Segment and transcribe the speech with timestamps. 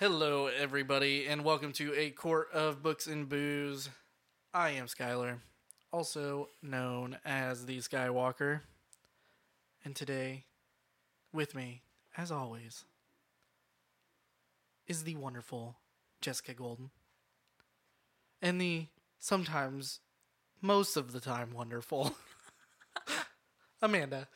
[0.00, 3.90] Hello, everybody, and welcome to A Court of Books and Booze.
[4.54, 5.40] I am Skyler,
[5.92, 8.62] also known as the Skywalker.
[9.84, 10.46] And today,
[11.34, 11.82] with me,
[12.16, 12.86] as always,
[14.86, 15.76] is the wonderful
[16.22, 16.88] Jessica Golden.
[18.40, 18.86] And the
[19.18, 20.00] sometimes,
[20.62, 22.16] most of the time, wonderful
[23.82, 24.28] Amanda.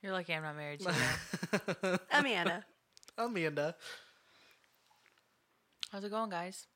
[0.00, 0.94] You're lucky I'm not married to
[1.82, 1.98] you.
[2.12, 2.64] Amanda.
[3.18, 3.74] Amanda.
[5.96, 6.66] How's it going, guys?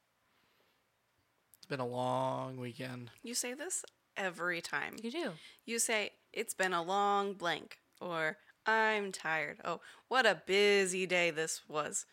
[1.59, 3.10] It's been a long weekend.
[3.23, 3.84] You say this
[4.16, 4.96] every time.
[5.02, 5.33] You do.
[5.66, 9.59] You say, it's been a long blank, or I'm tired.
[9.62, 12.07] Oh, what a busy day this was.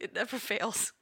[0.00, 0.94] It never fails.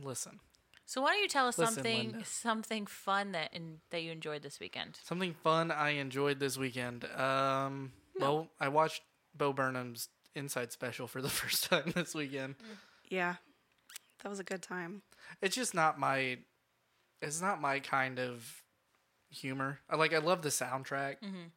[0.00, 0.38] Listen.
[0.86, 2.24] So why don't you tell us Listen, something Linda.
[2.26, 5.00] something fun that in, that you enjoyed this weekend?
[5.02, 7.06] Something fun I enjoyed this weekend.
[7.06, 9.02] Um, well, I watched
[9.36, 12.56] Bo Burnham's Inside Special for the first time this weekend.
[13.08, 13.36] Yeah,
[14.22, 15.02] that was a good time.
[15.40, 16.38] It's just not my.
[17.20, 18.62] It's not my kind of
[19.30, 19.80] humor.
[19.88, 20.14] I like.
[20.14, 21.48] I love the soundtrack, mm-hmm.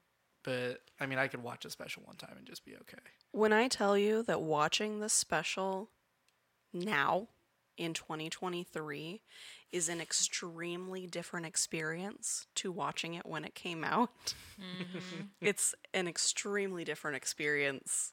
[0.43, 2.97] but I mean, I could watch a special one time and just be okay.
[3.31, 5.89] When I tell you that watching this special
[6.73, 7.27] now
[7.77, 9.21] in 2023
[9.71, 14.33] is an extremely different experience to watching it when it came out,
[15.41, 18.11] it's an extremely different experience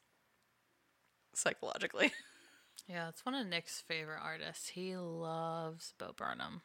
[1.39, 2.13] psychologically.
[2.89, 4.71] Yeah, it's one of Nick's favorite artists.
[4.71, 6.63] He loves Bo Burnham.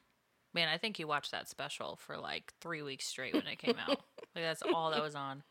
[0.53, 3.75] Man, I think he watched that special for like three weeks straight when it came
[3.77, 3.89] out.
[4.35, 5.43] like that's all that was on.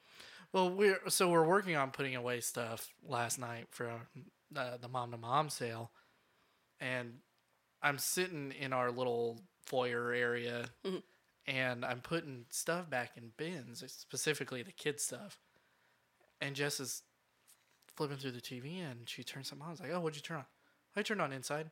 [0.52, 3.90] Well, we're so we're working on putting away stuff last night for
[4.56, 5.90] uh, the mom to mom sale,
[6.80, 7.14] and
[7.82, 10.66] I'm sitting in our little foyer area,
[11.46, 15.38] and I'm putting stuff back in bins, specifically the kids stuff.
[16.40, 17.02] And Jess is
[17.96, 19.68] flipping through the TV, and she turns something on.
[19.68, 20.44] I was like, "Oh, what'd you turn on?"
[20.96, 21.70] I turned on Inside.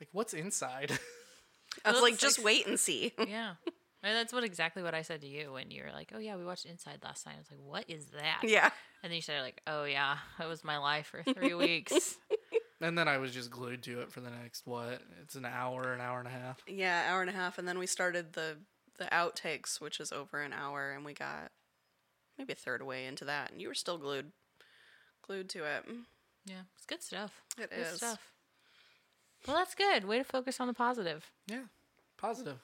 [0.00, 0.90] Like, what's inside?
[1.84, 3.12] I was looks like, just wait and see.
[3.28, 3.54] Yeah.
[4.04, 6.34] And that's what exactly what I said to you when you were like, "Oh yeah,
[6.34, 8.68] we watched Inside last night." I was like, "What is that?" yeah.
[9.04, 12.16] And then you said like, "Oh yeah, that was my life for three weeks."
[12.80, 15.02] and then I was just glued to it for the next what?
[15.22, 16.58] It's an hour, an hour and a half.
[16.66, 18.56] Yeah, hour and a half, and then we started the
[18.98, 21.52] the outtakes, which is over an hour, and we got
[22.36, 24.32] maybe a third way into that, and you were still glued,
[25.32, 25.84] glued to it.
[26.44, 27.40] yeah, it's good stuff.
[27.58, 27.96] It good is.
[27.96, 28.30] stuff.
[29.46, 30.04] Well, that's good.
[30.04, 31.30] Way to focus on the positive.
[31.46, 31.64] Yeah,
[32.18, 32.58] positive.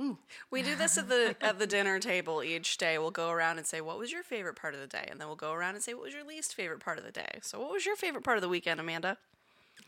[0.00, 0.18] Ooh.
[0.50, 2.98] We do this at the at the dinner table each day.
[2.98, 5.28] We'll go around and say, "What was your favorite part of the day?" And then
[5.28, 7.60] we'll go around and say, "What was your least favorite part of the day?" So,
[7.60, 9.18] what was your favorite part of the weekend, Amanda?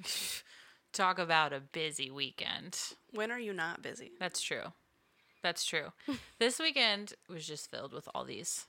[0.92, 2.78] Talk about a busy weekend.
[3.12, 4.12] When are you not busy?
[4.20, 4.72] That's true.
[5.42, 5.92] That's true.
[6.38, 8.66] this weekend was just filled with all these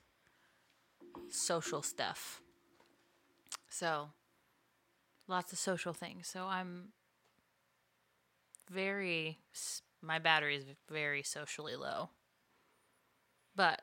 [1.30, 2.41] social stuff.
[3.72, 4.10] So,
[5.28, 6.28] lots of social things.
[6.28, 6.90] So, I'm
[8.70, 9.40] very,
[10.02, 12.10] my battery is very socially low.
[13.56, 13.82] But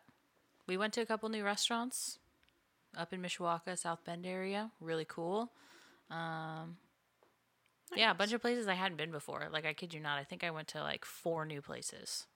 [0.67, 2.19] we went to a couple new restaurants
[2.97, 4.71] up in Mishawaka, South Bend area.
[4.81, 5.53] Really cool.
[6.11, 6.77] Um,
[7.97, 9.49] Yeah, a bunch of places I hadn't been before.
[9.51, 12.27] Like, I kid you not, I think I went to like four new places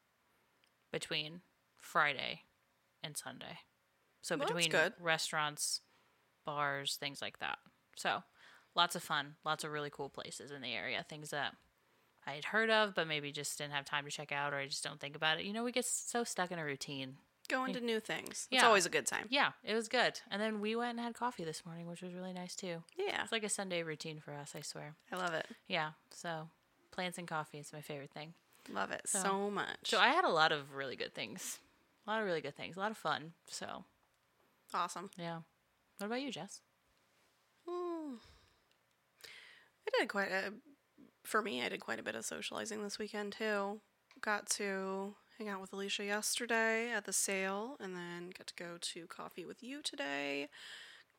[0.90, 1.42] between
[1.78, 2.42] Friday
[3.02, 3.58] and Sunday.
[4.22, 4.94] So Well, between good.
[4.98, 5.80] restaurants,
[6.44, 7.58] bars, things like that.
[7.97, 8.22] So
[8.75, 11.04] lots of fun, lots of really cool places in the area.
[11.08, 11.54] Things that
[12.26, 14.66] I had heard of, but maybe just didn't have time to check out, or I
[14.66, 15.44] just don't think about it.
[15.44, 17.16] You know, we get so stuck in a routine.
[17.48, 18.47] Going to new things.
[18.50, 18.66] It's Yeah.
[18.66, 19.26] always a good time.
[19.28, 20.20] Yeah, it was good.
[20.31, 22.84] And then we went and had coffee this morning, which was really nice too.
[22.97, 24.94] Yeah, It's like a Sunday routine for us, I swear.
[25.10, 25.48] I love it.
[25.66, 26.48] Yeah, so
[26.92, 28.34] plants and coffee is my favorite thing.
[28.70, 29.76] Love it so, So- much.
[29.82, 31.58] So I had a lot of really good things.
[32.06, 32.76] A lot of really good things.
[32.76, 33.34] A lot of fun.
[33.49, 33.84] So,
[34.72, 35.11] awesome.
[35.17, 35.40] yeah.
[36.02, 36.60] What about you, Jess?
[37.64, 38.14] Hmm.
[39.87, 40.52] I did quite a,
[41.22, 43.78] for me, I did quite a bit of socializing this weekend too.
[44.20, 48.78] Got to hang out with Alicia yesterday at the sale and then got to go
[48.81, 50.49] to coffee with you today.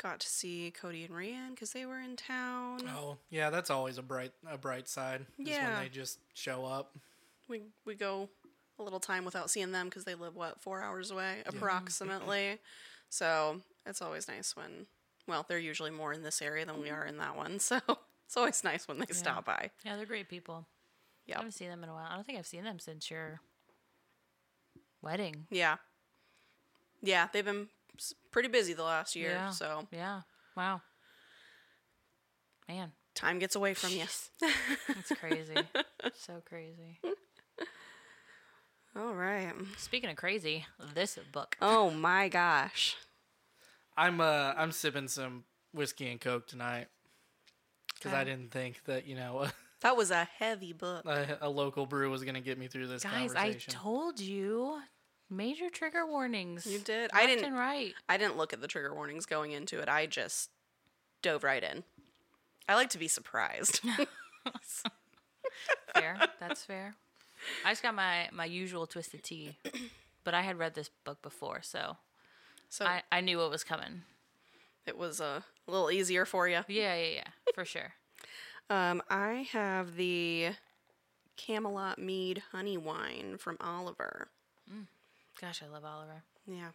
[0.01, 2.81] Got to see Cody and Rianne because they were in town.
[2.89, 5.21] Oh, yeah, that's always a bright a bright side.
[5.39, 5.75] Is Yeah.
[5.75, 6.94] when they just show up.
[7.47, 8.27] We we go
[8.77, 12.59] a little time without seeing them because they live what four hours away approximately.
[13.09, 14.88] so it's always nice when
[15.27, 16.94] well they're usually more in this area than we mm.
[16.94, 17.59] are in that one.
[17.69, 17.80] So
[18.25, 19.69] it's always nice when they stop by.
[19.85, 20.65] Yeah, they're great people.
[21.27, 21.35] Yeah.
[21.35, 22.07] I haven't seen them in a while.
[22.09, 23.41] I don't think I've seen them since your
[25.03, 25.45] wedding.
[25.51, 25.75] Yeah.
[27.01, 27.68] Yeah, they've been
[28.31, 29.50] pretty busy the last year, Yeah.
[29.51, 30.21] so Yeah.
[30.56, 30.81] Wow.
[32.68, 34.03] Man, time gets away from you.
[34.03, 35.57] It's crazy.
[36.15, 37.00] so crazy.
[38.95, 39.53] All right.
[39.77, 41.57] Speaking of crazy, this book.
[41.62, 42.95] Oh my gosh.
[43.98, 45.44] I'm uh I'm sipping some
[45.74, 46.88] whiskey and coke tonight.
[47.95, 49.48] because I didn't think that you know
[49.81, 51.06] That was a heavy book.
[51.06, 54.80] a, a local brew was going to get me through this Guys, I told you.
[55.30, 56.66] Major trigger warnings.
[56.66, 57.10] You did.
[57.13, 57.44] I didn't.
[57.44, 57.94] and right.
[58.07, 59.90] I didn't look at the trigger warnings going into it.
[59.90, 60.51] I just
[61.22, 61.84] dove right in.
[62.69, 63.81] I like to be surprised.
[65.94, 66.18] Fair.
[66.39, 66.96] That's fair.
[67.66, 69.57] I just got my my usual twisted tea,
[70.24, 71.98] but I had read this book before, so
[72.74, 74.02] so I I knew what was coming.
[74.86, 76.62] it was uh, a little easier for you.
[76.68, 77.94] Yeah, yeah, yeah, for sure.
[78.70, 80.52] Um, I have the
[81.36, 84.30] Camelot Mead Honey Wine from Oliver.
[85.40, 86.24] Gosh, I love Oliver.
[86.48, 86.70] Yeah,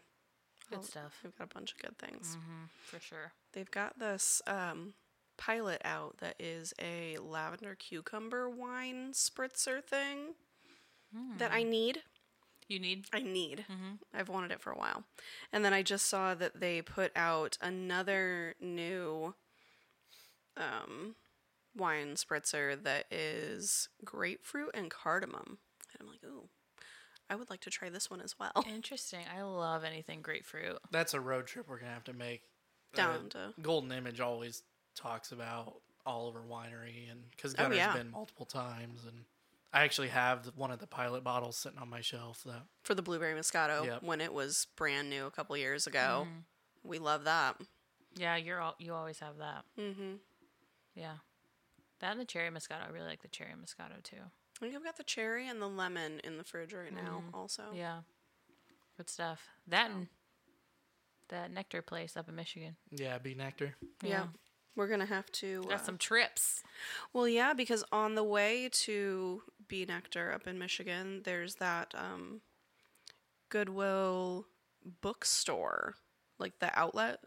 [0.69, 0.83] Good Oh.
[0.83, 1.19] stuff.
[1.23, 2.37] they've got a bunch of good things.
[2.85, 3.33] For sure.
[3.53, 4.93] They've got this um,
[5.39, 10.35] pilot out that is a lavender cucumber wine spritzer thing
[11.39, 12.03] that I need.
[12.69, 13.65] You need I need.
[14.15, 15.05] I've wanted it for a while.
[15.53, 19.35] And then I just saw that they put out another new
[20.57, 21.15] um,
[21.77, 25.59] wine spritzer that is grapefruit and cardamom.
[25.93, 26.49] And I'm like, ooh,
[27.31, 28.53] I would like to try this one as well.
[28.69, 29.21] interesting.
[29.35, 30.79] I love anything grapefruit.
[30.91, 32.43] That's a road trip we're going to have to make.
[32.95, 34.63] Down Uh, to Golden Image always
[34.97, 35.75] talks about
[36.07, 37.93] Oliver Winery, and because Oh, Gunner's yeah.
[37.95, 39.25] been multiple times, and
[39.73, 42.43] I actually have one of the pilot bottles sitting on my shelf.
[42.47, 44.03] That for the blueberry moscato Yep.
[44.03, 46.27] when it was brand new a couple years ago.
[46.83, 47.61] We love that.
[48.17, 49.65] Yeah, you're all you always have that.
[49.79, 50.15] Mm-hmm.
[50.95, 51.17] Yeah.
[52.01, 52.87] That and the cherry moscato.
[52.87, 54.17] I really like the cherry moscato too.
[54.57, 57.23] I think I've got the cherry and the lemon in the fridge right now.
[57.35, 58.01] Also, Yeah.
[58.97, 59.47] Good stuff.
[59.67, 60.09] That and
[61.29, 62.77] that nectar place up in Michigan.
[62.91, 63.35] yeah, B.
[63.39, 63.75] Nektar.
[64.03, 64.27] yeah.
[64.77, 65.63] We're gonna have to.
[65.65, 66.63] Got uh, some trips.
[67.13, 69.85] Well, yeah, because on the way to B.
[69.87, 72.41] Nektar up in Michigan, there's that um,
[73.49, 74.47] Goodwill
[75.01, 75.95] bookstore,
[76.39, 77.19] like the outlet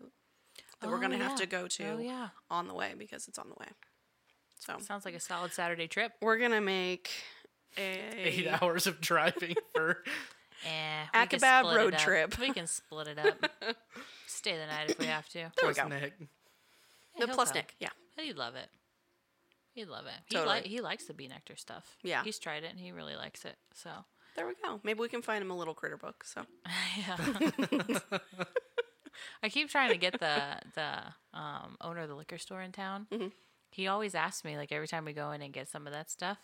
[0.79, 1.35] that we're Oh, gonna have yeah.
[1.37, 2.29] to go to Oh yeah.
[2.49, 3.67] on the way because it's on the way.
[4.59, 6.13] So Sounds like a solid Saturday trip.
[6.21, 7.09] we're gonna make
[7.77, 10.03] Eight a hours of driving for.
[10.65, 11.99] Eh, we can Acobab split it road up.
[11.99, 12.37] trip.
[12.39, 13.49] We can split it up.
[14.27, 15.51] Stay the night if we have to.
[15.59, 15.87] There we go.
[15.87, 16.13] Nick.
[17.19, 17.57] The Yeah, plus come.
[17.59, 17.75] Nick.
[17.79, 18.69] Yeah, He'd love it.
[19.73, 20.13] He'd love it.
[20.27, 20.61] He Totally.
[20.61, 21.97] li- he likes the bee nectar stuff.
[22.03, 22.23] Yeah.
[22.23, 23.55] He's tried it and he really likes it.
[23.73, 23.89] So
[24.35, 24.79] there we go.
[24.83, 26.23] Maybe we can find him a little critter book.
[26.25, 26.45] So
[26.97, 27.17] yeah.
[29.43, 30.41] I keep trying to get the
[30.75, 33.07] the um, owner of the liquor store in town.
[33.11, 33.27] Mm-hmm.
[33.71, 36.09] He always asks me like every time we go in and get some of that
[36.11, 36.37] stuff.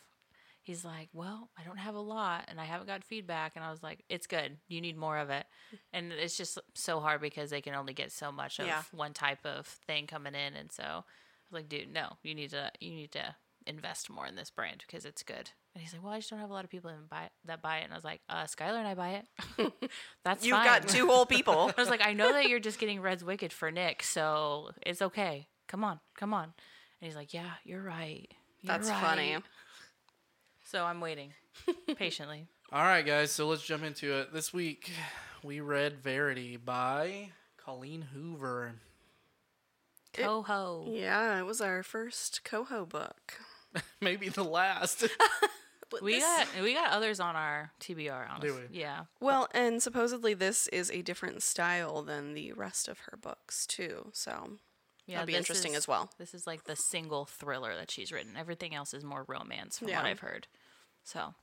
[0.68, 3.72] He's like, "Well, I don't have a lot, and I haven't got feedback." And I
[3.72, 4.58] was like, "It's good.
[4.68, 5.46] You need more of it."
[5.94, 8.84] And it's just so hard because they can only get so much of Yeah.
[8.92, 10.56] one type of thing coming in.
[10.56, 10.96] And so I
[11.50, 12.18] was like, "Dude, no.
[12.22, 13.36] You need to you need to
[13.66, 16.40] invest more in this brand because it's good." And he's like, "Well, I just don't
[16.40, 16.92] have a lot of people
[17.46, 19.74] that buy it." And I was like, "Uh, Skyler and I buy it.
[20.25, 20.66] That's you've fine.
[20.66, 21.72] got two whole people.
[21.78, 25.02] I was like, I know that you're just getting Redd's Wicked for Nick, so it's
[25.02, 25.48] okay.
[25.69, 26.44] Come on, come on.
[27.00, 28.28] And he's like, Yeah, you're right.
[28.62, 29.38] You're That's right." funny.
[30.69, 31.34] So I'm waiting
[31.96, 32.48] patiently.
[32.72, 33.31] All right, guys.
[33.31, 34.33] So let's jump into it.
[34.33, 34.92] This week
[35.44, 38.74] we read Verity by Colleen Hoover.
[40.14, 40.86] Coho.
[40.90, 43.33] Yeah, it was our first coho book.
[44.02, 45.07] Maybe the last.
[45.90, 48.30] But We this- got we got others on our TBR.
[48.30, 48.78] Honestly, we?
[48.78, 49.06] yeah.
[49.21, 54.09] Well, and supposedly this is a different style than the rest of her books too.
[54.12, 54.57] So
[55.06, 56.12] Yeah, that'll be this interesting is- as well.
[56.18, 58.36] This is like the single thriller that she's written.
[58.36, 59.95] Everything else is more romance, from Yeah.
[59.95, 60.47] what I've heard.
[61.07, 61.33] So,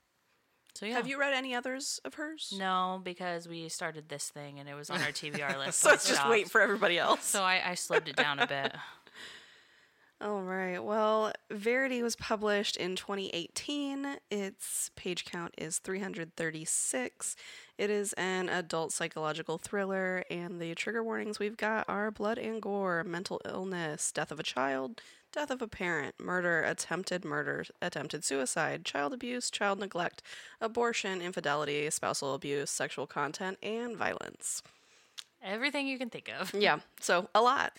[0.75, 0.95] so yeah.
[0.97, 2.53] Have you read any others of hers?
[2.57, 5.81] No, because we started this thing and it was on our TBR list.
[5.81, 7.25] So I let's just wait for everybody else.
[7.25, 8.75] So I, I slowed it down a bit.
[10.21, 10.79] All right.
[10.79, 14.17] Well, Verity was published in 2018.
[14.31, 17.37] Its page count is 336.
[17.77, 22.63] It is an adult psychological thriller, and the trigger warnings we've got are blood and
[22.63, 25.01] gore, mental illness, death of a child,
[25.35, 30.23] death of a parent, murder, attempted murder, attempted suicide, child abuse, child neglect,
[30.61, 34.63] abortion, infidelity, spousal abuse, sexual content, and violence.
[35.43, 36.55] Everything you can think of.
[36.59, 37.73] Yeah, so a lot.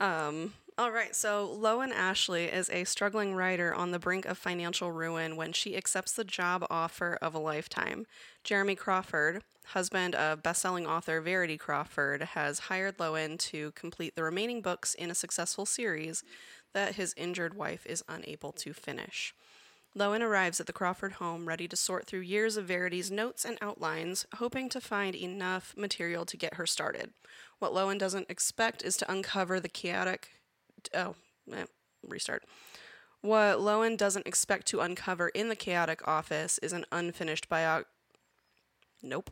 [0.00, 4.90] Um, all right, so Lowen Ashley is a struggling writer on the brink of financial
[4.90, 8.06] ruin when she accepts the job offer of a lifetime.
[8.42, 14.62] Jeremy Crawford, husband of best-selling author Verity Crawford, has hired Lowen to complete the remaining
[14.62, 16.22] books in a successful series
[16.74, 19.34] that his injured wife is unable to finish.
[19.96, 23.58] Lowen arrives at the Crawford home ready to sort through years of Verity's notes and
[23.60, 27.10] outlines, hoping to find enough material to get her started.
[27.58, 30.30] What Lowen doesn't expect is to uncover the chaotic.
[30.94, 31.14] Oh,
[31.52, 31.66] eh,
[32.06, 32.44] restart.
[33.20, 37.84] What Lowen doesn't expect to uncover in the chaotic office is an unfinished bio.
[39.02, 39.30] Nope.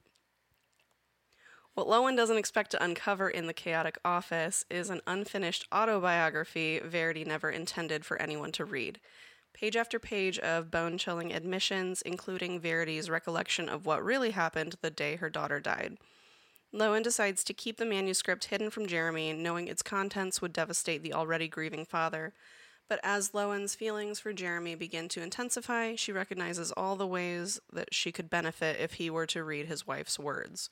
[1.80, 7.24] What Lowen doesn't expect to uncover in the chaotic office is an unfinished autobiography Verity
[7.24, 9.00] never intended for anyone to read.
[9.54, 14.90] Page after page of bone chilling admissions, including Verity's recollection of what really happened the
[14.90, 15.96] day her daughter died.
[16.70, 21.14] Lowen decides to keep the manuscript hidden from Jeremy, knowing its contents would devastate the
[21.14, 22.34] already grieving father.
[22.90, 27.94] But as Lowen's feelings for Jeremy begin to intensify, she recognizes all the ways that
[27.94, 30.68] she could benefit if he were to read his wife's words.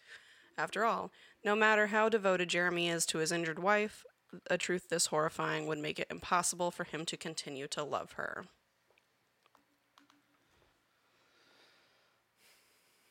[0.59, 1.13] After all,
[1.45, 4.05] no matter how devoted Jeremy is to his injured wife,
[4.51, 8.47] a truth this horrifying would make it impossible for him to continue to love her.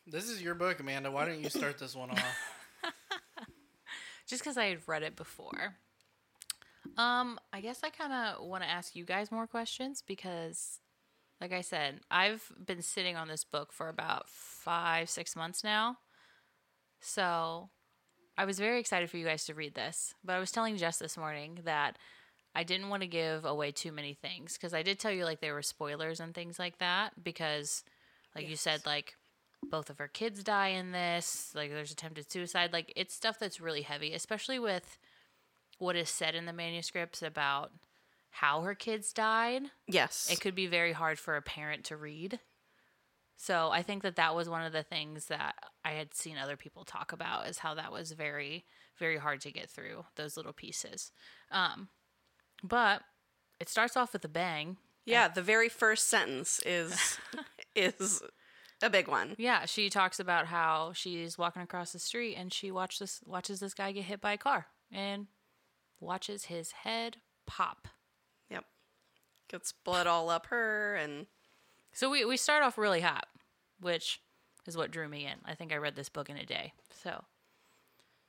[0.06, 1.10] This is your book, Amanda.
[1.10, 2.36] Why don't you start this one off?
[4.26, 5.76] just because I had read it before.
[6.98, 10.80] Um, I guess I kind of want to ask you guys more questions because,
[11.40, 15.98] like I said, I've been sitting on this book for about five, six months now.
[17.00, 17.70] So
[18.36, 20.14] I was very excited for you guys to read this.
[20.24, 21.98] But I was telling Jess this morning that
[22.54, 25.40] I didn't want to give away too many things because I did tell you like
[25.40, 27.84] there were spoilers and things like that because,
[28.34, 29.14] like you said, like
[29.62, 31.52] both of her kids die in this.
[31.54, 32.72] Like there's attempted suicide.
[32.72, 34.98] Like it's stuff that's really heavy, especially with
[35.78, 37.70] what is said in the manuscripts about
[38.30, 39.62] how her kids died.
[39.86, 40.28] Yes.
[40.30, 42.40] It could be very hard for a parent to read.
[43.40, 45.54] So I think that that was one of the things that
[45.84, 48.64] I had seen other people talk about is how that was very,
[48.98, 51.12] very hard to get through those little pieces.
[51.52, 51.88] Um,
[52.64, 53.02] but
[53.60, 54.76] it starts off with a bang.
[55.06, 57.16] yeah, the very first sentence is
[57.76, 58.20] is
[58.82, 59.36] a big one.
[59.38, 63.60] Yeah, she talks about how she's walking across the street and she watch this watches
[63.60, 65.28] this guy get hit by a car and
[66.00, 67.86] watches his head pop.
[68.50, 68.64] Yep.
[69.48, 71.26] Gets blood all up her and
[71.92, 73.26] So we, we start off really hot,
[73.80, 74.20] which
[74.66, 75.38] is what drew me in.
[75.44, 76.72] I think I read this book in a day.
[77.02, 77.24] So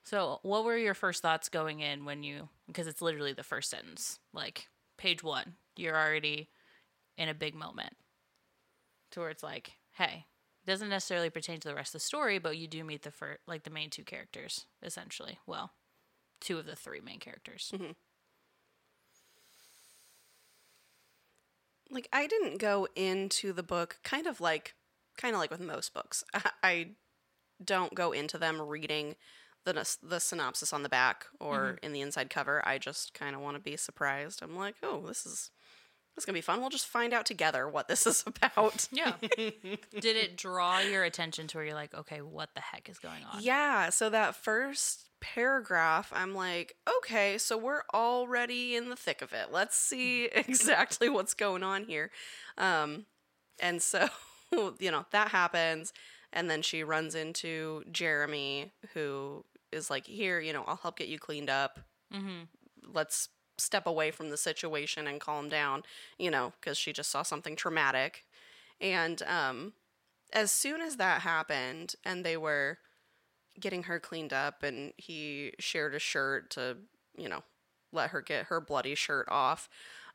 [0.09, 3.69] so what were your first thoughts going in when you because it's literally the first
[3.69, 5.53] sentence, like page 1.
[5.75, 6.49] You're already
[7.15, 7.93] in a big moment.
[9.11, 10.25] To where it's like, hey,
[10.65, 13.37] doesn't necessarily pertain to the rest of the story, but you do meet the fir-
[13.47, 15.37] like the main two characters essentially.
[15.45, 15.73] Well,
[16.41, 17.71] two of the three main characters.
[17.73, 17.91] Mm-hmm.
[21.91, 24.75] Like I didn't go into the book kind of like
[25.17, 26.23] kind of like with most books.
[26.63, 26.91] I
[27.63, 29.15] don't go into them reading
[29.65, 31.85] the the synopsis on the back or mm-hmm.
[31.85, 32.61] in the inside cover.
[32.65, 34.41] I just kind of want to be surprised.
[34.41, 35.51] I'm like, "Oh, this is
[36.15, 36.59] this is going to be fun.
[36.59, 39.13] We'll just find out together what this is about." Yeah.
[39.19, 43.23] Did it draw your attention to where you're like, okay, what the heck is going
[43.31, 43.41] on?
[43.41, 49.33] Yeah, so that first paragraph, I'm like, okay, so we're already in the thick of
[49.33, 49.47] it.
[49.51, 52.11] Let's see exactly what's going on here.
[52.57, 53.05] Um,
[53.59, 54.07] and so,
[54.79, 55.93] you know, that happens.
[56.31, 61.07] And then she runs into Jeremy, who is like, here, you know, I'll help get
[61.07, 61.79] you cleaned up.
[62.13, 62.43] Mm-hmm.
[62.93, 65.83] Let's step away from the situation and calm down,
[66.17, 68.25] you know, because she just saw something traumatic.
[68.79, 69.73] And um,
[70.31, 72.77] as soon as that happened and they were
[73.59, 76.77] getting her cleaned up and he shared a shirt to,
[77.17, 77.43] you know,
[77.91, 79.69] let her get her bloody shirt off,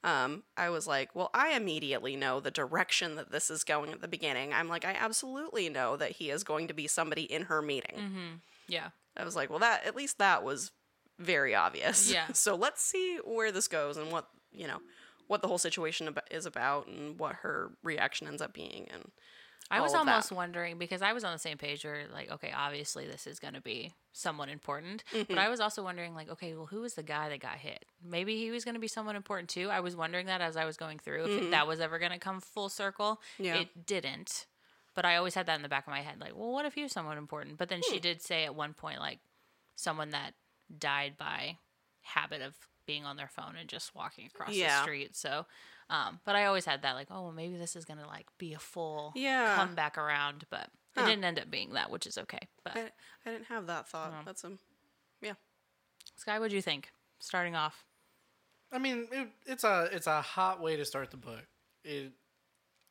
[0.05, 4.03] um, I was like, well, I immediately know the direction that this is going at
[4.03, 4.53] the beginning.
[4.53, 7.97] I'm like, I absolutely know that he is going to be somebody in her meeting.
[7.97, 8.35] Mm-hmm.
[8.69, 8.89] Yeah.
[9.17, 10.73] I was like, well, that at least that was
[11.19, 12.13] very obvious.
[12.13, 12.27] Yeah.
[12.33, 14.81] so let's see where this goes and what you know
[15.27, 18.87] what the whole situation ab- is about and what her reaction ends up being.
[18.93, 19.11] And
[19.75, 20.13] I was all of that.
[20.13, 23.39] almost wondering because I was on the same page where like, okay, obviously this is
[23.39, 25.25] going to be someone important, Mm-hmm.
[25.35, 27.85] but I was also wondering like, okay, well, who was the guy that got hit?
[28.03, 29.69] Maybe he was going to be someone important too.
[29.71, 32.19] I was wondering that as I was going through if that was ever going to
[32.19, 33.21] come full circle.
[33.35, 33.45] Mm-hmm.
[33.45, 33.55] Yeah.
[33.57, 34.47] It didn't,
[34.95, 36.75] but I always had that in the back of my head, like, well, what if
[36.75, 37.57] he was someone important?
[37.59, 37.95] But then Hmm.
[37.95, 39.19] she did say at one point like
[39.77, 40.35] someone that
[40.79, 41.59] died by
[42.03, 42.55] habit of
[42.87, 45.17] being on their phone and just walking across the street.
[45.17, 45.47] So,
[45.91, 48.55] um, but I always had that like, oh, well, maybe this is gonna like be
[48.55, 49.55] a full Yeah.
[49.57, 51.03] come back around, but Huh.
[51.03, 52.39] it didn't end up being that, which is okay.
[52.63, 52.91] But I,
[53.27, 54.13] I didn't have that thought.
[54.15, 54.23] Oh.
[54.25, 54.53] That's a
[55.21, 55.33] yeah.
[56.17, 56.93] Sky, what do you think?
[57.19, 57.85] Starting off,
[58.71, 61.45] I mean, it, it's a it's a hot way to start the book.
[61.85, 62.13] It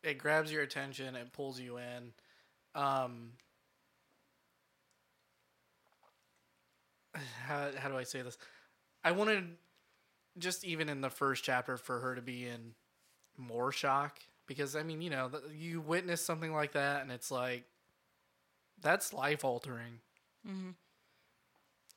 [0.01, 2.13] it grabs your attention, it pulls you in.
[2.75, 3.33] Um,
[7.45, 8.37] how how do I say this?
[9.03, 9.45] I wanted
[10.37, 12.73] just even in the first chapter for her to be in
[13.37, 17.65] more shock because I mean, you know, you witness something like that, and it's like
[18.81, 19.99] that's life altering.
[20.47, 20.71] Mm-hmm.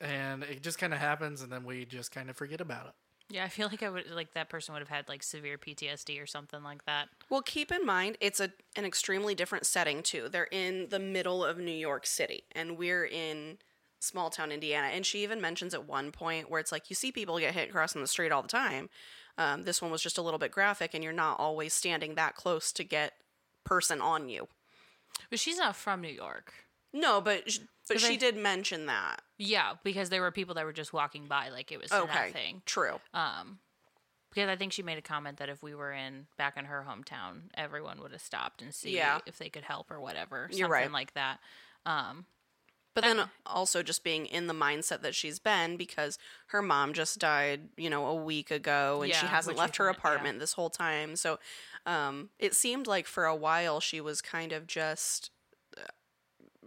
[0.01, 2.93] And it just kind of happens, and then we just kind of forget about it.
[3.29, 6.23] yeah, I feel like I would like that person would have had like severe PTSD
[6.23, 7.09] or something like that.
[7.31, 10.29] Well, keep in mind it's a an extremely different setting too.
[10.31, 13.59] They're in the middle of New York City, and we're in
[13.99, 14.89] small town Indiana.
[14.89, 17.73] And she even mentions at one point where it's like you see people get hit
[17.73, 18.89] crossing the street all the time.
[19.39, 22.35] Um, this one was just a little bit graphic, and you're not always standing that
[22.37, 23.13] close to get
[23.65, 24.49] person on you.
[25.31, 26.53] But she's not from New York.
[26.93, 29.21] No, but sh- but she they- did mention that.
[29.39, 32.31] Yeah, because there were people that were just walking by like it was that Okay,
[32.31, 32.63] thing.
[32.65, 33.01] true.
[33.13, 33.59] Um,
[34.31, 36.87] because I think she made a comment that if we were in back in her
[36.89, 39.21] hometown, everyone would have stopped and see Yeah.
[39.27, 40.49] if they could help or whatever.
[40.51, 40.91] You're something right.
[40.93, 41.41] like that.
[41.87, 42.27] Um,
[42.97, 47.19] But then also just being in the mindset that she's been because her mom just
[47.21, 50.01] died, you know, a week ago and she hasn't left her found- yeah.
[50.01, 51.15] apartment this whole time.
[51.15, 51.39] So
[51.87, 55.31] um, it seemed like for a while she was kind of just.
[55.79, 55.83] uh,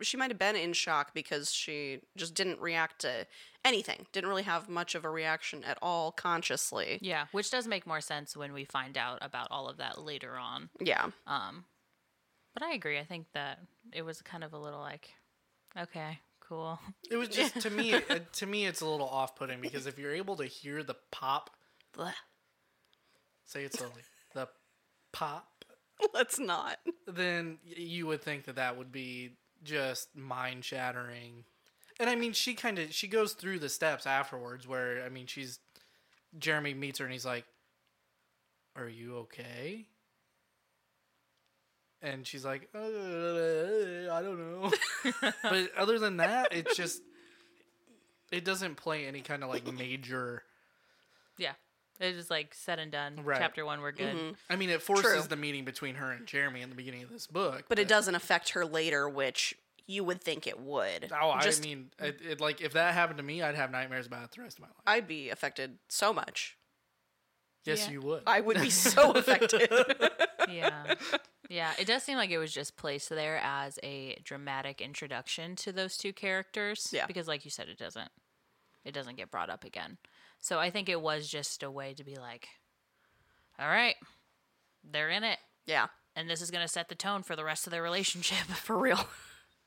[0.01, 3.25] She might have been in shock because she just didn't react to
[3.65, 4.05] anything.
[4.13, 6.99] Didn't really have much of a reaction at all consciously.
[7.01, 10.37] yeah, which does make more sense when we find out about all of that later
[10.37, 10.69] on.
[10.79, 11.07] Yeah.
[11.27, 11.65] Um,
[12.53, 12.97] but I agree.
[12.99, 13.59] I think that
[13.91, 15.09] it was kind of a little like,
[15.81, 16.79] okay, cool.
[17.09, 17.93] It was just to me.
[18.09, 21.51] uh, to me, it's a little off-putting because if you're able to hear the pop,
[23.45, 24.47] say it slowly, the
[25.11, 25.59] pop,
[26.13, 26.77] Let's not.
[27.07, 29.31] then you would think that that would be
[29.63, 31.43] just mind-shattering.
[31.99, 35.27] And I mean, she kind of she goes through the steps afterwards, where I mean,
[35.27, 35.59] she's
[36.37, 37.45] Jeremy meets her and he's like,
[38.75, 39.87] "Are you okay?"
[42.01, 44.71] And she's like, uh, "I don't know."
[45.43, 47.01] but other than that, it's just
[48.31, 50.43] it doesn't play any kind of like major.
[51.37, 51.53] Yeah,
[51.99, 53.17] it's was like said and done.
[53.23, 53.37] Right.
[53.39, 54.15] Chapter one, we're good.
[54.15, 54.31] Mm-hmm.
[54.49, 55.21] I mean, it forces True.
[55.23, 58.15] the meeting between her and Jeremy in the beginning of this book, But it doesn't
[58.15, 61.11] affect her later, which you would think it would.
[61.21, 64.05] Oh, I Just- mean, it, it, like if that happened to me, I'd have nightmares
[64.07, 64.75] about it the rest of my life.
[64.85, 66.55] I'd be affected so much.
[67.65, 67.93] Yes, Yeah.
[67.93, 68.23] you would.
[68.25, 69.69] I would be so affected.
[70.49, 70.95] yeah.
[71.49, 75.71] Yeah, it does seem like it was just placed there as a dramatic introduction to
[75.71, 76.89] those two characters.
[76.91, 77.07] Yeah.
[77.07, 78.11] Because like you said, it doesn't
[78.85, 79.97] it doesn't get brought up again.
[80.39, 82.47] So I think it was just a way to be like,
[83.59, 83.95] All right,
[84.89, 85.39] they're in it.
[85.65, 88.37] yeah, And this is gonna set the tone for the rest of their relationship.
[88.55, 89.07] for real.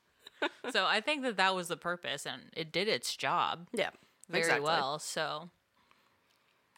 [0.70, 3.66] so I think that that was the purpose and it did its job.
[3.74, 3.90] Yeah,
[4.30, 4.64] very exactly.
[4.64, 4.98] well.
[5.00, 5.50] So,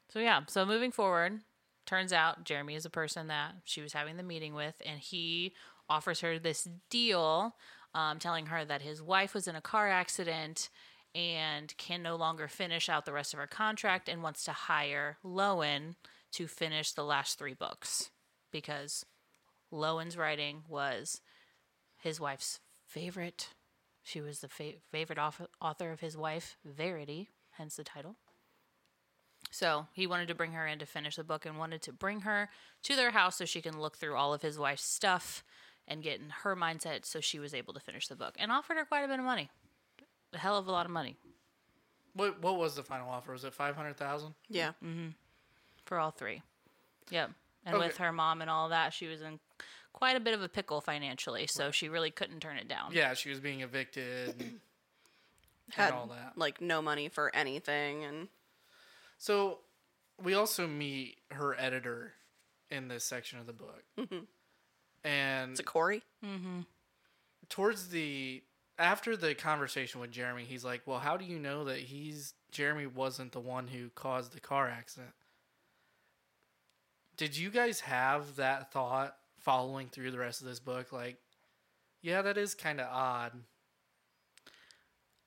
[0.08, 0.40] so yeah.
[0.48, 1.40] So moving forward,
[1.86, 5.54] turns out Jeremy is a person that she was having the meeting with, and he
[5.88, 7.54] offers her this deal,
[7.94, 10.70] um, telling her that his wife was in a car accident
[11.14, 15.18] and can no longer finish out the rest of her contract, and wants to hire
[15.24, 15.94] Lowen
[16.32, 18.10] to finish the last three books
[18.50, 19.04] because
[19.72, 21.20] Lowen's writing was
[21.96, 23.50] his wife's favorite.
[24.02, 25.18] She was the fa- favorite
[25.60, 28.16] author of his wife, Verity, hence the title.
[29.54, 32.22] So he wanted to bring her in to finish the book and wanted to bring
[32.22, 32.48] her
[32.82, 35.44] to their house so she can look through all of his wife's stuff
[35.86, 38.76] and get in her mindset so she was able to finish the book and offered
[38.76, 39.50] her quite a bit of money.
[40.32, 41.16] A hell of a lot of money
[42.14, 43.32] what What was the final offer?
[43.32, 44.34] Was it five hundred thousand?
[44.48, 45.08] Yeah, mm-hmm.
[45.84, 46.42] for all three.
[47.10, 47.30] Yep.
[47.66, 47.86] And Okay.
[47.86, 49.40] with her mom and all that, she was in
[49.92, 52.92] quite a bit of a pickle financially, so she really couldn't turn it down.
[52.92, 54.60] Yeah, she was being evicted and,
[55.70, 56.32] had and all that.
[56.36, 58.28] like no money for anything, and
[59.24, 59.60] So
[60.22, 62.12] we also meet her editor
[62.70, 64.18] in this section of the book, mm-hmm.
[65.02, 66.02] and it's a Corey.
[66.22, 66.60] Mm-hmm.
[67.48, 68.42] towards the
[68.78, 72.86] after the conversation with Jeremy, he's like, "Well, how do you know that he's Jeremy
[72.86, 75.14] wasn't the one who caused the car accident?"
[77.16, 80.92] Did you guys have that thought following through the rest of this book?
[80.92, 81.16] Like,
[82.02, 83.32] yeah, that is kind of odd.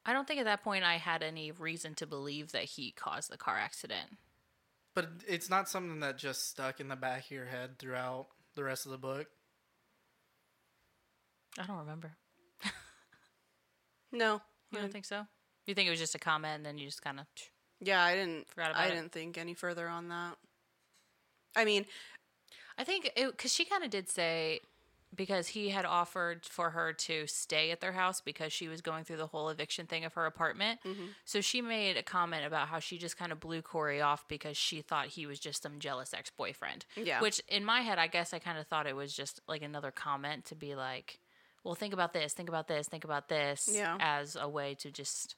[0.07, 3.29] I don't think at that point I had any reason to believe that he caused
[3.29, 4.17] the car accident.
[4.95, 8.63] But it's not something that just stuck in the back of your head throughout the
[8.63, 9.27] rest of the book.
[11.59, 12.13] I don't remember.
[14.11, 14.41] No,
[14.71, 15.27] You I- don't think so?
[15.65, 17.25] You think it was just a comment and then you just kind of.
[17.81, 18.47] yeah, I didn't.
[18.47, 18.95] Forgot about I it.
[18.95, 20.37] didn't think any further on that.
[21.55, 21.85] I mean,
[22.77, 24.61] I think because she kind of did say
[25.17, 29.03] because he had offered for her to stay at their house because she was going
[29.03, 30.79] through the whole eviction thing of her apartment.
[31.25, 34.55] So she made a comment about how she just kind of blew Corey off because
[34.55, 36.85] she thought he was just some jealous ex boyfriend.
[36.95, 37.19] Yeah.
[37.21, 39.91] Which in my head, I guess I kind of thought it was just like another
[39.91, 41.19] comment to be like,
[41.63, 43.97] well, think about this, think about this, think about this, Yeah.
[43.99, 45.35] as a way to just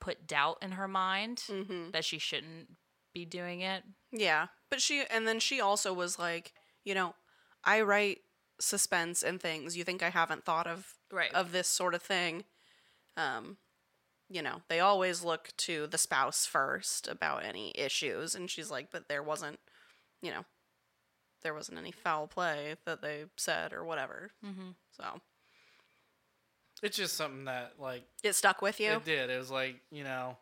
[0.00, 1.90] put doubt in her mind Mm-hmm.
[1.92, 2.68] that she shouldn't
[3.14, 3.82] be doing it.
[4.12, 6.52] yeah, but she and then she also was like,
[6.84, 7.14] you know,
[7.64, 8.18] I write
[8.60, 9.76] suspense and things.
[9.76, 11.32] You think I haven't thought of Right.
[11.32, 12.44] of this sort of thing?
[13.16, 13.56] Um,
[14.28, 18.90] you know, they always look to the spouse first about any issues, and she's like,
[18.90, 19.58] but there wasn't,
[20.20, 20.44] you know,
[21.42, 24.30] there wasn't any foul play that they said or whatever.
[24.44, 24.70] Mm-hmm.
[24.90, 25.20] So
[26.82, 28.92] It's just something that like It stuck with you.
[28.92, 29.30] it did.
[29.30, 30.36] It was like you know,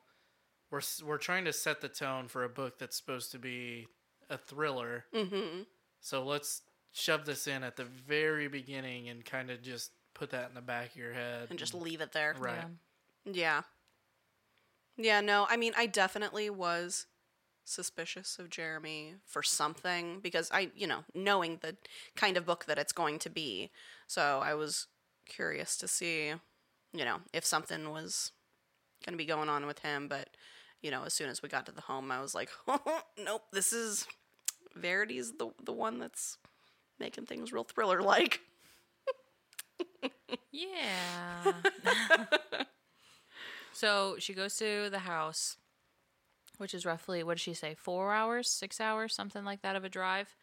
[0.70, 3.86] we're we're trying to set the tone for a book that's supposed to be
[4.28, 5.04] a thriller.
[5.14, 5.62] mm-hmm.
[6.00, 6.62] So let's
[6.96, 10.62] shove this in at the very beginning and kind of just put that in the
[10.62, 12.34] back of your head And just leave it there.
[12.38, 12.64] right.
[13.24, 13.32] Yeah.
[13.32, 13.62] Yeah.
[14.96, 17.04] Yeah, no, I mean, I definitely was
[17.66, 21.76] suspicious of Jeremy for something because I, you know, knowing the
[22.14, 23.70] kind of book that it's going to be.
[24.06, 24.86] So I was
[25.26, 26.28] curious to see,
[26.94, 28.32] you know, if something was
[29.04, 30.08] going to be going on with him.
[30.08, 30.30] But,
[30.80, 32.48] you know, as soon as we got to the home, I was like,
[33.22, 34.06] nope, this is
[34.74, 36.38] Verity's the, the one that's
[36.98, 38.40] making things real thriller like.
[40.56, 41.52] Yeah.
[43.72, 45.56] so she goes to the house,
[46.58, 49.84] which is roughly, what did she say, four hours, six hours, something like that of
[49.84, 50.34] a drive.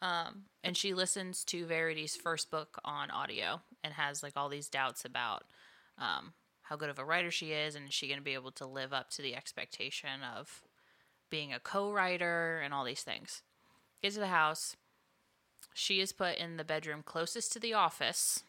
[0.00, 4.68] Um, and she listens to Verity's first book on audio and has like all these
[4.68, 5.44] doubts about
[5.98, 8.52] um, how good of a writer she is and is she going to be able
[8.52, 10.62] to live up to the expectation of
[11.30, 13.42] being a co writer and all these things.
[14.02, 14.76] Get to the house.
[15.74, 18.42] She is put in the bedroom closest to the office.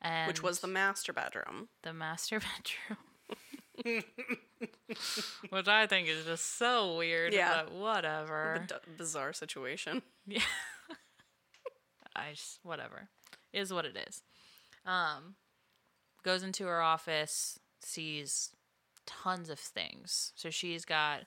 [0.00, 1.68] And Which was the master bedroom.
[1.82, 2.40] the master
[3.84, 4.04] bedroom.
[5.50, 7.32] Which I think is just so weird.
[7.32, 7.64] Yeah.
[7.64, 8.66] But whatever.
[8.68, 10.02] D- bizarre situation.
[10.26, 10.40] Yeah.
[12.16, 13.08] I just whatever.
[13.52, 14.22] Is what it is.
[14.86, 15.34] Um
[16.22, 18.50] goes into her office, sees
[19.04, 20.32] tons of things.
[20.34, 21.24] So she's got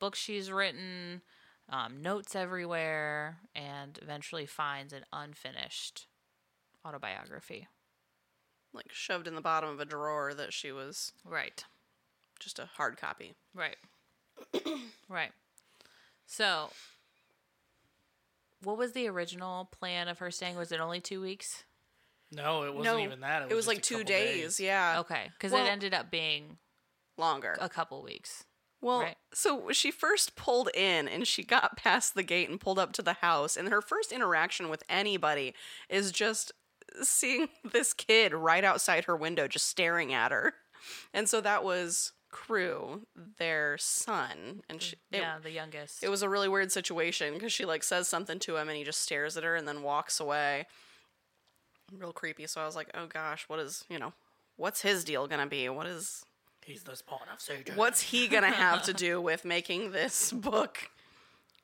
[0.00, 1.22] books she's written,
[1.68, 6.06] um, notes everywhere, and eventually finds an unfinished
[6.86, 7.68] autobiography.
[8.72, 11.64] Like shoved in the bottom of a drawer that she was Right.
[12.40, 13.34] just a hard copy.
[13.54, 13.76] Right.
[15.08, 15.30] right.
[16.26, 16.70] So,
[18.62, 20.56] what was the original plan of her staying?
[20.56, 21.64] Was it only two weeks?
[22.32, 23.42] No, it wasn't no, even that.
[23.42, 25.00] It was, It was just like two couple days, Yeah.
[25.00, 26.58] Okay, because Well- it ended up being
[27.16, 27.56] Longer.
[27.60, 28.44] a couple weeks.
[28.84, 29.16] Well, right.
[29.32, 33.02] so she first pulled in and she got past the gate and pulled up to
[33.02, 33.56] the house.
[33.56, 35.54] And her first interaction with anybody
[35.88, 36.52] is just
[37.00, 40.52] seeing this kid right outside her window, just staring at her.
[41.14, 43.06] And so that was Crew,
[43.38, 44.60] their son.
[44.68, 46.04] And she, it, yeah, the youngest.
[46.04, 48.84] it was a really weird situation because she like says something to him and he
[48.84, 50.66] just stares at her and then walks away.
[51.90, 52.46] Real creepy.
[52.46, 54.12] So I was like, oh gosh, what is, you know,
[54.56, 55.70] what's his deal gonna be?
[55.70, 56.22] What is
[56.64, 57.76] He's the spawn of Satan.
[57.76, 60.90] what's he gonna have to do with making this book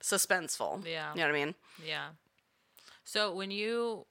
[0.03, 0.85] suspenseful?
[0.87, 1.13] Yeah.
[1.15, 1.55] You know what I mean?
[1.87, 2.09] yeah.
[3.05, 4.07] So when you,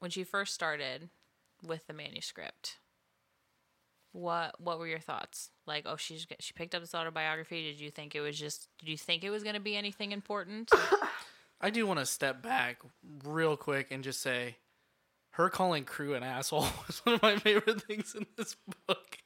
[0.00, 1.10] when she first started
[1.64, 2.78] with the manuscript,
[4.12, 5.50] what what were your thoughts?
[5.66, 7.62] Like, oh, she's she picked up this autobiography.
[7.70, 8.68] Did you think it was just?
[8.80, 10.70] Did you think it was going to be anything important?
[11.60, 12.78] I do want to step back
[13.24, 14.56] real quick and just say,
[15.32, 18.56] her calling Crew an asshole was one of my favorite things in this
[18.88, 19.18] book.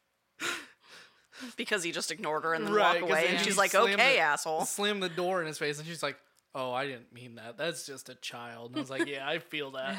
[1.57, 3.75] Because he just ignored her and then Right, walked 'cause away, then and she's like,
[3.75, 6.17] "Okay, the- asshole." Slammed the door in his face, and she's like,
[6.55, 7.57] "Oh, I didn't mean that.
[7.57, 9.97] That's just a child." And I was like, "Yeah, I feel that."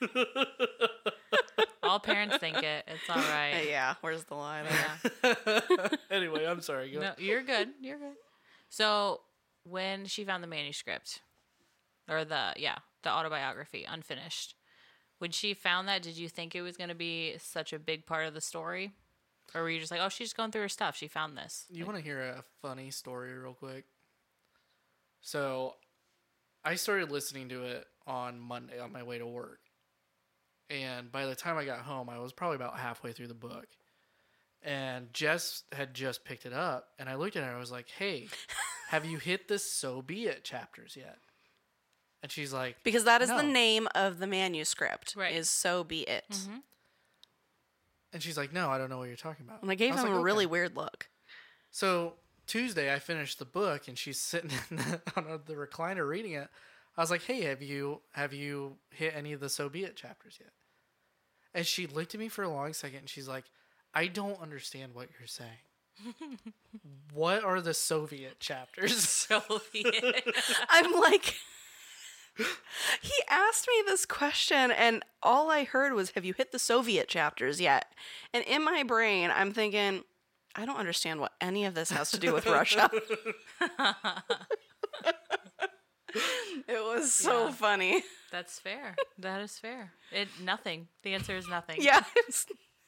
[1.82, 2.84] All parents think it.
[2.86, 3.50] It's all right.
[3.54, 4.66] Hey, yeah, where's the line?
[5.24, 5.88] Yeah.
[6.10, 6.90] anyway, I'm sorry.
[6.90, 7.00] Go.
[7.00, 7.70] No, you're good.
[7.80, 8.14] You're good.
[8.68, 9.22] So
[9.64, 11.22] when she found the manuscript,
[12.08, 14.54] or the yeah, the autobiography unfinished,
[15.18, 18.04] when she found that, did you think it was going to be such a big
[18.04, 18.92] part of the story,
[19.54, 20.96] or were you just like, oh, she's going through her stuff.
[20.96, 21.64] She found this.
[21.70, 23.84] You want to hear a funny story real quick?
[25.20, 25.74] So,
[26.64, 29.60] I started listening to it on Monday on my way to work.
[30.70, 33.66] And by the time I got home, I was probably about halfway through the book.
[34.62, 37.70] And Jess had just picked it up, and I looked at her and I was
[37.70, 38.26] like, "Hey,
[38.88, 41.18] have you hit the so be it chapters yet?"
[42.24, 43.36] And she's like, Because that is No.
[43.36, 45.14] the name of the manuscript.
[45.16, 45.36] Right.
[45.36, 46.24] Is so be it.
[46.32, 46.56] Mm-hmm.
[48.12, 50.02] And she's like, "No, I don't know what you're talking about." And I gave was
[50.02, 51.08] him like, a really weird look.
[51.70, 52.14] So
[52.46, 56.48] Tuesday, I finished the book, and she's sitting in the, on the recliner reading it.
[56.96, 59.96] I was like, "Hey, have you have you hit any of the so be it
[59.96, 60.50] chapters yet?"
[61.54, 63.44] And she looked at me for a long second, and she's like,
[63.94, 66.14] "I don't understand what you're saying.
[67.12, 70.24] what are the Soviet chapters?" Soviet.
[70.70, 71.36] I'm like,
[73.02, 77.08] he asked me this question, and all I heard was, Have you hit the Soviet
[77.08, 77.92] chapters yet?
[78.32, 80.04] And in my brain, I'm thinking,
[80.54, 82.90] I don't understand what any of this has to do with Russia.
[86.66, 87.52] it was so Yeah.
[87.52, 88.02] funny.
[88.30, 88.96] That's fair.
[89.18, 89.92] That is fair.
[90.12, 90.88] It nothing.
[91.02, 91.80] The answer is nothing.
[91.80, 92.46] Yeah, it was,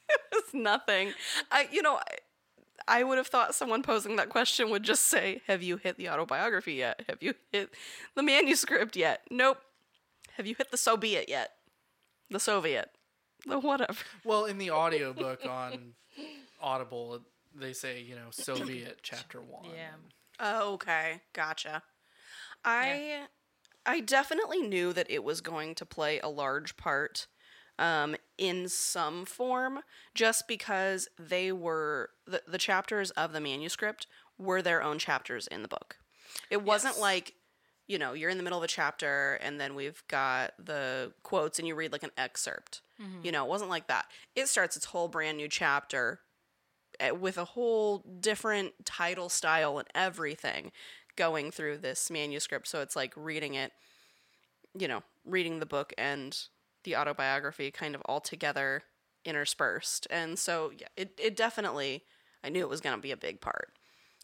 [0.08, 1.12] it was nothing.
[1.50, 1.98] I, you know,
[2.88, 5.96] I, I would have thought someone posing that question would just say, "Have you hit
[5.96, 7.02] the autobiography yet?
[7.08, 7.70] Have you hit
[8.14, 9.58] the manuscript yet?" Nope.
[10.36, 11.52] Have you hit the Soviet yet?
[12.30, 12.90] The Soviet.
[13.46, 13.98] The whatever.
[14.24, 15.94] Well, in the audiobook on
[16.60, 17.20] Audible,
[17.54, 19.64] they say, you know, so be it, chapter one.
[19.74, 19.94] Yeah.
[20.38, 21.82] Oh, okay, gotcha.
[22.64, 23.26] I
[23.86, 27.26] I definitely knew that it was going to play a large part
[27.78, 29.80] um, in some form,
[30.14, 34.06] just because they were the the chapters of the manuscript
[34.38, 35.98] were their own chapters in the book.
[36.50, 37.00] It wasn't Yes.
[37.02, 37.34] like
[37.86, 41.58] you know you're in the middle of a chapter and then we've got the quotes
[41.58, 42.80] and you read like an excerpt.
[43.22, 44.06] You know, it wasn't like that.
[44.36, 46.20] It starts its whole brand new chapter
[46.98, 50.70] eh, with a whole different title style and everything
[51.16, 52.68] going through this manuscript.
[52.68, 53.72] So it's like reading it,
[54.78, 56.38] you know, reading the book and
[56.84, 58.82] the autobiography kind of all together
[59.24, 60.06] interspersed.
[60.10, 62.04] And so, yeah, it, it definitely,
[62.42, 63.72] I knew it was going to be a big part.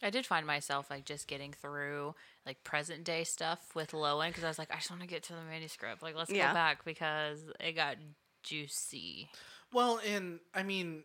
[0.02, 2.14] I did find myself like just getting through
[2.44, 5.22] like present day stuff with Lowen because I was like, I just want to get
[5.24, 6.02] to the manuscript.
[6.02, 6.48] Like, let's Yeah.
[6.48, 7.96] go back because it got
[8.42, 9.28] juicy.
[9.72, 11.04] Well, and I mean,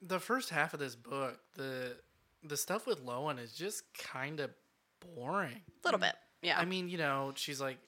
[0.00, 1.96] the first half of this book, the
[2.42, 4.50] the stuff with Lowen is just kind of
[5.14, 5.60] boring.
[5.82, 6.14] A little bit.
[6.42, 6.58] Yeah.
[6.58, 7.78] I mean, you know, she's like,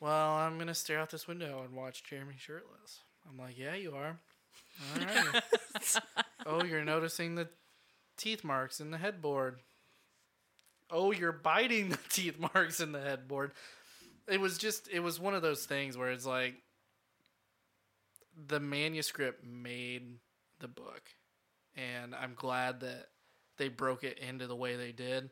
[0.00, 3.94] "Well, I'm gonna stare out this window and watch Jeremy shirtless." I'm like, "Yeah, you
[3.94, 4.18] are."
[4.94, 5.42] All right.
[6.46, 7.48] oh, you're noticing the
[8.16, 9.58] teeth marks in the headboard.
[10.90, 13.52] Oh, you're biting the teeth marks in the headboard.
[14.28, 16.54] It was just, it was one of those things where it's like,
[18.48, 20.18] the manuscript made
[20.60, 21.02] the book,
[21.74, 23.06] and I'm glad that
[23.56, 25.30] they broke it into the way they did.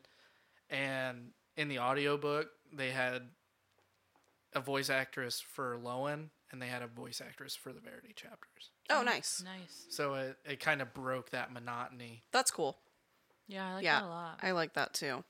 [0.69, 3.21] And in the audiobook, they had
[4.55, 8.71] a voice actress for Lowen, and they had a voice actress for the Verity chapters.
[8.89, 9.43] oh, nice.
[9.43, 9.85] Nice.
[9.89, 12.23] So it, it kind of broke that monotony.
[12.31, 12.77] That's cool.
[13.47, 14.39] Yeah, I like yeah, that a lot.
[14.41, 15.23] I like that too.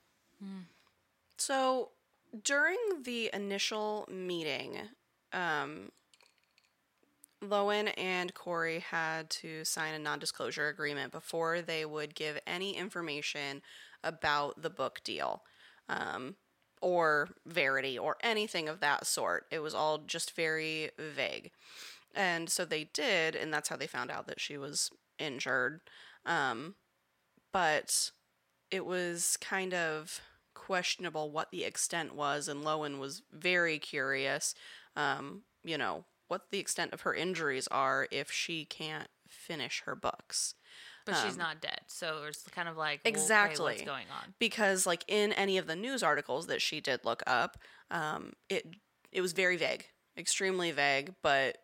[1.38, 1.90] So
[2.44, 4.78] during the initial meeting,
[5.32, 5.90] um,
[7.42, 12.76] Lowen and Corey had to sign a non disclosure agreement before they would give any
[12.76, 13.62] information
[14.02, 15.42] about the book deal
[15.88, 16.36] um,
[16.86, 19.46] or Verity or anything of that sort.
[19.50, 21.50] It was all just very vague.
[22.14, 25.80] And so they did, and that's how they found out that she was injured.
[26.24, 26.76] Um,
[27.52, 28.12] but
[28.70, 30.20] it was kind of
[30.54, 34.54] questionable what the extent was, and Lowen was very curious,
[34.94, 39.96] um, you know, what the extent of her injuries are if she can't finish her
[39.96, 40.54] books.
[41.06, 43.64] But she's um, not dead, so it's kind of like well, Exactly.
[43.64, 44.34] what's going on?
[44.38, 47.56] Because, like, in any of the news articles that she did look up,
[47.90, 48.66] um, it
[49.12, 49.86] it was very vague,
[50.18, 51.58] extremely vague, but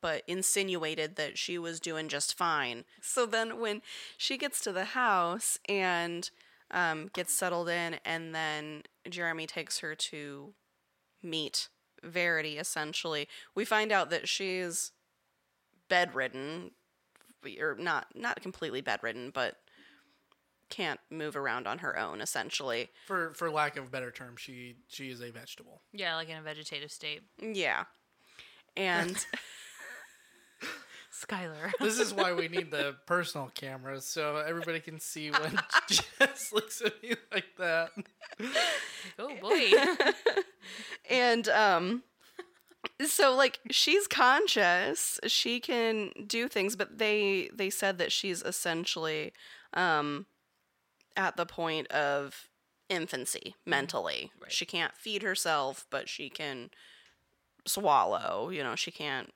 [0.00, 2.84] but insinuated that she was doing just fine.
[3.00, 3.82] So then when
[4.16, 6.30] she gets to the house and
[6.70, 10.54] um, gets settled in, and then Jeremy takes her to
[11.22, 11.68] meet
[12.04, 14.90] Verity, essentially, we find out that she's
[15.88, 16.72] bedridden,
[17.60, 19.56] or not not completely bedridden, but
[20.72, 22.88] can't move around on her own, essentially.
[23.06, 25.82] For for lack of a better term, she she is a vegetable.
[25.92, 27.22] Yeah, like in a vegetative state.
[27.40, 27.84] Yeah.
[28.76, 29.24] And
[31.12, 31.70] Skyler.
[31.78, 36.80] This is why we need the personal cameras so everybody can see when Jess looks
[36.80, 37.90] at me like that.
[39.18, 39.70] oh boy.
[41.10, 42.02] and um
[43.06, 49.32] so like she's conscious she can do things but they they said that she's essentially
[49.74, 50.26] um
[51.16, 52.48] at the point of
[52.88, 54.50] infancy mentally Right.
[54.52, 56.70] she can't feed herself but she can
[57.66, 59.32] swallow you know she can't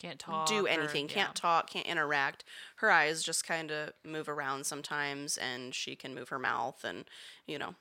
[0.00, 0.46] Can't talk.
[0.48, 1.14] do or- anything yeah.
[1.14, 2.44] can't talk can't interact
[2.76, 7.04] her eyes just kind of move around sometimes and she can move her mouth and
[7.46, 7.74] you know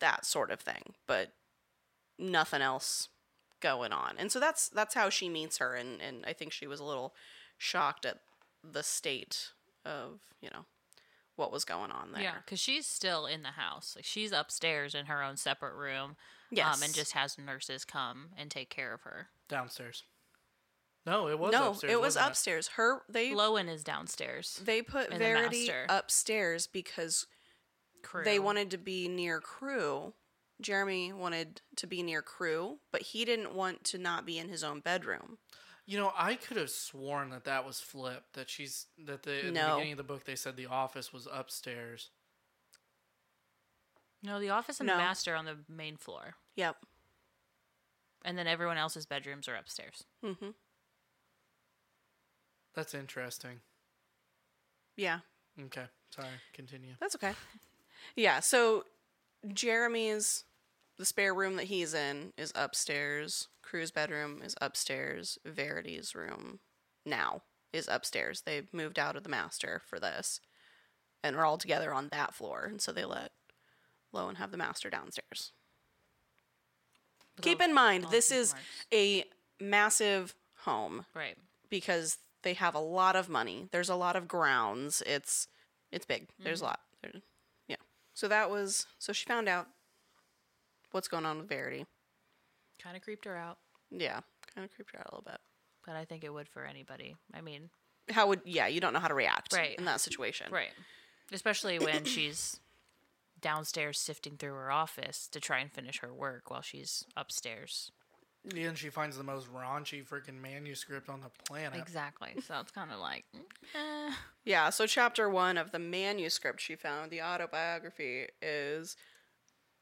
[0.00, 1.32] that sort of thing but
[2.18, 3.08] nothing else
[3.60, 6.66] going on and so that's that's how she meets her and and i think she
[6.66, 7.14] was a little
[7.58, 8.18] shocked at
[8.64, 9.48] the state
[9.84, 10.64] of you know
[11.36, 13.94] what was going on there Yeah, because she's still in the house.
[13.96, 16.16] Like she's upstairs in her own separate room.
[16.50, 19.28] yes Um, and just has nurses come and take care of her.
[19.48, 20.04] Downstairs.
[21.06, 21.92] No, it was no upstairs.
[21.94, 24.60] it was wasn't upstairs her they Lowen is downstairs.
[24.62, 27.26] they put and the verity upstairs because
[28.02, 28.24] Crew.
[28.24, 30.12] They wanted to be near crew.
[30.60, 34.62] Jeremy wanted to be near crew, but he didn't want to not be in his
[34.64, 35.38] own bedroom.
[35.86, 38.34] You know, I could have sworn that that was flipped.
[38.34, 41.26] That she's that the in the beginning of the book they said the office was
[41.32, 42.10] upstairs.
[44.22, 44.92] No, the office and No.
[44.94, 46.76] the master on the main floor, Yep.
[48.24, 50.04] and then everyone else's bedrooms are upstairs.
[50.24, 50.50] Mm-hmm.
[52.74, 53.60] That's interesting.
[54.96, 55.20] Yeah,
[55.60, 56.28] Okay, sorry.
[56.52, 56.94] Continue.
[57.00, 57.32] that's okay.
[58.16, 58.84] Yeah, so
[59.52, 60.44] Jeremy's
[61.00, 63.48] the spare room that he's in is upstairs.
[63.62, 65.38] Crew's bedroom is upstairs.
[65.46, 66.60] Verity's room
[67.06, 67.40] now
[67.72, 68.42] is upstairs.
[68.42, 70.40] They moved out of the master for this,
[71.24, 72.66] and are all together on that floor.
[72.68, 73.32] And so they let
[74.14, 75.52] Lowen have the master downstairs.
[77.40, 78.66] Keep in mind, this is marks.
[78.92, 79.24] a
[79.58, 80.34] massive
[80.64, 81.38] home right.
[81.70, 83.68] because they have a lot of money.
[83.72, 85.02] There's a lot of grounds.
[85.06, 85.48] It's
[85.90, 86.28] it's big.
[86.38, 86.80] There's a lot.
[87.00, 87.12] There,
[87.68, 87.76] yeah.
[88.12, 89.68] So that was so she found out
[90.92, 91.86] what's going on with Verity.
[92.82, 93.58] Kind of creeped her out,
[93.90, 94.20] Yeah,
[94.54, 95.40] kind of creeped her out a little bit.
[95.86, 97.16] but I think it would for anybody.
[97.34, 97.70] I mean,
[98.10, 98.66] How would yeah?
[98.66, 99.76] You don't know how to react Right.
[99.78, 100.50] in that situation.
[100.52, 100.72] right.
[101.32, 102.58] Especially when she's
[103.40, 107.90] downstairs sifting through her office to try and finish her work while she's upstairs.
[108.54, 111.78] Yeah, and she finds the most raunchy freaking manuscript on the planet.
[111.78, 112.30] Exactly.
[112.46, 113.24] So it's kind of like,
[113.74, 114.12] eh.
[114.44, 114.70] Yeah.
[114.70, 118.96] So chapter one of the manuscript she found, the autobiography, is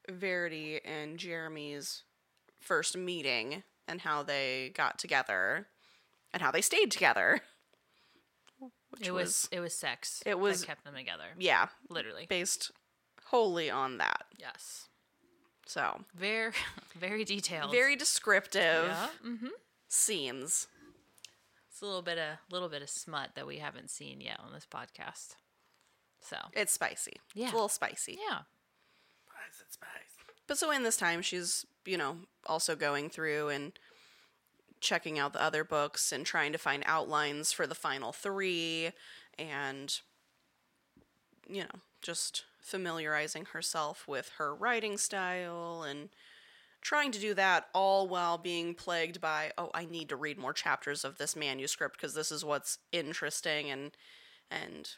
[0.09, 2.03] Verity and Jeremy's
[2.59, 5.67] first meeting and how they got together
[6.33, 7.41] and how they stayed together.
[8.91, 10.21] Which it was, it was sex.
[10.25, 11.25] it was- that kept them together.
[11.37, 12.25] yeah, Literally.
[12.27, 12.71] based
[13.27, 14.23] wholly on that.
[14.37, 14.87] Yes.
[15.67, 16.51] So Very,
[16.99, 17.71] very detailed.
[17.71, 19.07] very descriptive Yeah.
[19.25, 19.47] Mm-hmm.
[19.87, 20.67] scenes.
[21.71, 24.51] It's a little bit of little bit of smut that we haven't seen yet on
[24.51, 25.35] this podcast.
[26.21, 27.17] So It's spicy.
[27.35, 27.45] Yeah.
[27.45, 28.17] It's a little spicy.
[28.27, 28.39] yeah,
[29.51, 29.89] Spice it, spice.
[30.47, 33.77] But so in this time, she's, you know, also going through and
[34.79, 38.91] checking out the other books and trying to find outlines for the final three
[39.37, 39.99] and,
[41.47, 46.09] you know, just familiarizing herself with her writing style and
[46.81, 50.53] trying to do that all while being plagued by, oh, I need to read more
[50.53, 53.91] chapters of this manuscript because this is what's interesting and,
[54.49, 54.89] and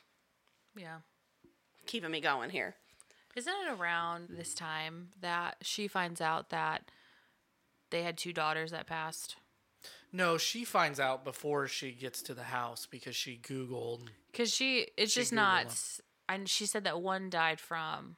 [0.76, 0.98] yeah.
[1.88, 2.76] keeping me going here.
[3.36, 6.92] Isn't it around this time that she finds out that
[7.90, 9.36] they had two daughters that passed?
[10.14, 14.10] No, she finds out before she gets to the house because she Googled.
[14.32, 15.68] Because she, it's She just Googled not.
[15.70, 15.76] them.
[16.30, 18.18] And she said that one died from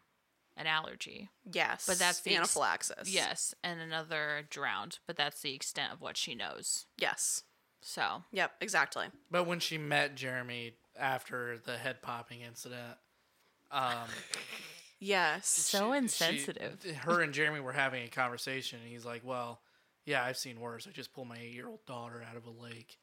[0.57, 1.29] an allergy.
[1.51, 1.85] Yes.
[1.87, 3.11] But that's the ex- anaphylaxis.
[3.13, 4.99] Yes, and another drowned.
[5.07, 6.85] But that's the extent of what she knows.
[6.97, 7.43] Yes.
[7.81, 9.07] So Yep, exactly.
[9.29, 12.97] But when she met Jeremy after the head popping incident,
[13.71, 14.07] um,
[15.03, 15.47] Yes.
[15.47, 16.79] so she- insensitive.
[16.83, 19.61] she- her and Jeremy were having a conversation, and he's like, "Well,
[20.05, 20.87] yeah, I've seen worse.
[20.87, 22.97] I just pulled my eight-year-old daughter out of a lake."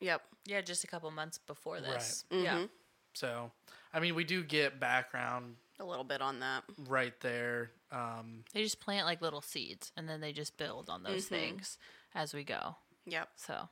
[0.00, 0.22] Yep.
[0.46, 2.24] yeah, just a couple months before this.
[2.30, 2.42] Right.
[2.42, 2.58] Yeah.
[2.58, 2.70] Mhm.
[3.14, 3.52] So,
[3.92, 6.64] I mean, we do get background A little bit on that.
[6.78, 7.70] right there.
[7.90, 11.78] Um, They just plant like little seeds and then they just build on those things
[12.14, 12.76] as we go.
[13.06, 13.30] Yep.
[13.36, 13.68] So,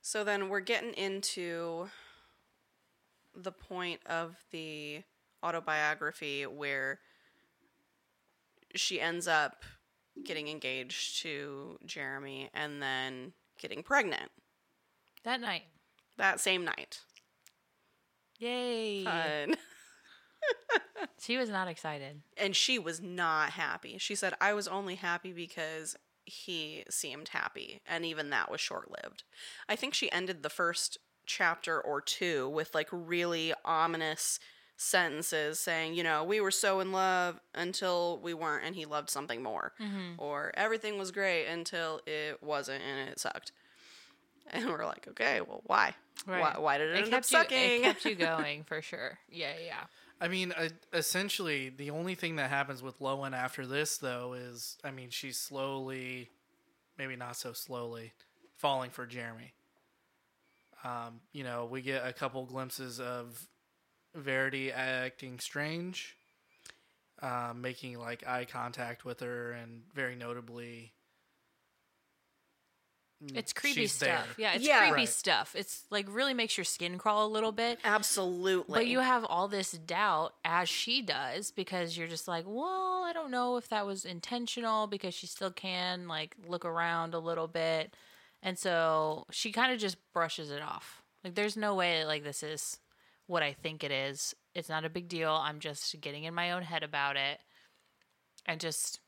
[0.00, 1.90] So then we're getting into
[3.34, 5.02] the point of the
[5.44, 7.00] autobiography where
[8.74, 9.62] she ends up
[10.24, 14.30] getting engaged to Jeremy and then getting pregnant
[15.24, 15.62] that night.
[16.16, 17.00] that same night.
[18.38, 19.04] Yay.
[19.04, 19.56] Fun.
[21.20, 22.22] She was not excited.
[22.36, 23.98] and she was not happy.
[23.98, 27.80] She said, I was only happy because he seemed happy.
[27.86, 29.24] And even that was short lived.
[29.68, 30.96] I think she ended the first
[31.26, 34.38] chapter or two with like really ominous
[34.80, 39.10] sentences saying, you know, we were so in love until we weren't and he loved
[39.10, 39.72] something more.
[40.16, 43.52] Or everything was great until it wasn't and it sucked.
[44.50, 45.94] And we're like, okay, well, why?
[46.24, 46.60] Why, Right.
[46.62, 47.58] why did it, end up kept you, sucking?
[47.58, 49.18] it kept you going for sure.
[49.30, 49.80] Yeah, yeah.
[50.20, 54.78] I mean, uh, essentially, the only thing that happens with Lowen after this, though, is
[54.84, 56.30] I mean, she's slowly,
[56.96, 58.14] maybe not so slowly,
[58.56, 59.52] falling for Jeremy.
[60.84, 63.46] Um, you know, we get a couple glimpses of
[64.14, 66.16] Verity acting strange,
[67.22, 70.92] um, making like eye contact with her, and very notably,
[73.22, 74.06] mm, It's creepy she's stuff.
[74.06, 74.24] there.
[74.38, 74.78] Yeah, it's Yeah.
[74.78, 75.08] creepy Right.
[75.08, 75.54] stuff.
[75.54, 77.78] It's like really makes your skin crawl a little bit.
[77.84, 78.74] Absolutely.
[78.74, 83.12] But you have all this doubt as she does because you're just like, well, I
[83.12, 87.46] don't know if that was intentional because she still can like look around a little
[87.48, 87.94] bit.
[88.42, 91.02] And so she kind of just brushes it off.
[91.24, 92.78] Like there's no way like this is
[93.28, 94.34] what I think it is.
[94.54, 95.30] It's not a big deal.
[95.30, 97.38] I'm just getting in my own head about it.
[98.46, 99.00] And just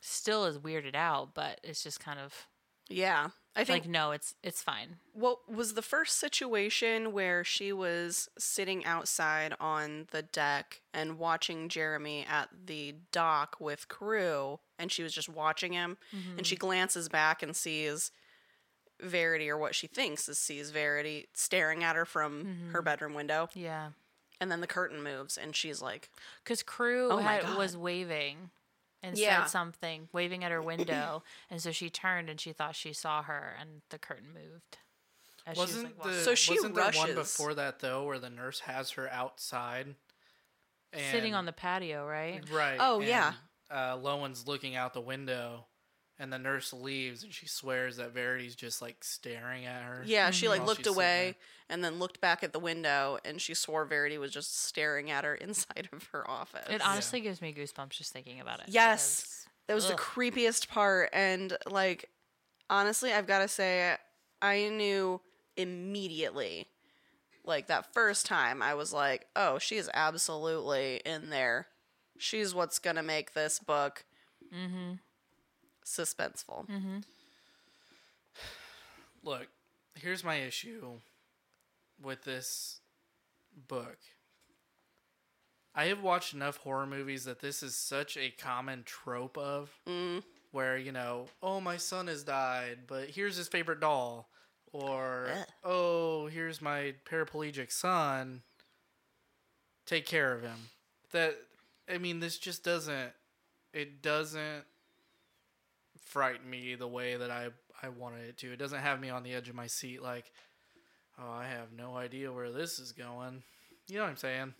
[0.00, 2.46] still is weirded out, but it's just kind of
[2.88, 3.28] yeah.
[3.54, 4.96] I think like no, it's it's fine.
[5.12, 11.68] What was the first situation where she was sitting outside on the deck and watching
[11.68, 15.98] Jeremy at the dock with crew and she was just watching him
[16.36, 16.66] and she mm-hmm.
[16.66, 18.10] glances back and sees
[19.02, 23.48] Verity or what she thinks is sees Verity staring at her from her bedroom window
[23.54, 23.90] Yeah.
[24.40, 26.10] and then the curtain moves and she's like
[26.44, 28.50] Because Crew Oh had, was waving
[29.02, 29.42] and Yeah.
[29.42, 31.22] said something, waving at her window.
[31.50, 34.78] and so she turned and she thought she saw her, and the curtain moved.
[35.44, 38.20] As she was, Wasn't like, the So she wasn't there one before that though, where
[38.20, 39.96] the nurse has her outside,
[40.96, 42.42] sitting on the patio, right?
[42.52, 42.76] right?
[42.78, 43.32] Oh, yeah.
[43.70, 45.66] Uh, Lowen's looking out the window,
[46.22, 50.04] and the nurse leaves, and she swears that Verity's just like staring at her.
[50.06, 51.34] Yeah, she like looked away
[51.68, 55.24] and then looked back at the window and she swore Verity was just staring at
[55.24, 56.66] her inside of her office.
[56.70, 58.66] It honestly gives me goosebumps just thinking about it.
[58.68, 59.46] Yes.
[59.66, 61.10] That was the creepiest part.
[61.12, 62.08] And like,
[62.70, 63.96] honestly, I've got to say,
[64.40, 65.20] I knew
[65.56, 66.68] immediately,
[67.44, 71.66] like that first time, I was like, oh, she is absolutely in there.
[72.18, 74.04] She's what's going to make this book
[74.54, 74.94] mm-hmm.
[75.84, 76.68] Suspenseful.
[76.68, 76.98] Mm-hmm.
[79.24, 79.48] Look,
[79.94, 80.98] here's my issue
[82.02, 82.80] with this
[83.68, 83.98] book.
[85.74, 90.22] I have watched enough horror movies that this is such a common trope of mm.
[90.50, 94.28] where, you know, oh, my son has died, but here's his favorite doll.
[94.72, 95.46] Or, Ugh.
[95.64, 98.42] oh, here's my paraplegic son.
[99.86, 100.68] Take care of him.
[101.12, 101.36] That,
[101.92, 103.12] I mean, this just doesn't,
[103.72, 104.64] it doesn't
[106.04, 107.48] frighten me the way that I
[107.82, 108.52] I wanted it to.
[108.52, 110.30] It doesn't have me on the edge of my seat like,
[111.18, 113.42] oh, I have no idea where this is going.
[113.88, 114.54] You know what I'm saying?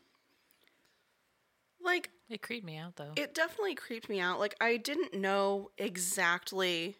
[1.85, 3.13] Like, It creeped me out though.
[3.17, 4.39] it definitely creeped me out.
[4.39, 6.97] Like I didn't know exactly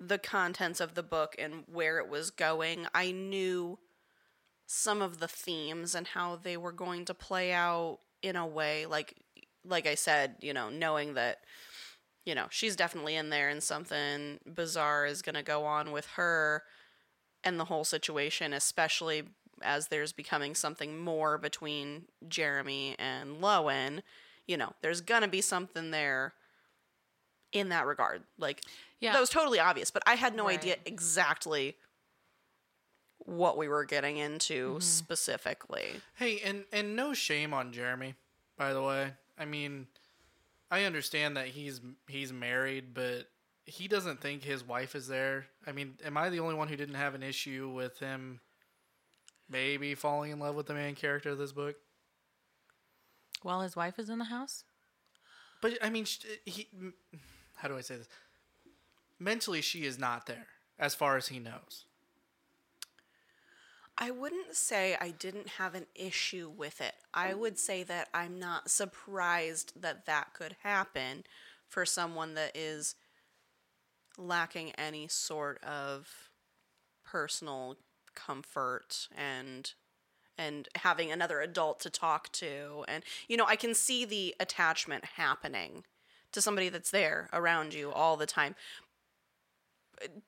[0.00, 2.86] the contents of the book and where it was going.
[2.94, 3.78] I knew
[4.66, 8.86] some of the themes and how they were going to play out in a way
[8.86, 9.14] like
[9.64, 11.38] like I said, you know, knowing that
[12.24, 16.06] you know, she's definitely in there and something bizarre is going to go on with
[16.16, 16.62] her
[17.44, 19.24] and the whole situation, especially
[19.62, 24.02] as there's becoming something more between Jeremy and Lowen,
[24.46, 26.34] you know, there's gonna be something there
[27.52, 28.22] in that regard.
[28.38, 28.62] Like
[29.00, 29.12] Yeah.
[29.12, 31.76] that was totally obvious, but I had no idea exactly
[33.18, 34.80] what we were getting into Mm-hmm.
[34.80, 36.00] specifically.
[36.14, 38.14] Hey, and and no shame on Jeremy,
[38.56, 39.12] by the way.
[39.38, 39.86] I mean,
[40.72, 43.28] I understand that he's he's married, but
[43.66, 45.44] he doesn't think his wife is there.
[45.66, 48.40] I mean, am I the only one who didn't have an issue with him
[49.50, 51.76] maybe falling in love with the main character of this book?
[53.42, 54.64] While his wife is in the house?
[55.60, 56.06] But I mean,
[56.46, 56.68] he.
[57.56, 58.08] How do I say this?
[59.18, 60.46] Mentally, she is not there,
[60.78, 61.84] as far as he knows.
[64.02, 66.94] I wouldn't say I didn't have an issue with it.
[67.14, 71.22] I would say that I'm not surprised that that could happen
[71.68, 72.96] for someone that is
[74.18, 76.30] lacking any sort of
[77.04, 77.76] personal
[78.16, 79.72] comfort and
[80.36, 85.04] and having another adult to talk to and you know I can see the attachment
[85.16, 85.84] happening
[86.32, 88.56] to somebody that's there around you all the time.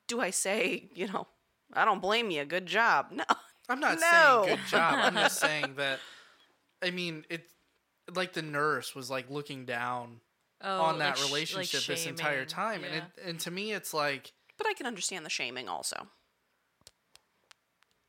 [0.06, 1.26] Do I say, you know,
[1.72, 3.06] I don't blame you, good job.
[3.16, 3.24] No.
[3.68, 4.42] I'm not No.
[4.44, 4.94] saying good job.
[4.98, 6.00] I'm just saying that.
[6.82, 7.50] I mean, it.
[8.14, 10.20] Like the nurse was like looking down
[10.60, 12.48] Oh, on that like sh- like relationship this entire shaming.
[12.48, 14.32] time, and it, and to me, it's like.
[14.58, 16.06] But I can understand the shaming also.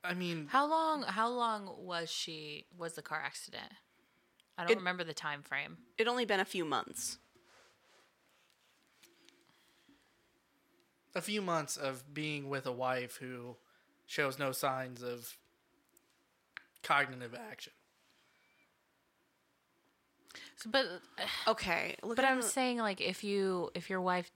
[0.03, 3.71] I mean, How long how long was she was the car accident?
[4.57, 5.77] I don't It- remember the time frame.
[5.97, 7.17] It only been a few months.
[11.15, 13.55] a few months of being with a wife who
[14.05, 15.37] shows no signs of
[16.85, 17.73] cognitive action.
[20.57, 24.31] So, but uh, Okay, look but I'm the- saying like if you if your wife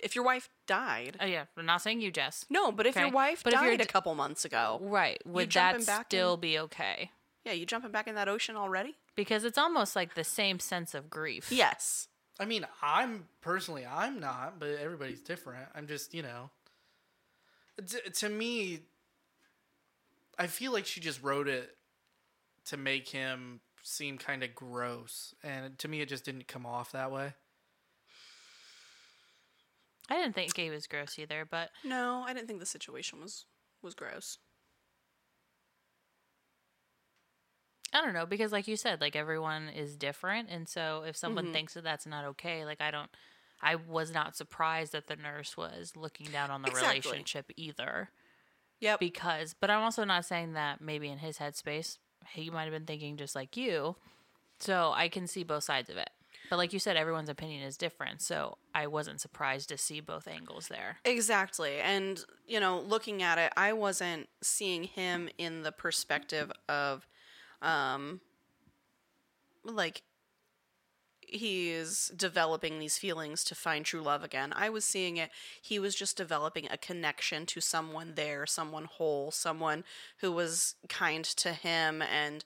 [0.00, 1.16] if your wife died.
[1.20, 2.44] oh yeah, I'm not saying you Jess.
[2.50, 5.20] No, but if your wife but if died you're a d- couple months ago, Right.
[5.26, 7.10] Would that still in- be okay?
[7.44, 8.96] yeah, you jumping back in that ocean already?
[9.16, 11.50] Because it's almost like the same sense of grief.
[11.52, 12.08] Yes.
[12.40, 15.68] I mean, I'm personally, I'm not, but everybody's different.
[15.74, 16.50] I'm just, you know,
[17.86, 18.80] t- to me,
[20.38, 21.76] I feel like she just wrote it
[22.66, 26.92] to make him seem kind of gross, and to me, it just didn't come off
[26.92, 27.34] that way.
[30.10, 33.46] I didn't think Gabe was gross either, but No, I didn't think the situation was
[33.82, 34.38] was gross.
[37.92, 41.44] I don't know because like you said, like everyone is different, and so if someone
[41.44, 41.52] Mm-hmm.
[41.52, 43.10] thinks that that's not okay, like I don't,
[43.62, 47.10] I was not surprised that the nurse was looking down on the Exactly.
[47.10, 48.10] relationship either.
[48.80, 49.00] Yep.
[49.00, 51.98] Because, but I'm also not saying that maybe in his headspace
[52.32, 53.96] he might have been thinking just like you.
[54.58, 56.10] So I can see both sides of it.
[56.50, 60.28] But like you said, everyone's opinion is different, so I wasn't surprised to see both
[60.28, 60.98] angles there.
[61.04, 61.80] Exactly.
[61.80, 67.06] And, you know, looking at it, I wasn't seeing him in the perspective of
[67.62, 68.20] um
[69.64, 70.02] like
[71.34, 74.52] he's developing these feelings to find true love again.
[74.54, 75.30] I was seeing it.
[75.60, 79.84] He was just developing a connection to someone there, someone whole, someone
[80.18, 82.44] who was kind to him and,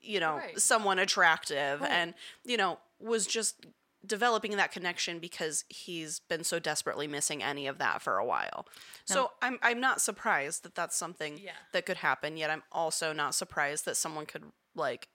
[0.00, 0.60] you know, Right.
[0.60, 1.90] someone attractive Right.
[1.90, 2.14] and,
[2.44, 3.66] you know, was just
[4.06, 8.66] developing that connection because he's been so desperately missing any of that for a while.
[9.04, 11.52] So I'm I'm not surprised that that's something Yeah.
[11.72, 12.36] that could happen.
[12.38, 15.08] Yet I'm also not surprised that someone could like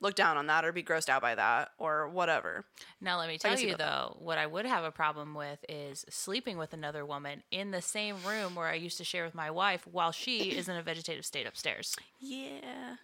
[0.00, 2.64] look down on that or be grossed out by that or whatever.
[3.00, 3.78] Now, let me tell you that.
[3.78, 7.82] though, what I would have a problem with is sleeping with another woman in the
[7.82, 10.82] same room where I used to share with my wife while she is in a
[10.82, 11.96] vegetative state upstairs.
[12.20, 12.96] Yeah.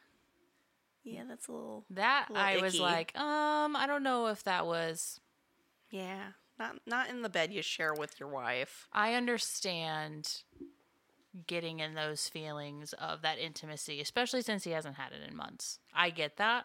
[1.02, 4.66] Yeah, that's a little That Little I was like, um, I don't know if that
[4.66, 5.20] was.
[5.90, 6.28] yeah.
[6.56, 8.86] Not not in the bed you share with your wife.
[8.92, 10.42] I understand
[11.48, 15.80] getting in those feelings of that intimacy, especially since he hasn't had it in months.
[15.92, 16.64] I get that.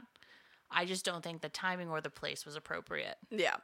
[0.72, 3.18] I just don't think the timing or the place was appropriate.
[3.32, 3.58] Yeah.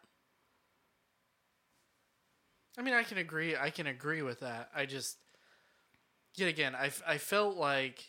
[2.78, 3.56] I mean, I can agree.
[3.56, 4.70] I can agree with that.
[4.76, 5.18] I just,
[6.36, 8.04] yet again, I, I felt like,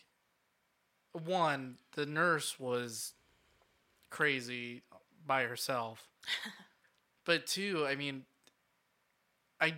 [1.12, 3.14] one, the nurse was
[4.10, 4.82] crazy
[5.26, 6.08] by herself.
[7.24, 8.24] but two, I mean,
[9.60, 9.74] I,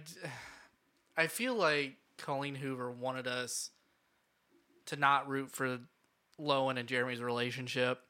[1.16, 3.70] I feel like Colleen Hoover wanted us
[4.86, 5.78] to not root for
[6.40, 8.00] Lowen and Jeremy's relationship.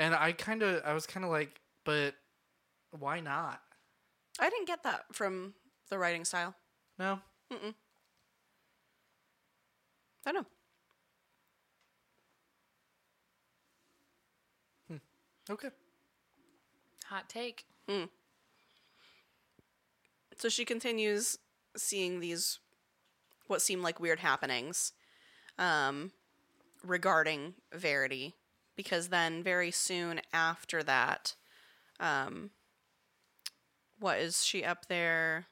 [0.00, 2.14] And I kind of, I was kind of like, but
[2.98, 3.60] why not?
[4.40, 5.52] I didn't get that from
[5.90, 6.54] the writing style.
[6.98, 7.20] No?
[10.26, 10.46] I don't
[14.90, 14.98] know.
[15.50, 15.68] Okay.
[17.08, 17.66] Hot take.
[20.36, 21.36] So she continues
[21.76, 22.58] seeing these
[23.48, 24.92] what seem like weird happenings
[25.58, 26.12] um,
[26.82, 28.34] regarding Verity,
[28.76, 31.34] because then very soon after that,
[31.98, 32.50] um,
[33.98, 35.46] what is she up there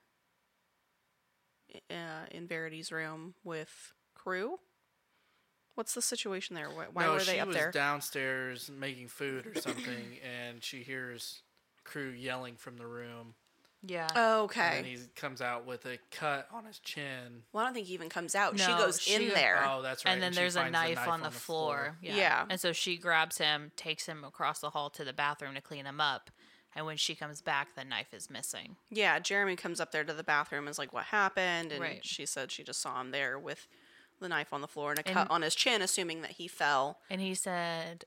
[1.90, 4.58] uh, in Verity's room with crew?
[5.74, 6.70] What's the situation there?
[6.70, 11.42] Why, why no, were they she was downstairs making food or something, and she hears
[11.84, 13.34] crew yelling from the room.
[13.88, 14.06] Yeah.
[14.14, 17.42] Oh, And then he comes out with a cut on his chin.
[17.52, 18.58] Well, I don't think he even comes out.
[18.58, 19.64] she goes she- in there.
[19.66, 20.12] Oh, that's right.
[20.12, 21.96] and then she there's a finds knife, on, the, floor.
[22.02, 22.16] Yeah.
[22.16, 22.46] Yeah.
[22.50, 25.86] And so she grabs him, takes him across the hall to the bathroom to clean
[25.86, 26.30] him up.
[26.76, 28.76] And when she comes back, the knife is missing.
[28.90, 32.04] Yeah, Jeremy comes up there to the bathroom and is like, "What happened?" And Right.
[32.04, 33.66] she said she just saw him there with
[34.20, 36.46] the knife on the floor and a And- cut on his chin, assuming that he
[36.46, 38.04] fell And he said,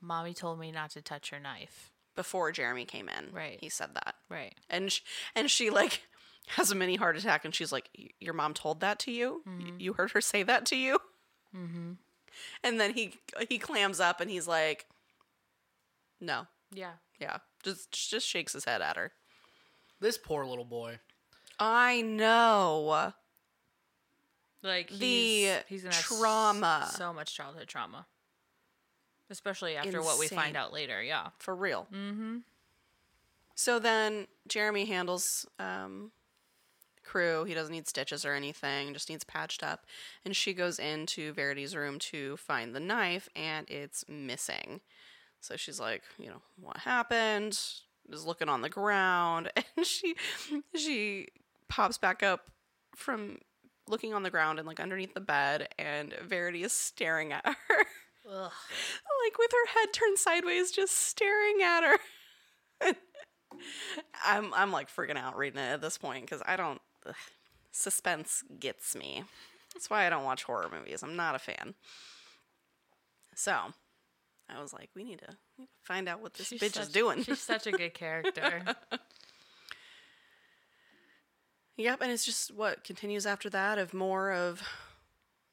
[0.00, 1.90] Mommy told me not to touch your knife.
[2.16, 3.32] Before Jeremy came in.
[3.32, 3.58] Right.
[3.60, 4.54] He said that, Right.
[4.70, 5.00] and sh-
[5.34, 6.02] and she like
[6.48, 9.42] has a mini heart attack, and she's like, "Y- "Your mom told that to you?
[9.46, 10.98] Y- You heard her say that to you?"
[11.56, 11.92] Mm-hmm.
[12.62, 13.14] And then he
[13.48, 14.86] he clams up and he's like,
[16.20, 16.94] "No, Yeah.
[17.20, 19.12] yeah," just just shakes his head at her.
[20.00, 20.98] This poor little boy.
[21.58, 23.12] I know.
[24.62, 26.90] Like The he's, he's gonna trauma.
[26.96, 28.06] so much childhood trauma,
[29.30, 31.02] especially after what we find out later.
[31.02, 31.86] Yeah, for real.
[31.92, 32.38] Mm-hmm.
[33.54, 36.10] So then Jeremy handles um,
[37.04, 37.44] crew.
[37.44, 39.86] He doesn't need stitches or anything; just needs patched up.
[40.24, 44.80] And she goes into Verity's room to find the knife, and it's missing.
[45.40, 47.58] So she's like, you know, what happened?
[48.10, 50.14] Is looking on the ground, and she
[50.74, 51.28] she
[51.68, 52.50] pops back up
[52.96, 53.38] from
[53.86, 57.84] looking on the ground and like underneath the bed, and Verity is staring at her
[58.26, 58.52] Ugh.
[59.24, 61.98] like with her head turned sideways, just staring at her.
[64.24, 67.14] I'm I'm like freaking out reading it at this point because I don't ugh,
[67.70, 69.24] suspense gets me.
[69.74, 71.02] That's why I don't watch horror movies.
[71.02, 71.74] I'm not a fan.
[73.34, 73.52] So
[74.48, 76.80] I was like, we need to, we need to find out what this She's bitch
[76.80, 77.22] is doing.
[77.24, 78.62] She's such a good character.
[81.76, 84.62] Yep, and it's just what continues after that of more of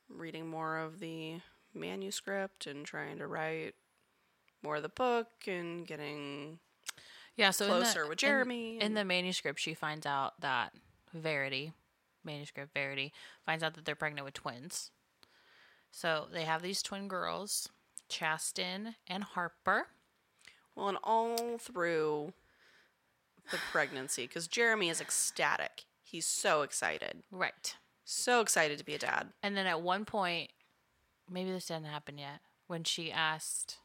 [0.08, 1.40] reading more of the
[1.74, 3.76] manuscript and trying to write
[4.64, 6.60] more of the book and getting
[7.36, 10.74] yeah, so in the- Closer with Jeremy In, and- the manuscript, she finds out that
[11.14, 11.74] Verity,
[12.24, 13.14] manuscript Verity,
[13.46, 14.92] finds out that they're pregnant with twins.
[15.92, 17.70] So they have these twin girls,
[18.10, 19.88] Chastin and Harper.
[20.76, 22.34] well, and all through
[23.50, 25.84] the pregnancy because Jeremy is ecstatic.
[26.04, 27.76] He's so excited, Right.
[28.06, 29.34] so excited to be a dad.
[29.44, 30.52] And then at one point,
[31.32, 33.78] maybe this didn't happen yet, when she asked,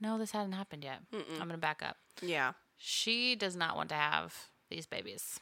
[0.00, 1.00] No, this hadn't happened yet.
[1.12, 1.96] I'm going to back up.
[2.22, 4.34] Yeah, She does not want to have
[4.70, 5.40] these babies.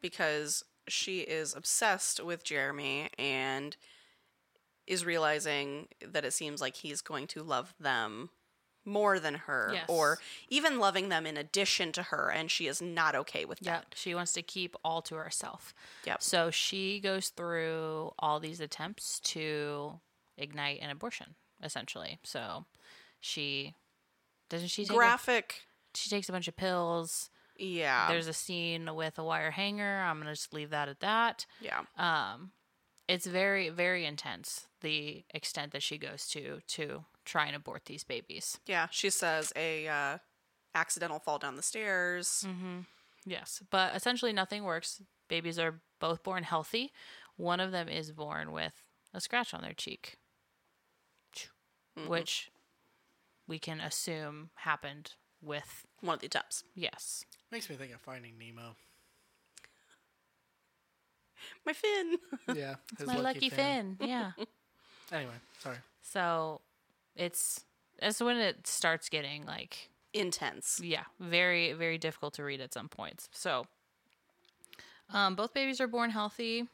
[0.00, 3.76] because she is obsessed with Jeremy and
[4.86, 8.30] is realizing that it seems like he's going to love them
[8.84, 9.84] more than her Yes.
[9.88, 10.18] or
[10.48, 13.86] even loving them in addition to her and she is not okay with that.
[13.94, 15.72] she wants to keep all to herself.
[16.04, 16.22] Yep.
[16.22, 20.00] So she goes through all these attempts to
[20.36, 22.18] ignite an abortion, essentially.
[22.24, 22.64] So
[23.20, 23.74] she
[24.50, 25.62] doesn't she take a, Graphic.
[25.94, 27.30] she takes a bunch of pills.
[27.56, 28.08] Yeah.
[28.08, 30.00] There's a scene with a wire hanger.
[30.00, 31.46] I'm gonna just leave that at that.
[31.60, 31.82] yeah.
[31.96, 32.50] Um,
[33.08, 34.66] it's very very intense.
[34.80, 38.58] The extent that she goes to to try and abort these babies.
[38.66, 40.18] Yeah, she says a uh,
[40.74, 42.46] accidental fall down the stairs.
[43.24, 45.00] Yes, but essentially nothing works.
[45.28, 46.92] Babies are both born healthy.
[47.36, 48.82] One of them is born with
[49.14, 50.16] a scratch on their cheek,
[52.06, 52.50] which
[53.46, 56.64] we can assume happened with One of the attempts.
[56.74, 57.24] yes.
[57.50, 58.76] Makes me think of Finding Nemo.
[61.66, 62.16] My fin.
[62.54, 63.96] Yeah, his My lucky, fin.
[64.00, 64.32] Yeah.
[65.10, 65.76] Anyway, sorry.
[66.00, 66.62] so
[67.16, 67.64] it's
[68.00, 70.80] that's when it starts getting like Intense.
[70.82, 73.28] yeah, very very difficult to read at some points.
[73.32, 73.66] So
[75.10, 76.66] um both babies are born healthy.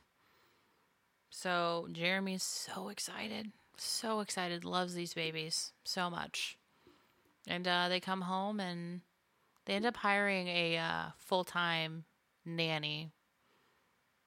[1.31, 3.53] So Jeremy's so excited.
[3.77, 6.59] So excited, loves these babies so much.
[7.47, 9.03] And uh, they come home and
[9.65, 12.05] they end up hiring a uh, full time
[12.45, 13.13] nanny.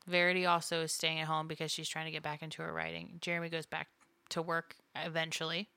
[0.08, 3.18] Verity also is staying at home because she's trying to get back into her writing.
[3.22, 3.88] Jeremy goes back
[4.30, 5.70] to work eventually.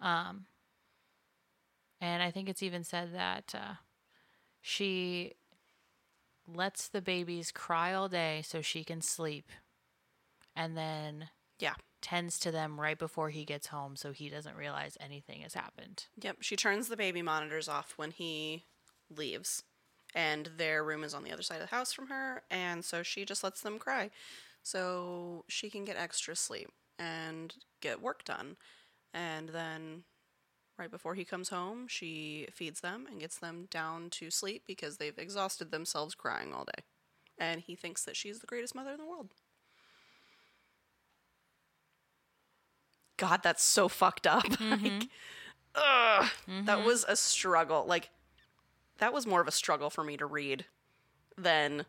[0.00, 0.46] Um,
[2.00, 3.74] and I think it's even said that uh,
[4.60, 5.34] she
[6.46, 9.48] lets the babies cry all day so she can sleep
[10.56, 11.28] and then
[11.60, 11.74] Yeah.
[12.00, 16.06] tends to them right before he gets home so he doesn't realize anything has happened.
[16.20, 16.38] Yep.
[16.40, 18.64] She turns the baby monitors off when he
[19.08, 19.62] leaves.
[20.14, 22.42] And their room is on the other side of the house from her.
[22.50, 24.10] And so she just lets them cry.
[24.62, 28.56] So she can get extra sleep and get work done.
[29.14, 30.04] And then
[30.78, 34.96] right before he comes home, she feeds them and gets them down to sleep because
[34.96, 36.82] they've exhausted themselves crying all day.
[37.38, 39.30] And he thinks that she's the greatest mother in the world.
[43.16, 44.44] God, that's so fucked up.
[44.48, 44.98] like, mm-hmm.
[45.74, 46.86] ugh, that mm-hmm.
[46.86, 47.84] was a struggle.
[47.86, 48.10] Like,
[48.98, 50.64] that was more of a struggle for me to read
[51.38, 51.86] than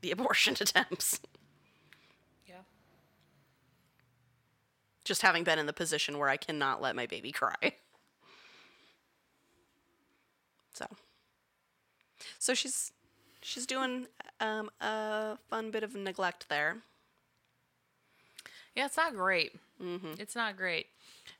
[0.00, 1.20] the abortion attempts.
[5.06, 7.54] Just having been in the position where I cannot let my baby cry.
[10.74, 10.86] So,
[12.38, 12.92] so she's
[13.40, 14.08] she's doing
[14.40, 16.78] um, a fun bit of neglect there.
[18.74, 19.52] Yeah, it's not great.
[20.18, 20.86] It's not great.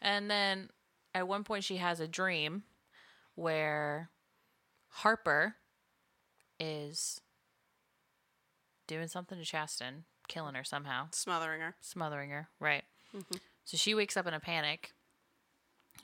[0.01, 0.71] And then
[1.15, 2.63] at one point, she has a dream
[3.35, 4.09] where
[4.89, 5.57] Harper
[6.61, 7.21] is
[8.87, 11.75] doing something to Chastin, killing her somehow, Smothering her.
[11.81, 12.49] smothering her.
[12.61, 12.85] Right.
[13.67, 14.93] So she wakes up in a panic,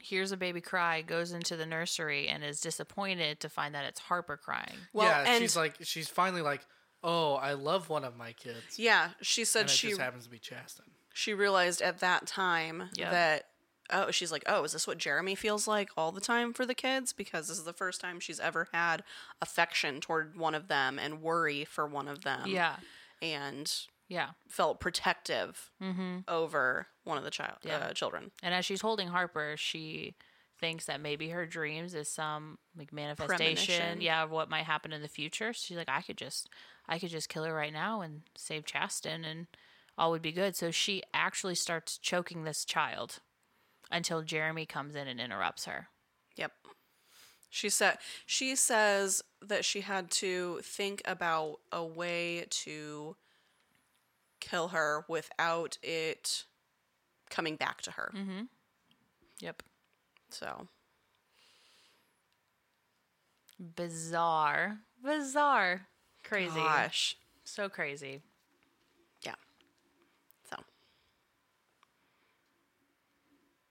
[0.01, 4.01] hears a baby cry, goes into the nursery, and is disappointed to find that it's
[4.01, 4.77] Harper crying.
[4.93, 6.61] Well, yeah, and she's like, she's finally like,
[7.05, 8.79] oh, I love one of my kids.
[8.79, 10.83] yeah, she said And it she just happens to be Chastin.
[11.15, 13.11] she realized at that time Yeah.
[13.11, 13.45] that
[13.91, 16.75] oh she's like oh is this what jeremy feels like all the time for the
[16.75, 19.03] kids because this is the first time she's ever had
[19.43, 22.77] affection toward one of them and worry for one of them Yeah.
[23.21, 23.71] and
[24.09, 24.31] Yeah.
[24.49, 26.19] felt protective mm-hmm.
[26.29, 27.79] over one of the child Yeah.
[27.79, 30.15] uh, children And as she's holding Harper, she
[30.59, 35.03] thinks that maybe her dreams is some like manifestation, yeah, of what might happen in
[35.03, 35.53] the future.
[35.53, 36.49] So she's like, I could just,
[36.89, 39.49] I could just kill her right now and save Chastin, and
[39.99, 40.55] all would be good.
[40.55, 43.19] So she actually starts choking this child
[43.91, 45.89] until Jeremy comes in and interrupts her.
[46.37, 46.53] Yep.
[47.51, 53.17] She said she says that she had to think about a way to
[54.41, 56.45] kill her without it
[57.33, 58.13] coming back to her.
[58.15, 58.43] Mm-hmm.
[59.41, 59.63] Yep.
[60.31, 60.69] So
[63.77, 65.87] Bizarre, bizarre,
[66.25, 67.17] crazy, gosh.
[67.45, 68.21] so crazy.
[69.25, 69.35] Yeah.
[70.51, 70.57] So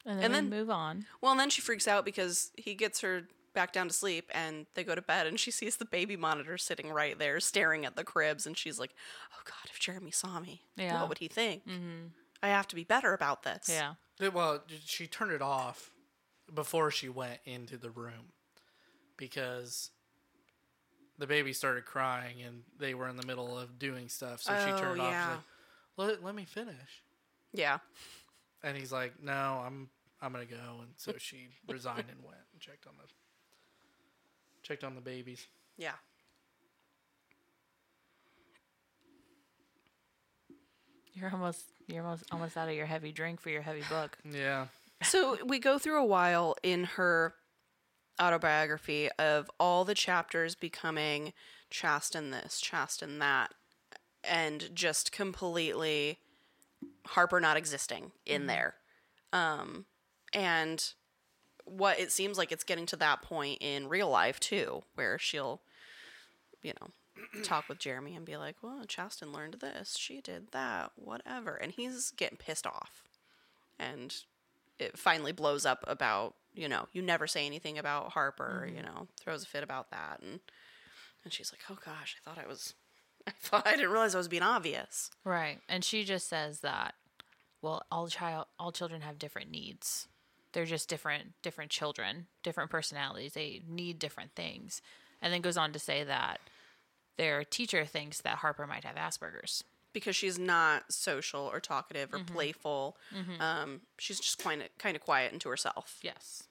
[0.06, 1.06] And then, And then- move on.
[1.20, 4.66] well, and then she freaks out because he gets her back down to sleep, and
[4.76, 7.98] they go to bed, and she sees the baby monitor sitting right there, staring at
[7.98, 8.94] the cribs, and she's like,
[9.34, 11.02] "Oh God, if Jeremy saw me, Yeah.
[11.02, 11.68] what would he think?
[11.68, 12.08] Mm-hmm.
[12.44, 13.96] I have to be better about this." Yeah.
[14.20, 15.92] It- well, she turned it off
[16.54, 18.34] before she went into the room
[19.18, 19.92] because
[21.18, 24.42] the baby started crying and they were in the middle of doing stuff.
[24.42, 25.12] So she Oh, turned it off.
[25.12, 25.28] yeah.
[25.30, 25.36] She's
[25.98, 27.04] like, let, let me finish.
[27.54, 27.80] Yeah.
[28.64, 29.90] And he's like, no, I'm
[30.22, 30.80] I'm gonna go.
[30.82, 33.08] And so she resigned and went and checked on the
[34.64, 35.48] checked on the babies.
[35.78, 35.94] Yeah.
[41.14, 44.18] You're almost, you're almost, almost out of your heavy drink for your heavy book.
[44.32, 44.68] Yeah.
[45.04, 47.34] So we go through a while in her
[48.22, 51.34] autobiography of all the chapters becoming
[51.72, 53.54] Chastin this, Chastin that,
[54.24, 56.20] and just completely
[57.08, 58.76] Harper not existing in there.
[59.34, 59.86] Um,
[60.34, 60.94] and
[61.66, 65.62] what it seems like it's getting to that point in real life too, where she'll,
[66.62, 66.90] you know,
[67.44, 71.72] talk with Jeremy and be like, "Well, Chastin learned this, she did that, whatever," and
[71.72, 73.04] he's getting pissed off,
[73.80, 74.16] and
[74.80, 78.86] it finally blows up about you know you never say anything about Harper, you mm-hmm.
[78.86, 80.40] know, throws a fit about that, and
[81.24, 82.74] and she's like, "Oh gosh, I thought I was."
[83.28, 85.12] I thought I didn't realize I was being obvious.
[85.24, 85.60] Right.
[85.70, 86.96] And she just says that
[87.62, 90.08] well, all child all children have different needs.
[90.54, 93.34] They're just different different children, different personalities.
[93.34, 94.82] They need different things.
[95.22, 96.40] And then goes on to say that
[97.18, 99.64] their teacher thinks that Harper might have Asperger's.
[99.94, 102.96] because she's not social or talkative or playful.
[103.40, 106.00] Um, she's just kind of kind of quiet into herself.
[106.02, 106.44] Yes.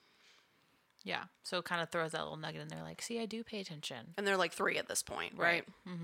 [1.02, 1.24] Yeah.
[1.42, 3.58] So it kind of throws that little nugget in there like, see, I do pay
[3.60, 4.12] attention.
[4.18, 5.64] And they're like three at this point, right?
[5.86, 5.94] Right.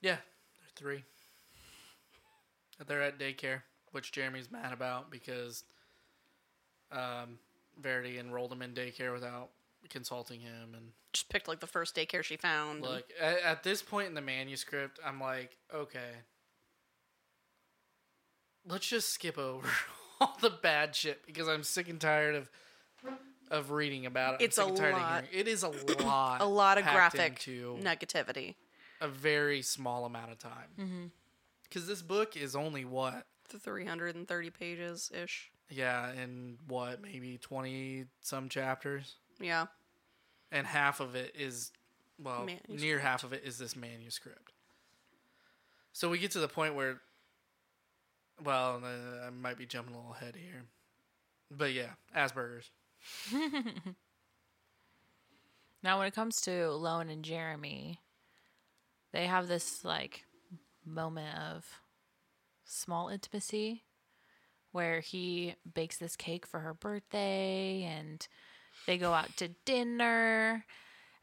[0.00, 1.04] Yeah, they're three.
[2.86, 3.62] They're at daycare,
[3.92, 5.62] which Jeremy's mad about because
[6.90, 7.38] um,
[7.80, 9.50] Verity enrolled him in daycare without
[9.88, 10.74] consulting him.
[10.74, 12.82] And Just picked like the first daycare she found.
[12.82, 16.10] look, at, at this point in the manuscript, I'm like, okay,
[18.66, 19.68] let's just skip over
[20.20, 22.48] all the bad shit because I'm sick and tired of
[23.50, 24.44] of reading about it.
[24.44, 25.24] It's a lot.
[25.30, 25.68] It is a
[26.02, 26.40] lot.
[26.40, 28.54] a lot of graphic negativity.
[29.00, 30.70] a very small amount of time.
[30.80, 31.04] Mm-hmm.
[31.64, 35.50] Because this book is only what 330 pages ish.
[35.72, 39.16] Yeah, in what, maybe 20 some chapters?
[39.40, 39.66] Yeah.
[40.50, 41.72] And half of it is,
[42.22, 42.80] well, Manuscript.
[42.80, 44.52] near half of it is this manuscript.
[45.92, 47.00] So we get to the point where,
[48.42, 50.64] well, uh, I might be jumping a little ahead here.
[51.50, 52.70] But yeah, Asperger's.
[55.82, 57.98] Now, when it comes to Lowen and Jeremy,
[59.12, 60.24] they have this like
[60.84, 61.80] moment of
[62.64, 63.82] small intimacy
[64.72, 68.26] where he bakes this cake for her birthday and
[68.86, 70.64] they go out to dinner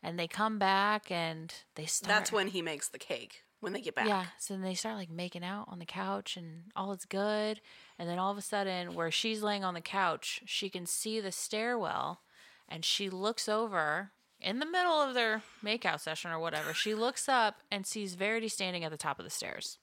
[0.02, 2.10] and they come back and they start.
[2.10, 4.08] That's when he makes the cake when they get back.
[4.08, 7.60] Yeah, so then they start like making out on the couch and all is good.
[7.97, 11.20] And then all of a sudden, where she's laying on the couch, she can see
[11.20, 12.22] the stairwell
[12.68, 16.74] and she looks over in the middle of their makeout session or whatever.
[16.74, 19.80] She looks up and sees Verity standing at the top of the stairs.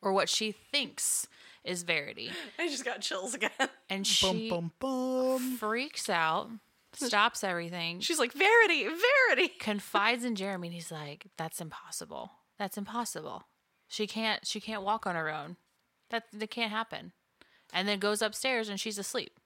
[0.00, 1.26] Or what she thinks
[1.66, 2.30] is Verity.
[2.58, 3.50] I just got chills again.
[3.88, 4.50] And she
[4.80, 5.56] bum.
[5.60, 6.50] freaks out,
[6.92, 9.52] stops everything, She's like, Verity, Verity.
[9.60, 12.32] confides in Jeremy and he's like, That's impossible.
[12.58, 13.44] That's impossible.
[13.86, 15.56] She can't she can't walk on her own.
[16.10, 17.12] That that can't happen.
[17.72, 19.38] And then goes upstairs and she's asleep.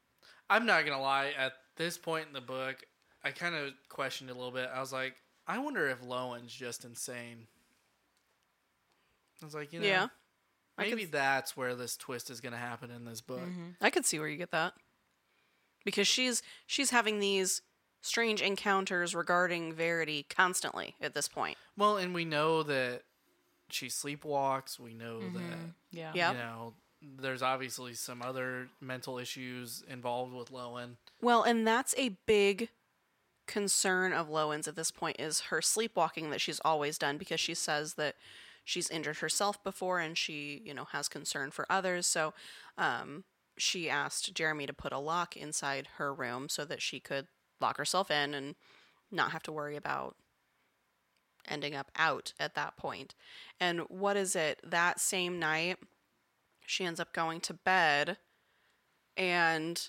[0.49, 2.77] I'm not going to lie, at this point in the book,
[3.23, 4.68] I kind of questioned a little bit.
[4.75, 5.14] I was like,
[5.47, 7.47] I wonder if Lowen's just insane.
[9.43, 10.07] I was like, you know, Yeah.
[10.81, 13.41] I maybe could- that's where this twist is going to happen in this book.
[13.41, 13.70] Mm-hmm.
[13.81, 14.74] I could see where you get that.
[15.85, 17.62] Because she's she's having these
[18.03, 21.57] strange encounters regarding Verity constantly at this point.
[21.76, 23.03] Well, and we know that
[23.70, 24.78] she sleepwalks.
[24.78, 25.37] We know mm-hmm.
[25.37, 25.59] that
[25.91, 26.12] Yeah.
[26.14, 26.33] Yeah.
[26.33, 26.74] you know
[27.18, 30.97] there's obviously some other mental issues involved with Lowen.
[31.22, 32.68] Well, and that's a big
[33.47, 37.55] concern of Lowen's at this point is her sleepwalking that she's always done because she
[37.55, 38.16] says that
[38.65, 42.07] she's injured herself before and she, you know, has concern for others.
[42.07, 42.35] So,
[42.79, 43.25] um,
[43.59, 47.27] she asked Jeremy to put a lock inside her room so that she could
[47.61, 48.55] lock herself in and
[49.11, 50.17] not have to worry about
[51.49, 53.15] ending up out at that point.
[53.59, 54.61] And what is it?
[54.65, 55.79] That same night,
[56.67, 58.17] she ends up going to bed
[59.17, 59.89] and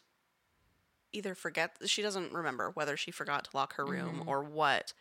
[1.13, 4.93] either forget she doesn't remember whether she forgot to lock her room or what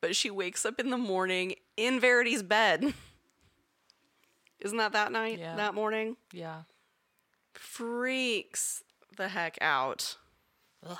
[0.00, 2.94] but she wakes up in the morning in verity's bed
[4.60, 5.56] isn't that that night Yeah.
[5.56, 6.62] that morning Yeah.
[7.54, 8.82] freaks
[9.16, 10.16] the heck out
[10.86, 10.98] Ugh.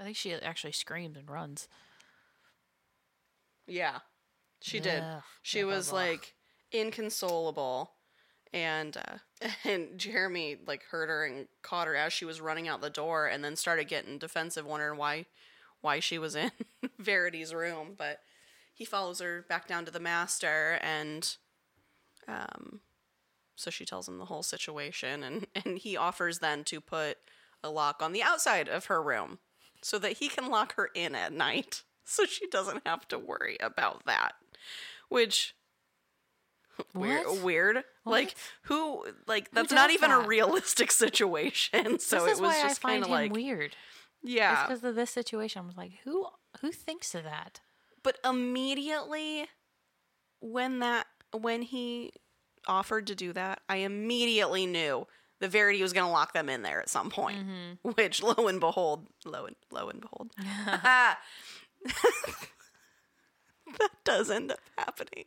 [0.00, 1.68] I think she actually screams and runs.
[3.66, 3.98] yeah
[4.60, 5.98] she did Ugh, she blah, blah, was blah.
[6.00, 6.34] like
[6.72, 7.92] inconsolable
[8.52, 9.18] and uh,
[9.64, 13.26] and jeremy like heard her and caught her as she was running out the door
[13.26, 15.26] and then started getting defensive wondering why
[15.80, 16.50] why she was in
[16.98, 18.20] verity's room but
[18.74, 21.36] he follows her back down to the master and
[22.28, 22.80] um
[23.54, 27.18] so she tells him the whole situation and and he offers then to put
[27.62, 29.38] a lock on the outside of her room
[29.82, 33.56] so that he can lock her in at night so she doesn't have to worry
[33.60, 34.32] about that
[35.08, 35.54] which
[36.94, 37.42] Weird, What?
[37.42, 37.76] weird.
[38.06, 38.34] Like What?
[38.62, 39.06] who?
[39.26, 41.98] Like that's not does even a realistic situation.
[41.98, 43.76] So it was just kind of like, weird.
[44.22, 44.66] Yeah.
[44.66, 45.62] because of this situation.
[45.62, 46.26] I was like, who
[46.62, 47.60] who thinks of that?
[48.02, 49.48] But immediately,
[50.40, 52.12] when that when he
[52.66, 55.06] offered to do that, I immediately knew
[55.40, 57.38] the Verity was going to lock them in there at some point.
[57.38, 57.90] Mm-hmm.
[57.96, 61.18] Which, lo and behold, lo and lo and behold, that
[64.04, 65.24] does end up happening.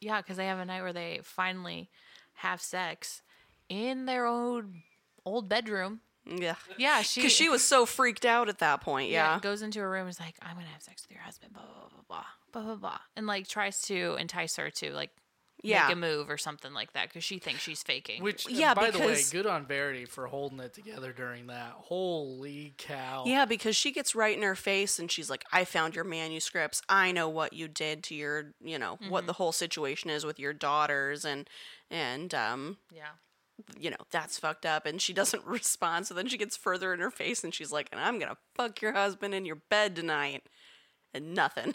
[0.00, 1.90] Yeah, because they have a night where they finally
[2.34, 3.22] have sex
[3.68, 4.82] in their own
[5.24, 6.00] old bedroom.
[6.26, 9.10] Yeah, Yeah, she because she was so freaked out at that point.
[9.10, 11.52] Yeah, goes into her room and is like, I'm gonna have sex with your husband,
[11.52, 15.10] blah blah blah blah blah blah blah, and like tries to entice her to like
[15.62, 15.86] Yeah.
[15.88, 18.22] make a move or something like that because she thinks she's faking.
[18.22, 21.72] Which, Yeah, by the way, good on Verity for holding it together during that.
[21.76, 23.24] Holy cow!
[23.26, 26.82] Yeah, because she gets right in her face and she's like, I found your manuscripts.
[26.88, 30.38] I know what you did to your, you know, what the whole situation is with
[30.38, 31.48] your daughters and
[31.90, 33.10] and um, yeah,
[33.78, 36.06] you know, that's fucked up and she doesn't respond.
[36.06, 38.38] So then she gets further in her face and she's like, and I'm going to
[38.54, 40.42] fuck your husband in your bed tonight.
[41.14, 41.74] And nothing.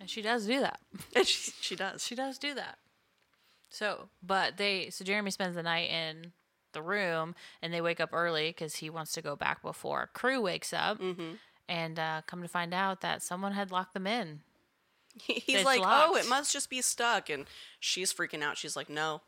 [0.00, 0.80] and she does do that.
[1.14, 2.04] And she she does.
[2.04, 2.78] She does do that.
[3.70, 6.32] So, but they so Jeremy spends the night in
[6.72, 10.40] the room, and they wake up early because he wants to go back before crew
[10.40, 11.00] wakes up.
[11.00, 11.34] Mm-hmm.
[11.68, 14.40] And uh, come to find out that someone had locked them in.
[15.22, 17.46] He's It's like, "Oh, it must just be stuck." And
[17.80, 18.58] she's freaking out.
[18.58, 19.22] She's like, "No.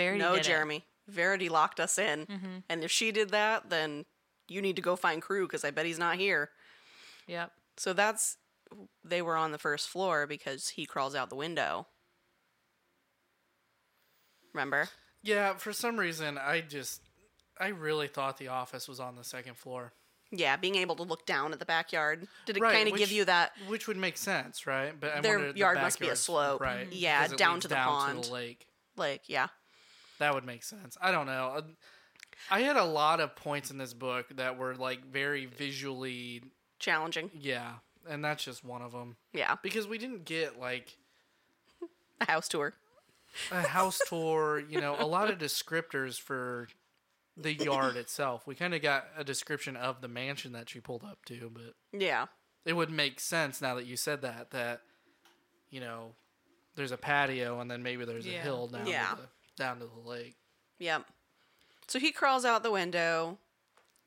[0.00, 0.44] Verity no, did it.
[0.48, 0.84] Jeremy.
[1.08, 2.26] Verity locked us in.
[2.26, 2.56] Mm-hmm.
[2.68, 4.04] And if she did that, then
[4.48, 6.50] you need to go find crew because I bet he's not here."
[7.26, 7.52] Yep.
[7.76, 8.36] So that's
[9.04, 11.86] they were on the first floor because he crawls out the window.
[14.54, 14.88] Remember?
[15.22, 17.02] Yeah, for some reason, I just,
[17.58, 19.92] I really thought the office was on the second floor.
[20.32, 22.26] Yeah, being able to look down at the backyard.
[22.46, 23.52] Did it Right, kind of give you that?
[23.66, 24.98] Which would make sense, right?
[24.98, 26.60] But I Their wondered the yard must be a slope.
[26.60, 26.82] right?
[26.86, 26.92] Mm-hmm.
[26.92, 28.22] Yeah, down to the down pond.
[28.24, 28.66] to the lake.
[28.96, 29.48] Like, yeah,
[30.20, 30.96] That would make sense.
[31.00, 31.60] I don't know.
[32.50, 36.42] I had a lot of points in this book that were like very visually,
[36.78, 37.30] challenging.
[37.34, 37.72] yeah,
[38.08, 40.96] and that's just one of them Yeah, because we didn't get like
[42.20, 42.74] a house tour.
[43.50, 46.68] a house tour, you know, a lot of descriptors for
[47.36, 48.46] the yard itself.
[48.46, 51.74] We kind of got a description of the mansion that she pulled up to, but
[51.98, 52.26] Yeah,
[52.64, 54.80] it would make sense now that you said that that
[55.70, 56.12] you know
[56.74, 59.14] there's a patio and then maybe there's a hill down Yeah.
[59.14, 59.28] the,
[59.60, 60.34] down to the lake.
[60.80, 61.04] yep.
[61.86, 63.38] So he crawls out the window,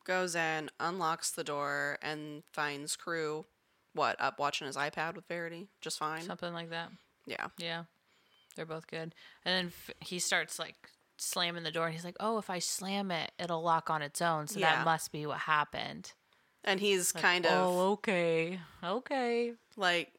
[0.05, 3.45] goes in, unlocks the door, and finds crew.
[3.93, 5.67] What up watching his iPad with Verity?
[5.81, 6.21] Just fine.
[6.23, 6.89] Something like that.
[7.25, 7.83] Yeah, Yeah.
[8.55, 9.15] They're both good.
[9.45, 10.75] And then f- he starts like
[11.17, 14.21] slamming the door, and he's like, "Oh, if I slam it, it'll lock on its
[14.21, 14.47] own.
[14.47, 14.75] So Yeah.
[14.77, 16.13] that must be what happened."
[16.65, 19.53] and he's kind of Oh, okay, okay.
[19.75, 20.13] like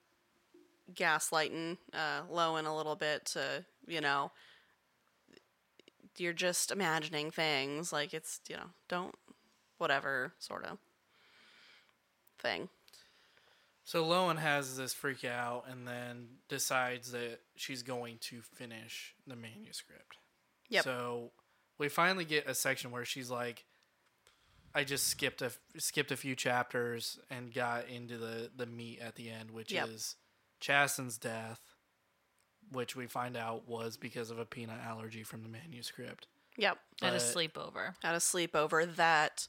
[0.92, 4.30] gaslighting uh, Lowen a little bit to, you know,
[6.18, 7.92] you're just imagining things.
[7.92, 9.14] Like it's, you know, don't,
[9.78, 10.78] whatever sort of
[12.38, 12.68] thing.
[13.84, 19.36] So Lowen has this freak out and then decides that she's going to finish the
[19.36, 20.16] manuscript.
[20.70, 20.84] Yep.
[20.84, 21.30] So
[21.78, 23.66] we finally get a section where she's like,
[24.74, 29.16] "I just skipped a skipped a few chapters and got into the the meat at
[29.16, 29.88] the end, which Yep.
[29.88, 30.16] is
[30.60, 31.60] Chastin's death,
[32.74, 36.26] which we find out was because of a peanut allergy from the manuscript.
[36.56, 36.78] Yep.
[37.02, 37.94] At a sleepover.
[38.02, 39.48] At a sleepover that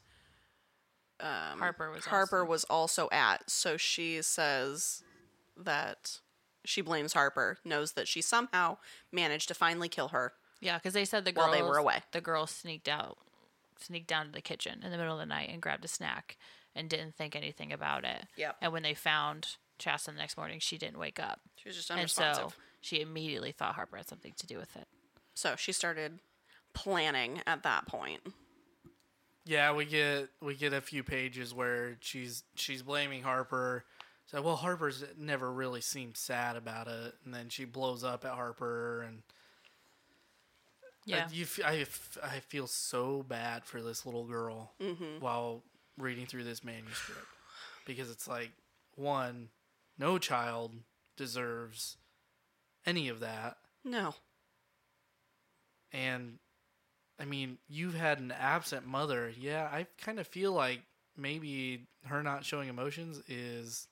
[1.20, 3.48] um, Harper was Harper also- was also at.
[3.50, 5.02] So she says
[5.56, 6.20] that
[6.64, 8.78] she blames Harper, knows that she somehow
[9.12, 10.32] managed to finally kill her.
[10.60, 12.02] Yeah, because they said the girls While they were away.
[12.12, 13.18] The girl sneaked out,
[13.80, 16.36] sneaked down to the kitchen in the middle of the night and grabbed a snack
[16.74, 18.24] and didn't think anything about it.
[18.36, 18.56] Yep.
[18.60, 19.46] And when they found
[19.78, 22.50] Chastin the next morning, she didn't wake up, She was just and unresponsive.
[22.50, 22.52] so
[22.86, 24.86] she immediately thought Harper had something to do with it.
[25.34, 26.20] So she started
[26.72, 28.20] planning at that point.
[29.44, 33.84] Yeah, we get we get a few pages where she's she's blaming Harper.
[34.26, 38.32] So well, Harper's never really seemed sad about it, and then she blows up at
[38.32, 39.22] Harper, and
[41.04, 41.26] Yeah.
[41.28, 45.20] I, you, f- I, f- I feel so bad for this little girl mm-hmm.
[45.20, 45.62] while
[45.98, 47.26] reading through this manuscript
[47.86, 48.50] because it's like
[48.96, 49.48] one,
[49.98, 50.72] no child
[51.16, 51.96] deserves
[52.86, 54.14] any of that, No.
[55.92, 56.38] and
[57.18, 59.32] I mean you've had an absent mother.
[59.36, 60.82] Yeah, I kind of feel like
[61.16, 63.88] maybe her not showing emotions is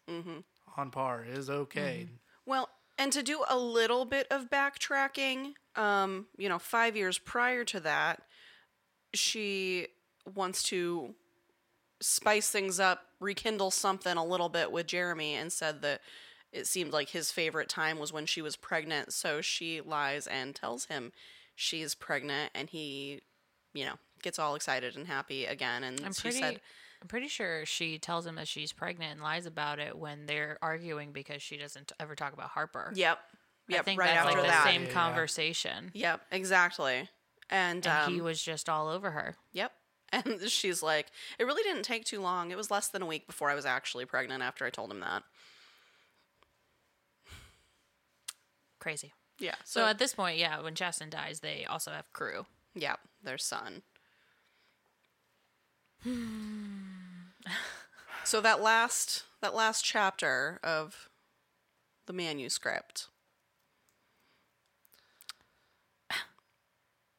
[0.76, 2.08] on par, is okay.
[2.46, 2.68] Well,
[2.98, 7.80] and to do a little bit of backtracking, um, you know, five years prior to
[7.80, 8.22] that,
[9.14, 9.88] she
[10.34, 11.14] wants to
[12.00, 16.02] spice things up, rekindle something a little bit with Jeremy, and said that
[16.54, 19.12] it seemed like his favorite time was when she was pregnant.
[19.12, 21.12] So she lies and tells him
[21.54, 23.20] she's pregnant, and he,
[23.72, 25.84] you know, gets all excited and happy again.
[25.84, 26.38] And I'm she pretty.
[26.38, 26.60] said,
[27.02, 30.56] I'm pretty sure she tells him that she's pregnant and lies about it when they're
[30.62, 32.92] arguing because she doesn't ever talk about Harper.
[32.94, 33.18] "Yep,
[33.72, 34.94] I think right that's after like the that, same Yeah, yeah.
[34.94, 35.90] conversation.
[35.92, 37.08] yep, exactly.
[37.50, 39.36] And, And um, he was just all over her.
[39.52, 39.72] Yep.
[40.12, 41.08] And she's like,
[41.40, 42.52] it really didn't take too long.
[42.52, 45.00] It was less than a week before I was actually pregnant after I told him
[45.00, 45.24] that.
[48.84, 49.14] Crazy.
[49.38, 49.54] Yeah.
[49.64, 52.44] So, So, at this point, yeah, when Chastin dies, they also have crew.
[52.74, 53.80] yeah, their son.
[58.24, 61.08] so that last that last chapter of
[62.04, 63.08] the manuscript.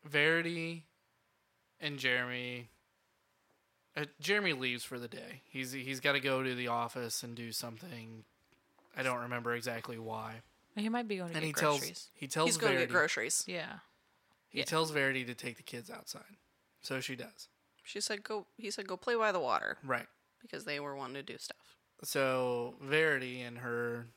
[0.03, 0.83] Verity
[1.79, 2.69] and Jeremy.
[3.97, 5.41] Uh, Jeremy leaves for the day.
[5.49, 8.23] He's he's got to go to the office and do something.
[8.95, 10.41] I don't remember exactly why.
[10.75, 11.81] He might be going to And get he groceries.
[11.81, 13.43] tells he tells He's going Verity to get groceries.
[13.47, 13.73] yeah.
[14.49, 14.65] he yeah.
[14.65, 16.35] tells Verity to take the kids outside.
[16.81, 17.47] So she does.
[17.83, 20.07] She said go he said go play by the water Right.
[20.41, 21.77] because they were wanting to do stuff.
[22.03, 24.07] So Verity and her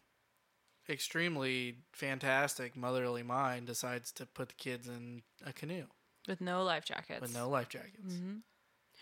[0.88, 5.84] extremely fantastic motherly mind decides to put the kids in a canoe
[6.26, 7.20] With no life jackets.
[7.20, 8.14] with no life jackets.
[8.14, 8.36] Mm-hmm.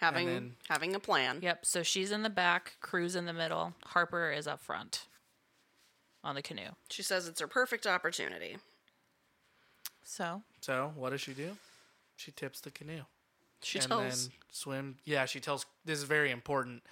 [0.01, 1.39] Having then- having a plan.
[1.43, 1.65] Yep.
[1.65, 5.07] So she's in the back, Crew's in the middle, Harper is up front
[6.27, 6.71] on the canoe.
[6.91, 8.57] She says it's her perfect opportunity.
[10.03, 11.57] So So what does she do?
[12.17, 13.03] She tips the canoe.
[13.63, 14.99] She and tells then swim.
[15.05, 15.67] Yeah, she tells.
[15.85, 16.83] This is very important.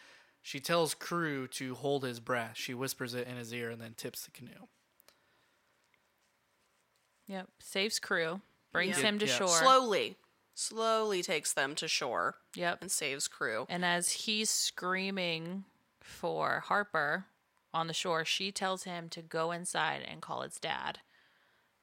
[0.43, 2.53] She tells Crew to hold his breath.
[2.55, 4.69] She whispers it in his ear and then tips the canoe.
[7.27, 7.49] Yep.
[7.61, 8.41] Saves crew.
[8.73, 9.05] Brings Yeah.
[9.05, 9.37] him to Yeah.
[9.39, 9.59] shore.
[9.59, 10.17] slowly,
[10.55, 12.83] slowly takes them to shore Yep.
[12.83, 13.67] and saves crew.
[13.71, 15.65] And as he's screaming
[16.03, 17.27] for Harper
[17.75, 21.01] on the shore, she tells him to go inside and call its dad.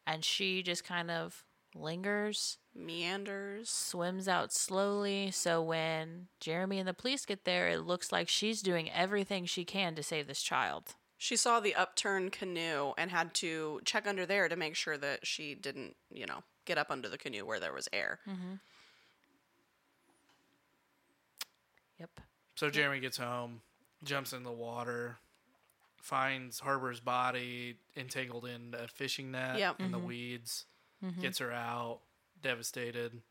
[0.08, 1.44] And she just kind of
[1.76, 3.70] lingers, Meanders.
[3.70, 5.30] swims out slowly.
[5.32, 9.66] So when Jeremy and the police get there, it looks like she's doing everything she
[9.66, 10.96] can to save this child.
[11.18, 15.28] She saw the upturned canoe and had to check under there to make sure that
[15.28, 18.20] she didn't, you know, get up under the canoe where there was air.
[18.28, 18.56] Mm-hmm.
[22.00, 22.10] Yep.
[22.56, 23.62] So Jeremy gets home,
[24.04, 25.20] jumps in the water,
[26.02, 29.80] finds Harper's body entangled in a fishing net Yep.
[29.80, 30.66] in the weeds,
[31.20, 31.99] gets her out,
[32.41, 33.22] devastated.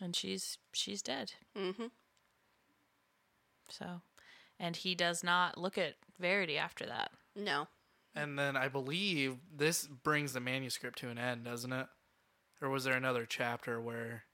[0.00, 1.32] And she's she's dead.
[1.56, 1.86] Mm-hmm.
[3.68, 4.00] So
[4.58, 7.10] and he does not look at Verity after that.
[7.34, 7.66] No.
[8.14, 11.86] And then I believe this brings the manuscript to an end, doesn't it?
[12.62, 14.24] Or was there another chapter where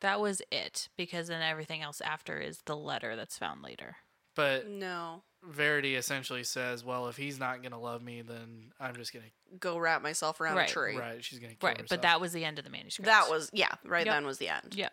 [0.00, 3.96] That was it because then everything else after is the letter that's found later.
[4.34, 5.22] But No.
[5.42, 9.76] Verity essentially says, "Well, if he's not gonna love me, then I'm just gonna Go
[9.78, 10.70] wrap myself around Right.
[10.70, 10.96] a tree.
[10.96, 11.22] right.
[11.24, 13.06] She's gonna kill Right, herself." but that was the end of the manuscript.
[13.06, 14.14] That was yeah, right Yep.
[14.14, 14.74] then was the end.
[14.74, 14.88] yeah.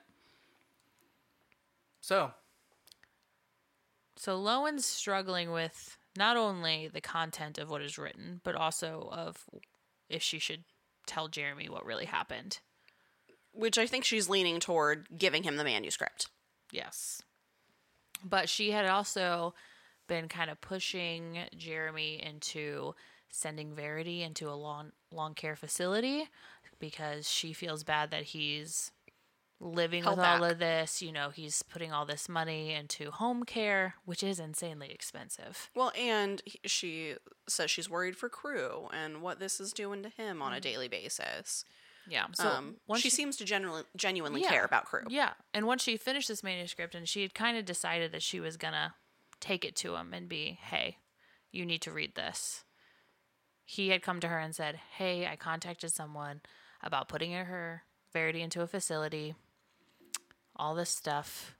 [2.01, 2.33] so
[4.17, 9.49] So Lowen's struggling with not only the content of what is written, but also of
[10.09, 10.65] if she should
[11.07, 12.59] tell Jeremy what really happened.
[13.53, 16.29] Which I think she's leaning toward giving him the manuscript.
[16.71, 17.21] Yes.
[18.23, 19.53] But she had also
[20.07, 22.95] been kind of pushing Jeremy into
[23.29, 26.27] sending Verity into a long long care facility
[26.79, 28.91] because she feels bad that he's
[29.61, 33.43] living Held with all of this, you know, he's putting all this money into home
[33.43, 35.69] care, which is insanely expensive.
[35.75, 37.15] Well, and he- she
[37.47, 40.61] says she's worried for crew and what this is doing to him on a mm-hmm.
[40.61, 41.63] daily basis.
[42.09, 42.25] Yeah.
[42.33, 44.49] So um, once she, seems to genuinely genuinely Yeah.
[44.49, 45.03] care about crew.
[45.09, 45.31] Yeah.
[45.53, 48.57] And once she finished this manuscript and she had kind of decided that she was
[48.57, 48.93] going to
[49.39, 50.97] take it to him and be, hey,
[51.51, 52.63] you need to read this.
[53.65, 56.41] He had come to her and said, hey, I contacted someone
[56.83, 57.83] about putting her
[58.13, 59.35] Verity into a facility,
[60.57, 61.55] all this stuff.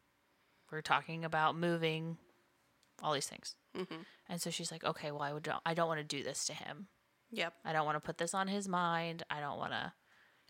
[0.70, 2.18] We're talking about moving,
[3.02, 3.56] all these things.
[4.28, 6.46] And so she's like, okay, well, I would don't, I don't want to do this
[6.48, 6.88] to him.
[7.32, 7.54] Yep.
[7.64, 9.24] I don't want to put this on his mind.
[9.30, 9.94] I don't want to,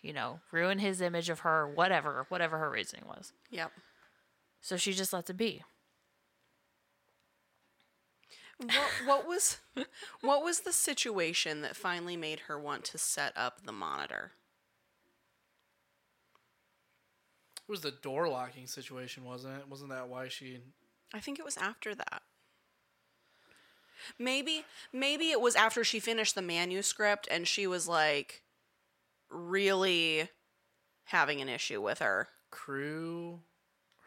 [0.02, 3.34] you know, ruin his image of her, whatever, whatever her reasoning was.
[3.50, 3.72] Yep.
[4.62, 5.64] So she just lets it be.
[8.58, 9.58] What, what was
[10.22, 14.34] what was the situation that finally made her want to set up the monitor?
[17.68, 19.70] it was the door locking situation, wasn't it?
[19.70, 20.60] Wasn't that why she?
[21.14, 22.22] I think it was after that.
[24.20, 28.42] Maybe maybe it was after she finished the manuscript and she was like
[29.32, 30.30] really
[31.06, 32.28] having an issue with her.
[32.52, 33.40] Crew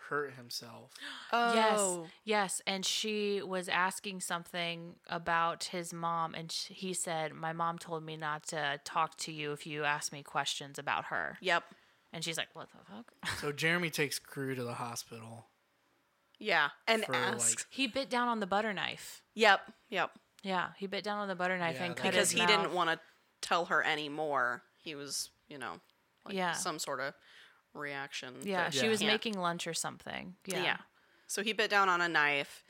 [0.09, 0.93] hurt himself.
[1.33, 2.03] Yes, Oh.
[2.03, 7.53] yes, Yes, and she was asking something about his mom, and sh- he said, "My
[7.53, 11.39] mom told me not to talk to you if you ask me questions about her."
[11.41, 11.65] Yep.
[12.13, 15.47] And she's like, "What the fuck?" So Jeremy takes Crew to the hospital.
[16.39, 16.69] Yeah.
[16.87, 17.67] And For, like- asks.
[17.71, 19.23] he bit down on the butter knife.
[19.35, 19.73] Yep.
[19.89, 20.11] Yep.
[20.43, 22.47] Yeah, he bit down on the butter knife Yeah, and that- cut Because his he
[22.47, 23.01] didn't want to
[23.41, 24.63] tell her anymore.
[24.85, 25.81] He was, you know,
[26.27, 26.53] like Yeah.
[26.53, 27.15] some sort of
[27.73, 28.35] reaction.
[28.43, 28.89] Yeah, that she Yeah.
[28.91, 30.37] was can't- making lunch or something.
[30.47, 30.63] Yeah.
[30.63, 30.77] Yeah.
[31.27, 32.63] So he bit down on a knife,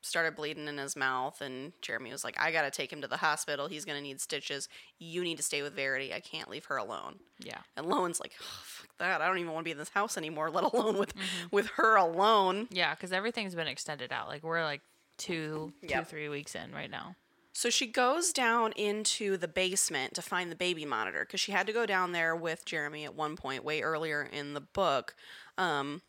[0.00, 3.08] started bleeding in his mouth, and Jeremy was like, I got to take him to
[3.08, 3.66] the hospital.
[3.66, 4.68] He's going to need stitches.
[4.98, 6.14] You need to stay with Verity.
[6.14, 7.18] I can't leave her alone.
[7.40, 7.62] Yeah.
[7.76, 9.20] And Lowen's like, oh, fuck that.
[9.20, 11.46] I don't even want to be in this house anymore, let alone with Mm-hmm.
[11.50, 12.68] with her alone.
[12.70, 14.28] Yeah, because everything's been extended out.
[14.28, 14.82] Like we're like
[15.16, 16.06] two, two, Yep.
[16.08, 17.16] three weeks in right now.
[17.58, 21.66] So she goes down into the basement to find the baby monitor because she had
[21.66, 25.16] to go down there with Jeremy at one point, way earlier in the book,
[25.56, 26.02] um,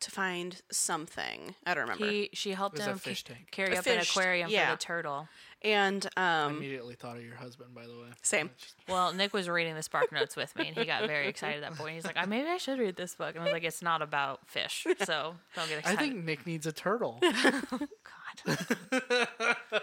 [0.00, 1.56] to find something.
[1.66, 2.06] I don't remember.
[2.06, 3.48] He she helped It was a him ca- fish tank.
[3.50, 4.70] carry A up an fish- aquarium yeah.
[4.70, 5.28] for the turtle.
[5.60, 8.08] and I um, immediately thought of your husband, by the way.
[8.22, 8.48] same.
[8.88, 11.70] Well, Nick was reading the Spark Notes with me, and he got very excited at
[11.70, 11.96] that point.
[11.96, 14.00] He's like, "I maybe I should read this book," and I was like, "It's not
[14.00, 17.20] about fish, so don't get excited." I think Nick needs a turtle.
[18.44, 18.76] God.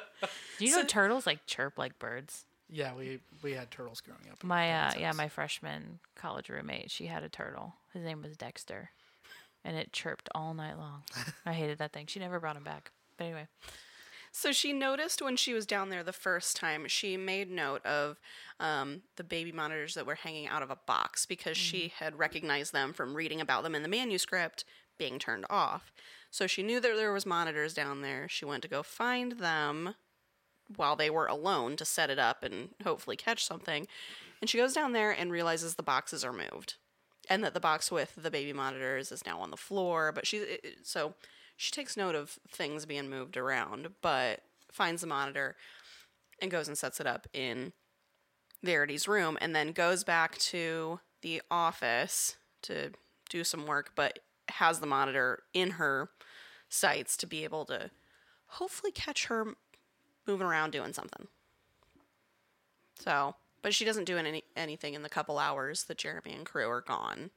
[0.59, 2.45] Do you know turtles like chirp like birds?
[2.73, 4.43] yeah, we we had turtles growing up.
[4.43, 7.73] My uh, yeah, my freshman college roommate, she had a turtle.
[7.93, 8.91] His name was Dexter,
[9.65, 11.03] and it chirped all night long.
[11.45, 12.07] I hated that thing.
[12.07, 12.91] She never brought him back.
[13.17, 13.47] But anyway,
[14.31, 18.19] So she noticed when she was down there the first time, she made note of
[18.61, 22.71] um, the baby monitors that were hanging out of a box because she had recognized
[22.71, 24.63] them from reading about them in the manuscript
[24.97, 25.91] being turned off.
[26.31, 28.27] So she knew that there was monitors down there.
[28.29, 29.95] She went to go find them
[30.75, 33.85] while they were alone to set it up and hopefully catch something.
[34.39, 36.75] And she goes down there and realizes the boxes are moved.
[37.29, 40.57] And that the box with the baby monitors is now on the floor, but she
[40.83, 41.13] so
[41.55, 45.55] she takes note of things being moved around, but finds the monitor
[46.41, 47.73] and goes and sets it up in
[48.63, 52.91] Verity's room and then goes back to the office to
[53.29, 54.19] do some work, but
[54.51, 56.09] has the monitor in her
[56.69, 57.91] sights to be able to
[58.47, 59.55] hopefully catch her
[60.27, 61.27] moving around doing something.
[62.99, 66.69] So, but she doesn't do any anything in the couple hours that Jeremy and crew
[66.69, 67.31] are gone.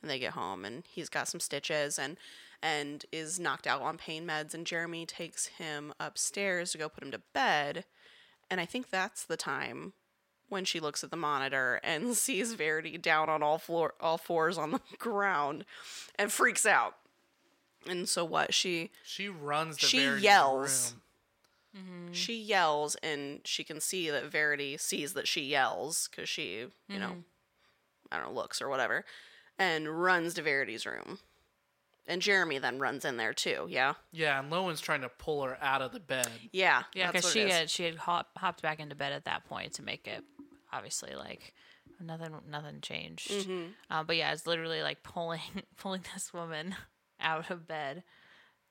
[0.00, 2.16] And they get home and he's got some stitches and
[2.62, 7.02] and is knocked out on pain meds and Jeremy takes him upstairs to go put
[7.02, 7.84] him to bed.
[8.50, 9.94] And I think that's the time
[10.48, 14.58] when she looks at the monitor and sees Verity down on all floor all fours
[14.58, 15.64] on the ground
[16.18, 16.96] and freaks out.
[17.86, 20.92] And so what she She runs to She Verity's yells.
[20.92, 21.00] room.
[21.76, 22.12] Mm-hmm.
[22.12, 26.70] she yells and she can see that Verity sees that she yells because she, you
[26.88, 27.00] mm-hmm.
[27.00, 27.12] know,
[28.12, 29.04] I don't know, looks or whatever,
[29.58, 31.18] and runs to Verity's room.
[32.06, 33.66] And Jeremy then runs in there too.
[33.68, 36.28] Yeah, Yeah, and Lowen's trying to pull her out of the bed.
[36.52, 39.72] yeah, yeah, because she had she had hop, hopped back into bed at that point
[39.74, 40.22] to make it
[40.74, 41.54] obviously like
[42.00, 43.30] nothing nothing changed.
[43.30, 43.62] Mm-hmm.
[43.90, 45.40] Uh, but yeah, it's literally like pulling
[45.76, 46.74] pulling this woman
[47.20, 48.02] out of bed,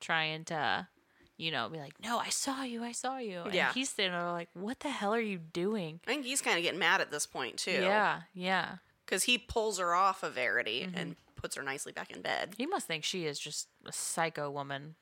[0.00, 0.88] trying to.
[1.36, 3.40] You know, be like, no, I saw you, I saw you.
[3.40, 3.72] And Yeah.
[3.72, 5.98] he's sitting there like, what the hell are you doing?
[6.06, 7.72] I think he's kind of getting mad at this point too.
[7.72, 8.76] Yeah, yeah.
[9.04, 10.96] because he pulls her off of Verity Mm-hmm.
[10.96, 12.54] and puts her nicely back in bed.
[12.56, 14.94] He must think she is just a psycho woman.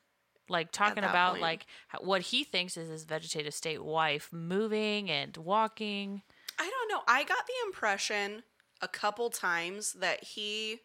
[0.49, 1.43] Like talking about point.
[1.43, 1.65] like
[2.01, 6.23] what he thinks is his vegetative state wife moving and walking.
[6.63, 7.01] I don't know.
[7.07, 8.43] I got the impression
[8.81, 10.79] a couple times that he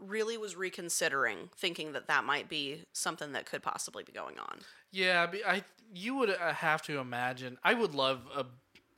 [0.00, 4.58] really was reconsidering, thinking that that might be something that could possibly be going on.
[4.90, 5.62] Yeah, I
[5.92, 7.58] you would uh, have to imagine.
[7.62, 8.46] I would love a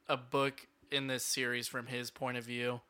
[0.09, 2.81] a book in this series from his point of view.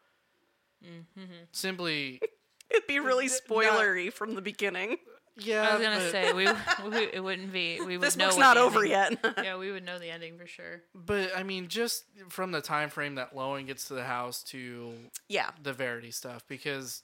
[0.85, 1.23] Mm-hmm.
[1.51, 2.21] Simply,
[2.71, 4.99] It'd be really Not- spoilery from the beginning.
[5.37, 5.69] Yeah.
[5.69, 6.47] I was gonna but, say we,
[6.91, 9.35] we it wouldn't be we would This know book's not over ending- yet.
[9.45, 10.83] yeah, we would know the ending for sure.
[10.95, 14.93] but I mean, just from the time frame that Lowen gets to the house to
[15.29, 15.51] yeah.
[15.63, 17.03] the Verity stuff, because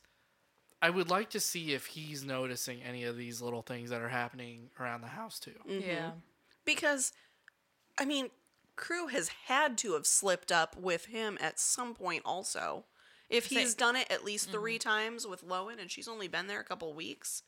[0.81, 4.09] I would like to see if he's noticing any of these little things that are
[4.09, 5.55] happening around the house too.
[5.69, 5.89] Mm-hmm.
[5.89, 6.11] Yeah,
[6.65, 7.13] Because,
[7.99, 8.31] I mean,
[8.77, 12.85] Crew has had to have slipped up with him at some point also.
[13.29, 14.89] If he's done it at least 3 mm-hmm.
[14.89, 17.43] times with Lowen and she's only been there a couple weeks,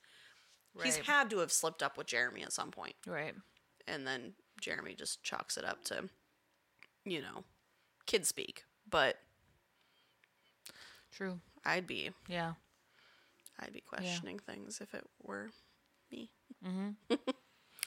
[0.83, 2.95] he's had to have slipped up with Jeremy at some point.
[3.07, 3.35] right.
[3.89, 6.09] And then Jeremy just chalks it up to,
[7.05, 7.45] you know,
[8.07, 8.65] kid speak.
[8.89, 9.17] But
[11.11, 11.41] True.
[11.65, 12.53] I'd be Yeah.
[13.59, 15.51] I'd be questioning things if it were
[16.11, 16.31] me.
[16.65, 17.15] Mm-hmm.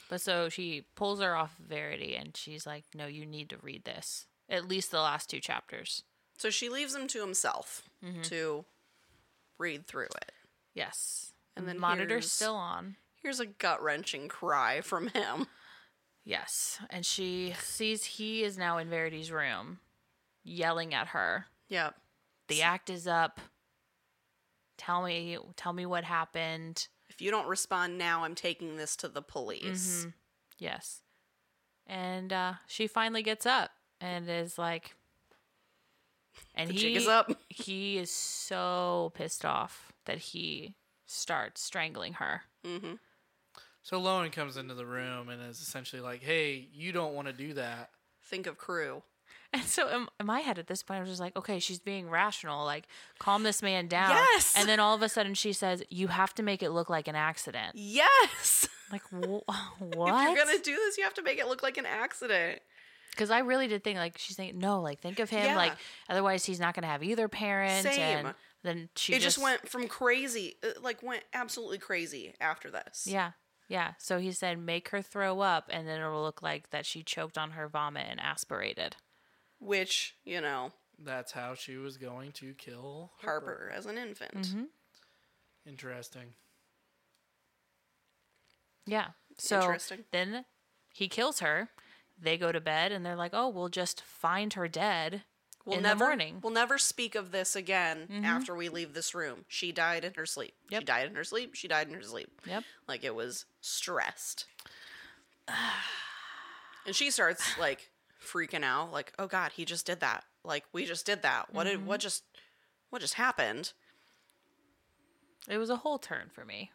[0.08, 3.84] But so she pulls her off Verity and she's like, "No, you need to read
[3.84, 4.26] this.
[4.48, 6.02] At least the last two chapters."
[6.38, 8.22] So she leaves him to himself mm-hmm.
[8.22, 8.64] to
[9.58, 10.32] read through it.
[10.74, 11.32] Yes.
[11.56, 12.96] And then monitor's still on.
[13.22, 15.46] here's a gut wrenching cry from him.
[16.24, 19.78] Yes, and she sees he is now in Verity's room,
[20.42, 21.46] yelling at her.
[21.68, 21.94] Yep.
[22.48, 23.40] The act is up.
[24.78, 26.88] Tell me, tell me what happened.
[27.08, 30.06] If you don't respond now, I'm taking this to the police.
[30.58, 31.02] Yes,
[31.86, 33.70] and uh, she finally gets up
[34.00, 34.94] and is like,
[36.54, 37.30] and The he is up.
[37.48, 40.74] he is so pissed off that he
[41.06, 42.42] starts strangling her.
[42.64, 42.94] Mm-hmm.
[43.82, 47.34] So Lowen comes into the room and is essentially like, "Hey, you don't want to
[47.34, 47.90] do that."
[48.22, 49.02] Think of crew.
[49.54, 51.78] And so in, in my head at this point, I was just like, okay, she's
[51.78, 52.64] being rational.
[52.64, 52.88] Like,
[53.20, 54.10] calm this man down.
[54.10, 54.52] Yes!
[54.56, 57.06] And then all of a sudden she says, you have to make it look like
[57.06, 57.76] an accident.
[57.76, 58.68] Yes.
[58.90, 59.48] Like, wh-
[59.80, 62.62] If you're gonna do this, you have to make it look like an accident.
[63.10, 65.44] Because I really did think, like, she's saying, no, like, think of him.
[65.44, 65.56] Yeah.
[65.56, 65.74] Like,
[66.08, 67.84] otherwise he's not going to have either parent.
[67.84, 68.26] Same.
[68.26, 68.34] And
[68.64, 73.06] then she it just, went from crazy, uh, like went absolutely crazy after this.
[73.08, 73.32] Yeah.
[73.68, 73.92] Yeah.
[73.98, 77.38] So he said, make her throw up, and then it'll look like that she choked
[77.38, 78.96] on her vomit and aspirated.
[79.60, 84.34] Which you know, That's how she was going to kill Harper as an infant.
[84.34, 84.64] Mm-hmm.
[85.66, 86.34] Interesting.
[88.86, 89.08] Yeah.
[89.38, 90.04] So Interesting.
[90.10, 90.44] then
[90.92, 91.68] he kills her.
[92.20, 95.22] They go to bed and they're like, "Oh, we'll just find her dead
[95.64, 98.24] We'll in never, the morning." We'll never speak of this again mm-hmm.
[98.24, 99.44] after we leave this room.
[99.48, 100.54] She died in her sleep.
[100.70, 101.54] She died in her sleep.
[101.54, 102.30] She died in her sleep.
[102.46, 102.64] Yep.
[102.86, 104.46] Like it was stressed.
[106.86, 107.90] and she starts like
[108.24, 110.24] freaking out, like, oh God, he just did that.
[110.44, 111.52] Like we just did that.
[111.52, 112.02] What did what mm-hmm.
[112.02, 112.24] just
[112.90, 113.72] what just happened?
[115.48, 116.70] It was a whole turn for me,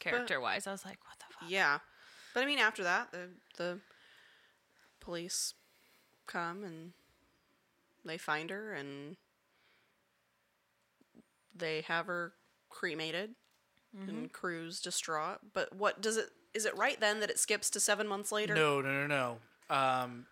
[0.00, 0.66] character-wise.
[0.66, 1.78] I was like, "What the fuck?" Yeah.
[2.34, 3.78] But I mean after that the the
[5.00, 5.54] police
[6.26, 6.92] come and
[8.04, 9.16] they find her and
[11.54, 12.32] they have her
[12.68, 13.34] cremated
[13.94, 15.40] and Crew's distraught.
[15.52, 18.54] But what does it is it right then that it skips to 7 months later?
[18.54, 19.74] No, no, no, no.
[19.74, 20.26] Um,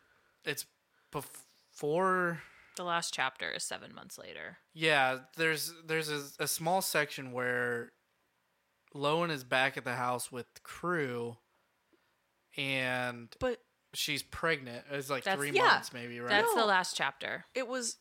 [0.45, 0.67] it's
[1.11, 2.43] before.
[2.77, 4.59] The last chapter is seven months later.
[4.75, 7.93] Yeah, there's there's a, a small section where
[8.95, 11.37] Lowen is back at the house with crew,
[12.57, 13.59] and But
[13.95, 14.85] she's pregnant.
[14.91, 15.65] It's like That's- three yeah.
[15.67, 16.29] months, maybe, right?
[16.31, 16.67] That's the No.
[16.67, 17.45] last chapter.
[17.55, 17.97] it was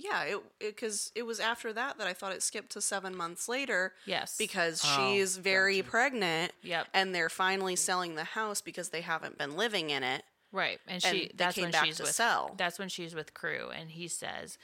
[0.00, 3.48] yeah, it because it, was after that that I thought it skipped to 7 months
[3.48, 4.36] later Yes.
[4.38, 5.90] because Oh, she's very gotcha.
[5.90, 6.86] pregnant Yep.
[6.94, 10.24] and they're finally selling the house because they haven't been living in it.
[10.52, 12.54] Right, and And she they that's came when back she's to with sell.
[12.56, 14.56] that's when she's with crew, and he says,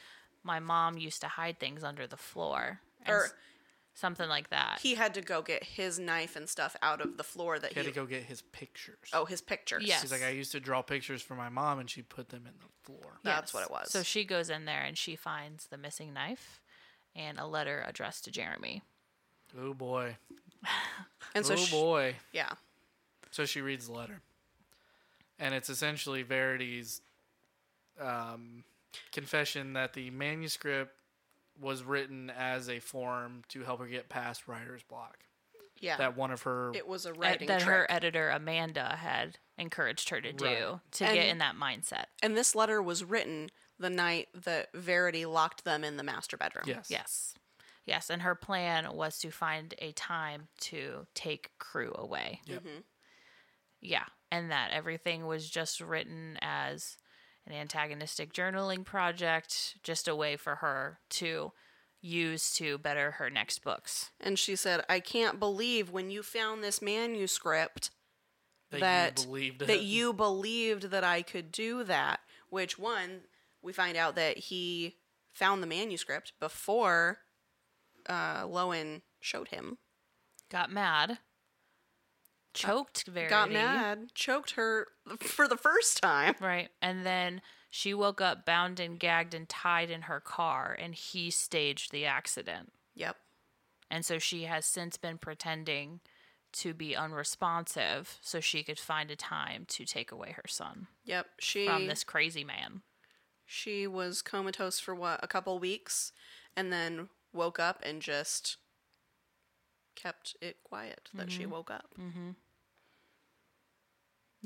[0.45, 3.33] "My mom used to hide things under the floor." And Or- s-
[3.95, 4.81] something like that.
[4.83, 7.81] He had to go get his knife and stuff out of the floor that He
[7.81, 9.09] he, had to go get his pictures.
[9.13, 9.85] Oh, his pictures.
[9.87, 10.03] Yes.
[10.03, 12.53] He's like, I used to draw pictures for my mom, and she put them in
[12.59, 13.19] the floor.
[13.23, 13.91] That's what it was.
[13.91, 16.61] So she goes in there and she finds the missing knife
[17.17, 18.83] and a letter addressed to Jeremy.
[19.59, 20.17] Oh boy.
[21.37, 22.15] And so oh sh- boy.
[22.33, 22.51] yeah.
[23.33, 24.21] So she reads the letter,
[25.41, 27.01] and it's essentially Verity's
[28.01, 28.63] um,
[29.11, 30.93] confession that the manuscript
[31.61, 35.19] was written as a form to help her get past writer's block.
[35.81, 35.97] Yeah.
[35.97, 37.87] That one of her it was a Ed- writing that her trick.
[37.91, 40.81] editor Amanda had encouraged her to do Right.
[40.93, 42.07] to And- get in that mindset.
[42.23, 46.65] and this letter was written the night that Verity locked them in the master bedroom.
[46.69, 47.35] yes, Yes.
[47.85, 52.41] Yes, and her plan was to find a time to take crew away.
[52.47, 52.63] Yep.
[52.63, 52.81] Mm-hmm.
[53.81, 56.97] Yeah, and that everything was just written as
[57.47, 61.53] an antagonistic journaling project, just a way for her to
[62.01, 64.11] use to better her next books.
[64.21, 67.91] And she said, "I can't believe when you found this manuscript
[68.71, 73.23] that, that you believed that you believed that I could do that." Which one
[73.63, 74.99] we find out that he
[75.33, 77.19] found the manuscript before
[78.07, 79.79] uh, Lowen showed him.
[80.51, 81.19] Got mad,
[82.55, 83.31] choked Verity.
[83.31, 84.89] Got mad, choked her
[85.21, 86.35] for the first time.
[86.41, 86.69] Right.
[86.81, 91.31] And then she woke up bound and gagged and tied in her car, and he
[91.31, 92.73] staged the accident.
[92.95, 93.17] Yep.
[93.91, 96.01] And so she has since been pretending
[96.55, 101.27] to be unresponsive so she could find a time to take away her son Yep.
[101.41, 102.83] She from this crazy man.
[103.45, 106.13] she was comatose for what a couple weeks,
[106.57, 108.57] and then woke up and just
[109.97, 111.53] kept it quiet that she mm-hmm.
[111.53, 111.93] woke up.
[112.01, 112.31] Mm-hmm.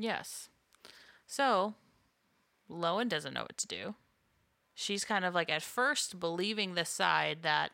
[0.00, 0.48] Yes.
[1.26, 1.74] So,
[2.70, 3.94] Lowen doesn't know what to do.
[4.74, 7.72] She's kind of like at first believing the side that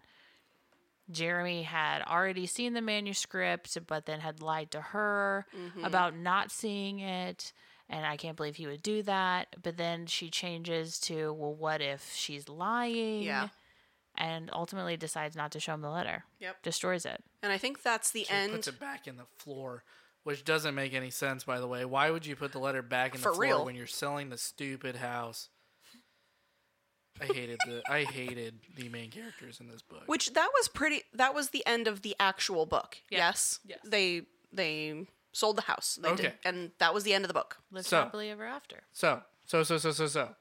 [1.11, 5.85] Jeremy had already seen the manuscript, but then had lied to her mm-hmm.
[5.85, 7.53] about not seeing it.
[7.91, 9.57] And I can't believe he would do that.
[9.63, 13.23] But then she changes to, well, what if she's lying?
[13.23, 13.49] Yeah.
[14.17, 16.25] and ultimately decides not to show him the letter.
[16.41, 16.63] Yep.
[16.63, 17.23] Destroys it.
[17.43, 18.53] And I think that's the She end.
[18.53, 19.85] puts it back in the floor,
[20.25, 21.85] which doesn't make any sense, by the way.
[21.85, 23.65] Why would you put the letter back in the For floor real.
[23.65, 25.49] when you're selling the stupid house?
[27.21, 30.03] I hated the I hated the main characters in this book.
[30.07, 31.03] Which that was pretty.
[31.13, 32.97] That was the end of the actual book.
[33.09, 33.19] Yeah.
[33.19, 33.61] Yes.
[33.65, 33.79] Yes.
[33.85, 34.23] They
[34.53, 35.99] they sold the house.
[36.03, 36.35] They did, Okay.
[36.45, 37.59] and that was the end of the book.
[37.71, 38.83] Lives So- happily ever after.
[38.93, 40.35] So, so, so, so, so, so.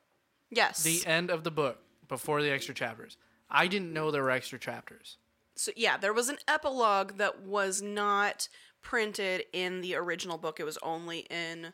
[0.52, 0.84] Yes.
[0.84, 3.18] The end of the book before the extra chapters.
[3.50, 5.18] I didn't know there were extra chapters.
[5.56, 8.48] so yeah, there was an epilogue that was not
[8.84, 10.60] printed in the original book.
[10.60, 11.74] It was only in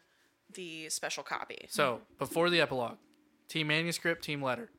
[0.53, 1.67] the special copy.
[1.69, 2.97] So, before the epilogue,
[3.47, 4.69] team manuscript, team letter.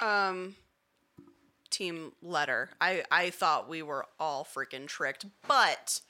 [0.00, 0.56] Um,
[1.70, 2.70] team letter.
[2.80, 6.00] I I thought we were all freaking tricked, but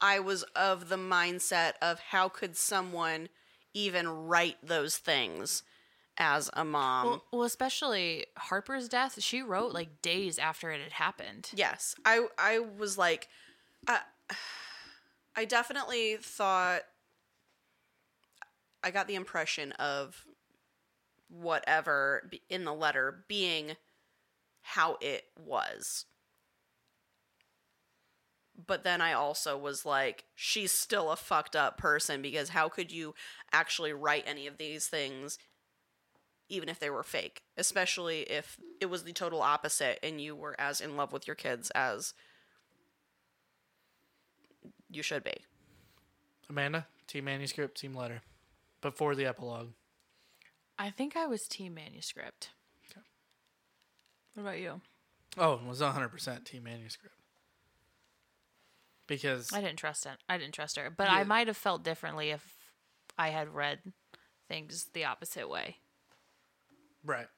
[0.00, 3.28] I was of the mindset of how could someone
[3.74, 5.62] even write those things
[6.18, 7.06] as a mom?
[7.06, 11.50] Well, well, especially Harper's death, she wrote like days after it had happened.
[11.54, 13.28] Yes, I I was like,
[13.86, 14.00] I,
[15.36, 16.82] I definitely thought
[18.82, 20.24] I got the impression of
[21.28, 23.76] whatever in the letter being
[24.62, 26.06] how it was.
[28.66, 32.90] But then I also was like, she's still a fucked up person because how could
[32.90, 33.14] you
[33.52, 35.38] actually write any of these things
[36.48, 40.54] even if they were fake, especially if it was the total opposite and you were
[40.60, 42.14] as in love with your kids as
[44.90, 45.34] you should be.
[46.48, 48.22] Amanda, team manuscript, team letter.
[48.82, 49.70] Before the epilogue.
[50.78, 52.50] I think I was team manuscript.
[52.90, 53.00] Okay.
[54.34, 54.80] What about you?
[55.38, 57.16] Oh, it was 100% team manuscript.
[59.08, 60.18] Because I didn't trust it.
[60.28, 62.54] I didn't trust her, but I might have felt differently if
[63.18, 63.80] I had read
[64.48, 65.78] things the opposite way.
[67.06, 67.28] Right.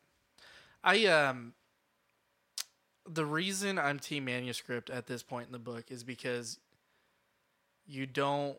[0.83, 1.53] I um
[3.07, 6.59] the reason I'm team manuscript at this point in the book is because
[7.87, 8.57] you don't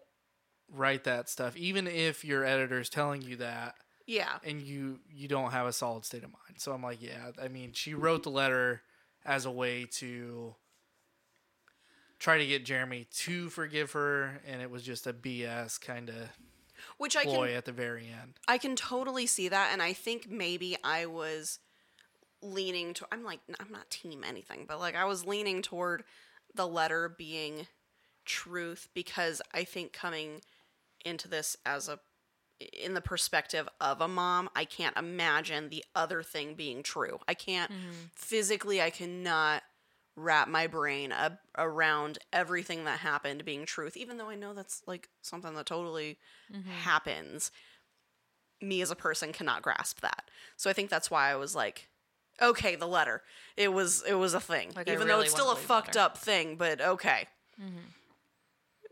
[0.72, 3.76] write that stuff even if your editor is telling you that
[4.06, 4.38] Yeah.
[4.44, 6.58] and you you don't have a solid state of mind.
[6.58, 8.82] So I'm like, yeah, I mean, she wrote the letter
[9.26, 10.56] as a way to
[12.20, 16.16] try to get Jeremy to forgive her and it was just a BS kind of
[17.00, 18.34] Which I can at the very end.
[18.48, 21.60] I can totally see that and I think maybe I was
[22.42, 26.04] leaning to I'm like I'm not team anything, but like I was leaning toward
[26.54, 27.68] the letter being
[28.26, 30.42] truth because I think coming
[31.04, 32.00] into this as a
[32.60, 37.20] in the perspective of a mom, I can't imagine the other thing being true.
[37.28, 37.92] I can't mm-hmm.
[38.14, 39.64] physically I cannot
[40.20, 44.82] wrap my brain ab- around everything that happened being truth even though I know that's
[44.86, 46.18] like something that totally
[46.54, 46.70] mm-hmm.
[46.70, 47.52] happens.
[48.62, 50.30] Me as a person cannot grasp that.
[50.58, 51.88] So I think that's why I was like
[52.42, 53.22] okay, the letter.
[53.58, 54.72] It was it was a thing.
[54.76, 56.06] Like, even though it's still a wanna believe the fucked letter.
[56.06, 57.28] up thing, but okay.
[57.62, 57.78] Mm-hmm.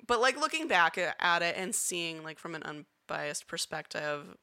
[0.05, 4.37] But like looking back at it and seeing like from an unbiased perspective,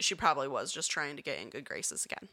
[0.00, 2.28] she probably was just trying to get in good graces again.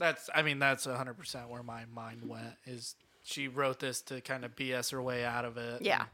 [0.00, 4.44] That's I mean that's 100% where my mind went is she wrote this to kind
[4.46, 5.82] of BS her way out of it.
[5.82, 6.06] Yeah.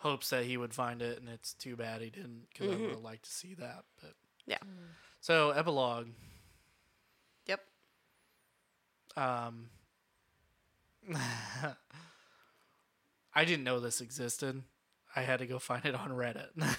[0.00, 2.90] Hopes that he would find it and it's too bad he didn't because I would
[2.90, 3.84] have liked to see that.
[4.00, 4.12] But
[4.46, 4.58] Yeah.
[5.22, 6.08] so epilogue
[7.46, 7.60] Yep.
[9.16, 9.70] um
[13.34, 14.62] I didn't know this existed.
[15.16, 16.48] I had to go find it on Reddit.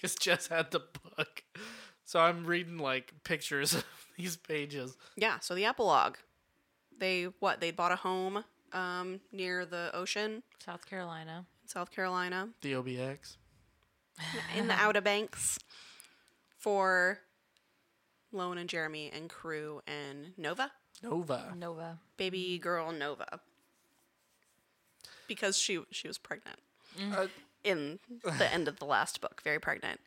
[0.00, 1.42] Cuz Jess had the book.
[2.06, 3.84] So I'm reading like pictures of
[4.16, 4.96] these pages.
[5.16, 5.40] Yeah.
[5.40, 6.16] So the epilogue.
[6.98, 7.60] They what?
[7.60, 8.42] They bought a home
[8.72, 11.44] um, near the ocean, South Carolina.
[11.66, 13.36] South Carolina, The OBX.
[14.56, 15.58] in the Outer Banks,
[16.56, 17.18] for
[18.32, 20.70] Lowen and Jeremy and Crew and Nova,
[21.02, 21.52] Nova.
[21.56, 21.98] Nova.
[22.16, 23.40] baby girl Nova,
[25.28, 26.60] because she she was pregnant
[27.12, 27.26] Uh,
[27.64, 30.00] in the end of the last book, very pregnant.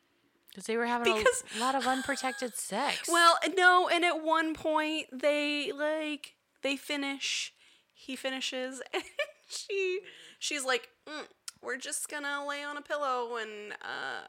[0.50, 3.08] Because they were having Because- a lot of unprotected sex.
[3.08, 7.54] Well, no, and at one point they like they finish.
[7.94, 9.04] He finishes, and
[9.50, 10.00] she
[10.40, 11.28] she's like, mm,
[11.62, 14.28] "We're just gonna lay on a pillow and uh,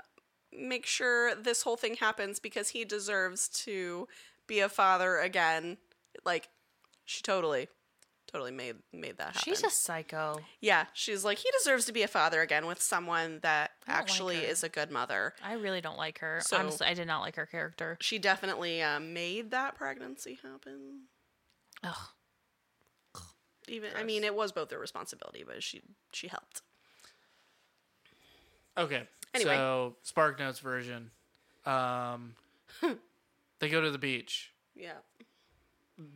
[0.53, 4.09] make sure this whole thing happens because he deserves to
[4.47, 5.79] be a father again."
[6.25, 6.49] Like,
[7.05, 7.69] she totally,
[8.31, 9.41] totally made made that happen.
[9.45, 10.41] she's a psycho.
[10.61, 10.87] yeah.
[10.93, 14.03] She's like, he deserves to be a father again with someone that I don't like
[14.11, 15.35] actually is a good mother.
[15.43, 16.41] I really don't like her.
[16.45, 17.97] So- Honestly, I did not like her character.
[18.01, 21.03] She definitely uh, made that pregnancy happen.
[21.83, 21.97] Ugh.
[23.69, 25.81] Even I mean, it was both their responsibility, but she
[26.13, 26.63] she helped.
[28.77, 29.03] Okay.
[29.35, 29.55] Anyway.
[29.55, 31.11] So Spark Notes version.
[31.67, 32.35] Um,
[33.61, 34.53] they go to the beach.
[34.75, 34.95] Yeah.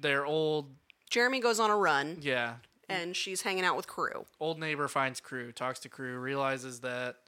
[0.01, 0.71] Their old,
[1.15, 2.55] Jeremy goes on a run, yeah,
[2.89, 4.27] and she's hanging out with crew.
[4.41, 7.19] old neighbor finds crew, talks to crew, realizes that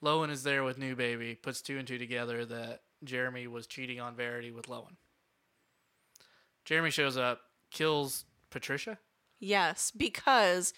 [0.00, 3.98] Lowen is there with new baby, puts two and two together that Jeremy was cheating
[3.98, 4.94] on Verity with Lowen.
[6.64, 7.40] Jeremy shows up,
[7.72, 8.96] kills Patricia.
[9.40, 10.72] Yes, because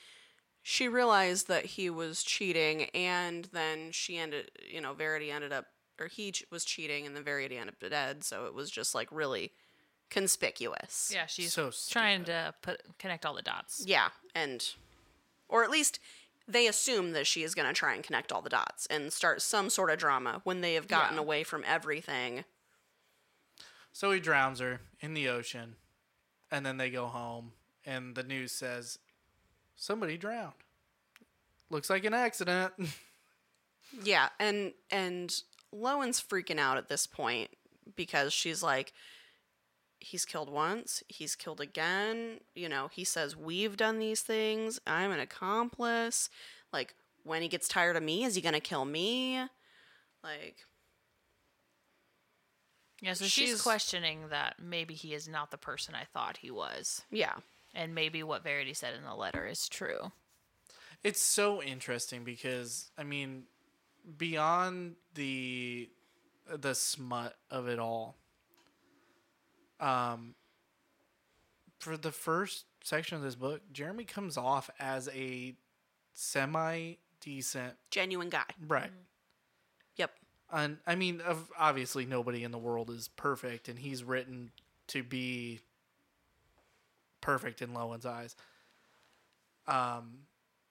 [0.63, 5.67] she realized that he was cheating, and then she ended, you know, Verity ended up,
[6.01, 8.25] or he was cheating, and then Verity ended up dead.
[8.25, 9.53] So it was just like really
[10.11, 11.11] conspicuous.
[11.15, 13.85] Yeah, she's So trying to put connect all the dots.
[13.87, 14.65] Yeah, and,
[15.49, 15.99] or at least
[16.47, 19.43] they assume that she is going to try and connect all the dots and start
[19.43, 21.21] some sort of drama when they have gotten Yeah.
[21.23, 22.45] away from everything.
[23.93, 25.77] So he drowns her in the ocean,
[26.51, 27.53] and then they go home,
[27.85, 28.99] and the news says
[29.77, 30.53] somebody drowned.
[31.71, 32.73] Looks like an accident.
[34.03, 35.35] Yeah, and and
[35.73, 37.49] Lowen's freaking out at this point
[37.97, 38.93] because she's like
[40.01, 45.11] he's killed once, he's killed again, you know, he says we've done these things, I'm
[45.11, 46.31] an accomplice.
[46.73, 46.95] Like
[47.25, 49.39] when he gets tired of me, is he going to kill me?
[50.23, 50.57] Like
[53.01, 56.51] Yeah, so she's, She's- questioning that maybe he is not the person I thought he
[56.51, 57.35] was, yeah.
[57.75, 60.11] and maybe what Verity said in the letter is true.
[61.05, 63.45] it's so interesting because I mean,
[64.17, 65.89] beyond the
[66.53, 68.17] the smut of it all,
[69.81, 70.35] um,
[71.79, 75.55] for the first section of this book, Jeremy comes off as a
[76.15, 78.45] semi decent Genuine guy.
[78.67, 78.91] right.
[79.97, 80.11] Yep.
[80.51, 84.51] And I mean, of obviously nobody in the world is perfect, and he's written
[84.89, 85.61] to be
[87.21, 88.35] perfect in Lowen's eyes.
[89.67, 90.21] Um,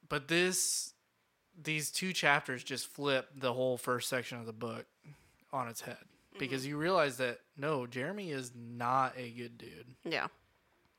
[0.10, 0.94] but this,
[1.62, 4.86] these two chapters just flip the whole first section of the book
[5.54, 5.98] on its head
[6.40, 9.96] because you realize that no, Jeremy is not a good dude.
[10.06, 10.28] Yeah.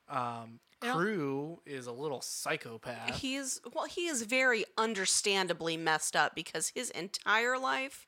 [0.09, 3.17] Um, know- Crew is a little psychopath.
[3.21, 8.07] He's well, he is very understandably messed up because his entire life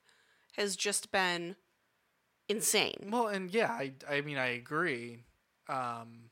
[0.57, 1.57] has just been
[2.49, 3.09] insane.
[3.11, 5.25] Well, and yeah, I, I mean, I agree.
[5.69, 6.31] Um,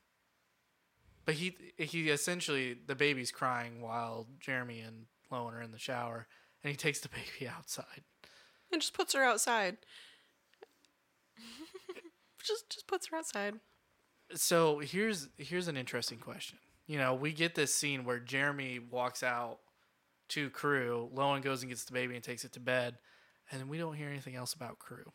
[1.24, 6.26] but he he essentially the baby's crying while Jeremy and Lowen are in the shower,
[6.64, 8.02] and he takes the baby outside.
[8.72, 9.78] And just puts her outside.
[12.48, 13.54] Just just puts her outside.
[14.34, 16.58] So here's here's an interesting question.
[16.86, 19.58] You know, we get this scene where Jeremy walks out
[20.30, 22.96] to Crew, Lowen goes and gets the baby and takes it to bed,
[23.50, 25.12] and we don't hear anything else about Crew.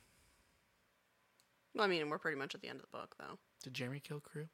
[1.75, 3.37] Well, I mean, we're pretty much at the end of the book, though.
[3.63, 4.47] Did Jeremy kill Crew?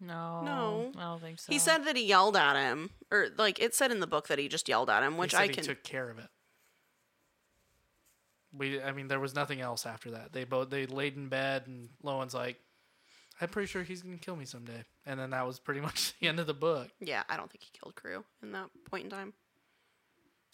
[0.00, 0.92] No, No.
[0.96, 1.52] I don't think so.
[1.52, 4.38] He said that he yelled at him, or like it said in the book that
[4.38, 5.64] he just yelled at him, which he said I he can.
[5.64, 6.28] took care of it.
[8.52, 10.32] We, I mean, there was nothing else after that.
[10.32, 12.58] They both they laid in bed, and Lowen's like,
[13.40, 16.28] "I'm pretty sure he's gonna kill me someday," and then that was pretty much the
[16.28, 16.88] end of the book.
[17.00, 19.34] Yeah, I don't think he killed Crew in that point in time.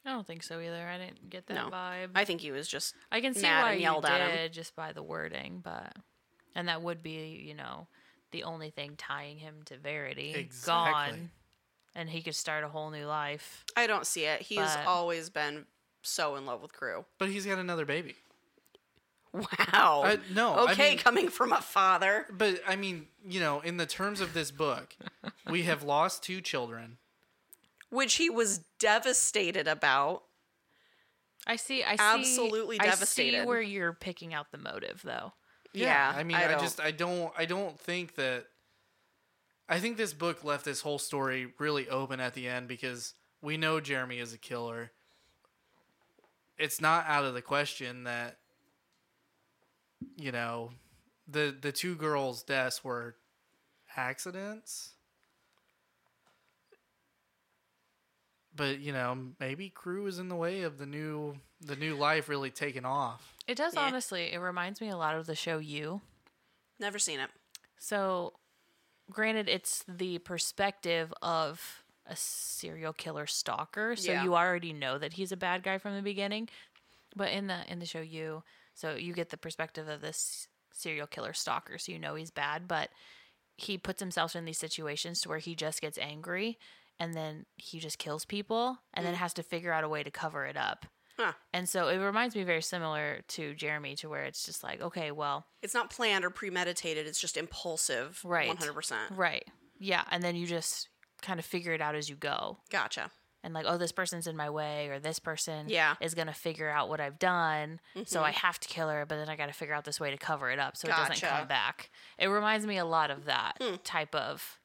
[0.05, 0.87] I don't think so either.
[0.87, 1.69] I didn't get that No.
[1.71, 2.11] vibe.
[2.15, 4.31] I think he was just I can see mad why and you yelled did at
[4.39, 4.53] him.
[4.53, 5.97] just by the wording, but
[6.55, 7.89] and that would be, you know,
[8.31, 10.33] the only thing tying him to Verity.
[10.35, 11.19] Exactly.
[11.19, 11.31] Gone.
[11.97, 13.65] And he could start a whole new life.
[13.77, 14.43] I don't see it.
[14.43, 15.67] He's But- always been
[16.07, 17.05] so in love with Crew.
[17.19, 18.15] But he's got another baby.
[19.33, 20.03] Wow.
[20.07, 22.27] I- no, I Okay, mean- coming from a father.
[22.31, 24.97] But I mean, you know, in the terms of this book,
[25.51, 26.97] we have lost two children.
[27.91, 30.23] Which he was devastated about.
[31.47, 33.47] I see I see Absolutely I see devastated.
[33.47, 35.33] where you're picking out the motive though.
[35.73, 38.47] Yeah, I mean, I I, just I don't I don't think that.
[39.69, 43.57] I think this book left this whole story really open at the end because we
[43.57, 44.93] know Jeremy is a killer.
[46.59, 48.39] It's not out of the question that
[50.17, 50.71] you know
[51.29, 53.17] the the two girls' deaths were
[53.97, 54.91] accidents.
[58.55, 62.29] But you know, maybe Crew is in the way of the new the new life
[62.29, 63.35] really taking off.
[63.47, 63.83] It does Yeah.
[63.83, 66.01] honestly, it reminds me a lot of the show You.
[66.79, 67.31] Never seen it.
[67.79, 68.35] So,
[69.11, 74.25] granted, it's the perspective of a serial killer stalker, so Yeah.
[74.25, 76.49] you already know that he's a bad guy from the beginning.
[77.15, 78.43] But in the in the show, you
[78.75, 82.69] so you get the perspective of this serial killer stalker, so you know he's bad,
[82.69, 82.91] but
[83.57, 86.59] he puts himself in these situations to where he just gets angry
[86.99, 89.19] and then he just kills people and then mm.
[89.19, 90.87] has to figure out a way to cover it up.
[91.19, 91.33] Huh.
[91.53, 95.11] And so it reminds me very similar to Jeremy, to where it's just like, okay,
[95.11, 97.07] well, It's not planned or premeditated.
[97.07, 98.21] It's just impulsive.
[98.23, 98.51] Right.
[98.51, 98.95] 100%.
[99.17, 99.45] Right.
[99.79, 100.05] Yeah.
[100.11, 100.89] And then you just
[101.23, 102.59] kind of figure it out as you go.
[102.71, 103.11] Gotcha.
[103.45, 105.95] and like oh this person's in my way or this person Yeah.
[106.01, 108.39] is going to figure out what I've done so I mm-hmm.
[108.47, 110.51] have to kill her but then I got to figure out this way to cover
[110.51, 111.91] it up so it doesn't come back.
[112.19, 113.77] It reminds me a lot of that hmm.
[113.85, 114.59] type of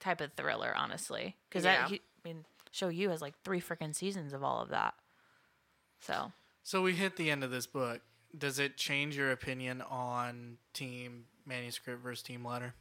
[0.00, 1.88] type of thriller honestly cuz Yeah.
[1.88, 4.94] that I mean show you has like 3 freaking seasons of all of that.
[6.00, 8.00] So, So we hit the end of this book.
[8.36, 12.74] Does it change your opinion on team manuscript versus team letter?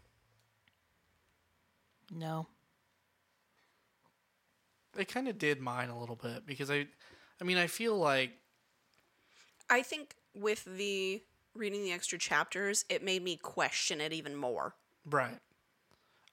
[2.11, 2.47] no.
[4.97, 6.85] It kind of did mine a little bit because I,
[7.41, 8.31] I mean, I feel like
[9.69, 11.21] I think with the
[11.55, 14.75] reading the extra chapters, it made me question it even more.
[15.09, 15.39] right.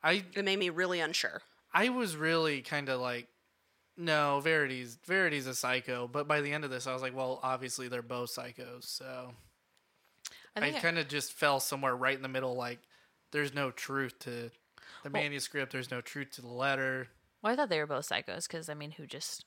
[0.02, 1.42] I It made me really unsure.
[1.72, 3.28] I was really kind of like,
[3.96, 6.08] no, Verity's Verity's a psycho.
[6.08, 8.84] But by the end of this, I was like, well, obviously they're both psychos.
[8.84, 9.32] So
[10.56, 12.54] I I, I- kind of just fell somewhere right in the middle.
[12.54, 12.78] Like,
[13.30, 14.50] there's no truth to
[15.02, 15.72] the manuscript.
[15.72, 17.08] There's no truth to the letter.
[17.42, 19.44] Well, I thought they were both psychos because I mean, who just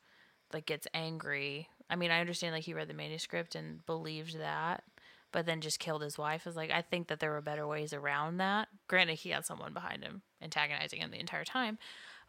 [0.54, 1.70] like gets angry?
[1.90, 4.84] I mean, I understand like he read the manuscript and believed that,
[5.32, 6.48] but then just killed his wife.
[6.48, 8.68] Is like I think that there were better ways around that.
[8.88, 11.78] Granted, he had someone behind him antagonizing him the entire time,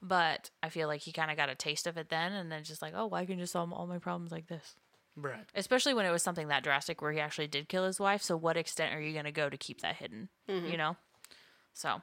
[0.02, 2.64] but I feel like he kind of got a taste of it then, and then
[2.64, 4.74] just like, oh, well, I can just solve all my problems like this.
[5.16, 5.44] Right.
[5.54, 8.20] Especially when it was something that drastic where he actually did kill his wife.
[8.20, 10.28] So, what extent are you going to go to keep that hidden?
[10.48, 10.76] You mm-hmm.
[10.76, 10.96] know.
[11.72, 12.02] So,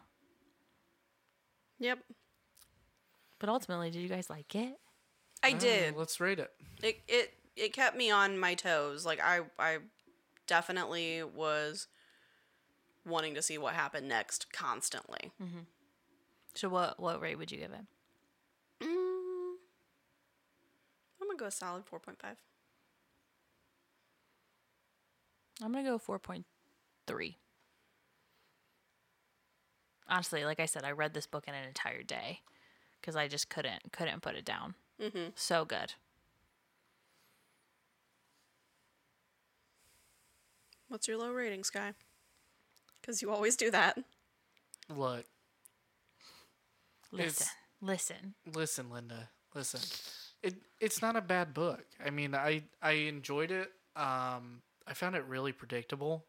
[1.82, 1.98] Yep.
[3.42, 4.80] But ultimately, did you guys like it?
[5.44, 5.98] I Uh, did.
[5.98, 6.52] let's rate it.
[6.82, 9.04] It it it kept me on my toes.
[9.06, 9.80] Like I I
[10.48, 11.88] definitely was
[13.04, 15.32] wanting to see what happened next constantly.
[16.54, 17.86] So, what what rate would you give it?
[18.86, 19.56] Mm,
[21.20, 22.38] I'm gonna go a solid four point five.
[25.64, 26.46] I'm gonna go four point
[27.08, 27.38] three.
[30.08, 32.42] Honestly, like I said, I read this book in an entire day
[33.02, 34.76] because I just couldn't couldn't put it down.
[35.02, 35.32] Mm-hmm.
[35.36, 35.94] So good.
[40.88, 41.94] What's your low rating, Sky?
[43.02, 43.98] Because you always do that.
[44.94, 45.26] Look,
[47.12, 47.48] Listen,
[47.82, 48.34] listen.
[48.54, 49.30] listen, Linda.
[49.54, 49.80] Listen.
[50.44, 51.84] It it's not a bad book.
[52.04, 53.72] I mean, I I enjoyed it.
[53.96, 56.26] Um, I found it really predictable,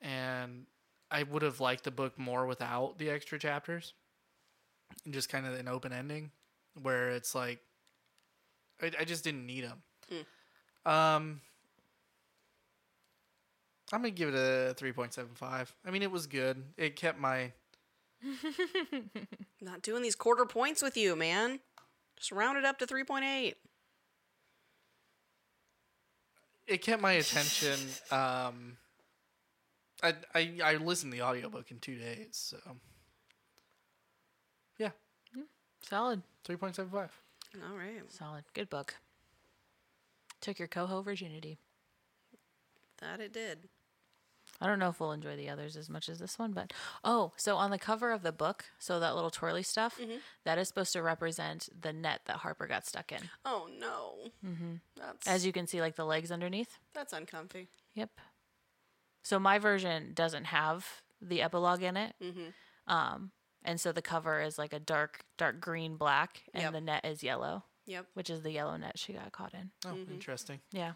[0.00, 0.66] and
[1.10, 4.01] I would have liked the book more without the extra chapters, and
[5.10, 6.30] just kind of an open ending,
[6.80, 7.60] where it's like,
[8.82, 9.82] I, I just didn't need them.
[10.84, 11.40] Um,
[13.92, 15.72] I'm gonna give it a three point seven five.
[15.86, 16.62] I mean, it was good.
[16.76, 17.52] It kept my
[19.60, 21.60] Not doing these quarter points with you, man.
[22.16, 23.56] Just round it up to three point eight.
[26.66, 27.78] it kept my attention.
[28.12, 28.76] Um,
[30.02, 32.56] I, I I listened to the audiobook in two days, so
[35.88, 37.10] Solid, three point seven five.
[37.68, 38.94] All right, solid, good book.
[40.40, 41.58] Took your coho virginity.
[43.00, 43.68] that it did.
[44.60, 46.72] I don't know if we'll enjoy the others as much as this one, but
[47.02, 49.98] oh, so on the cover of the book, so that little twirly stuff,
[50.44, 53.18] that is supposed to represent the net that Harper got stuck in.
[53.44, 54.30] Oh no.
[54.46, 54.74] Mm-hmm.
[54.96, 56.78] That's As you can see, like the legs underneath.
[56.94, 57.68] that's uncomfy.
[57.94, 58.10] Yep.
[59.24, 60.86] So my version doesn't have
[61.20, 62.14] the epilogue in it.
[62.22, 62.92] Mm-hmm.
[62.92, 63.30] Um,
[63.64, 66.72] and so the cover is like a dark, dark green black, and Yep.
[66.72, 68.06] the net is yellow, Yep.
[68.14, 69.70] which is the yellow net she got caught in.
[69.86, 70.60] Oh, interesting.
[70.70, 70.92] Yeah.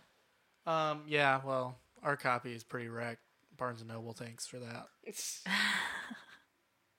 [0.66, 3.20] Um, yeah, well, our copy is pretty wrecked.
[3.56, 4.86] Barnes and Noble, thanks for that.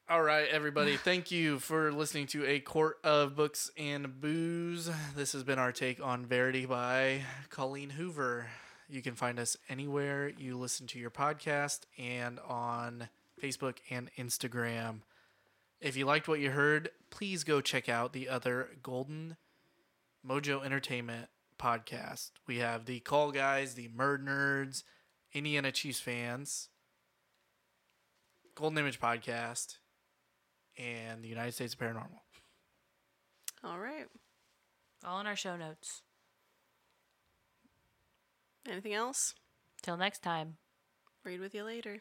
[0.10, 0.95] All right, everybody.
[0.95, 4.89] Thank you for listening to A Court of Books and Booze.
[5.18, 8.48] This has been our take on Verity by Colleen Hoover.
[8.88, 13.10] You can find us anywhere you listen to your podcast and on
[13.44, 15.02] Facebook and Instagram.
[15.79, 19.37] If you liked what you heard, please go check out the other Golden
[20.27, 21.27] Mojo Entertainment
[21.59, 22.31] podcast.
[22.47, 24.83] We have the Call Guys, the Murd Nerds,
[25.33, 26.69] Indiana Chiefs fans,
[28.55, 29.77] Golden Image podcast,
[30.77, 32.21] and the United States of Paranormal.
[33.63, 34.05] All right.
[35.05, 36.01] All in our show notes.
[38.67, 39.35] Anything else?
[39.81, 40.57] Till next time.
[41.23, 41.99] Read with you later.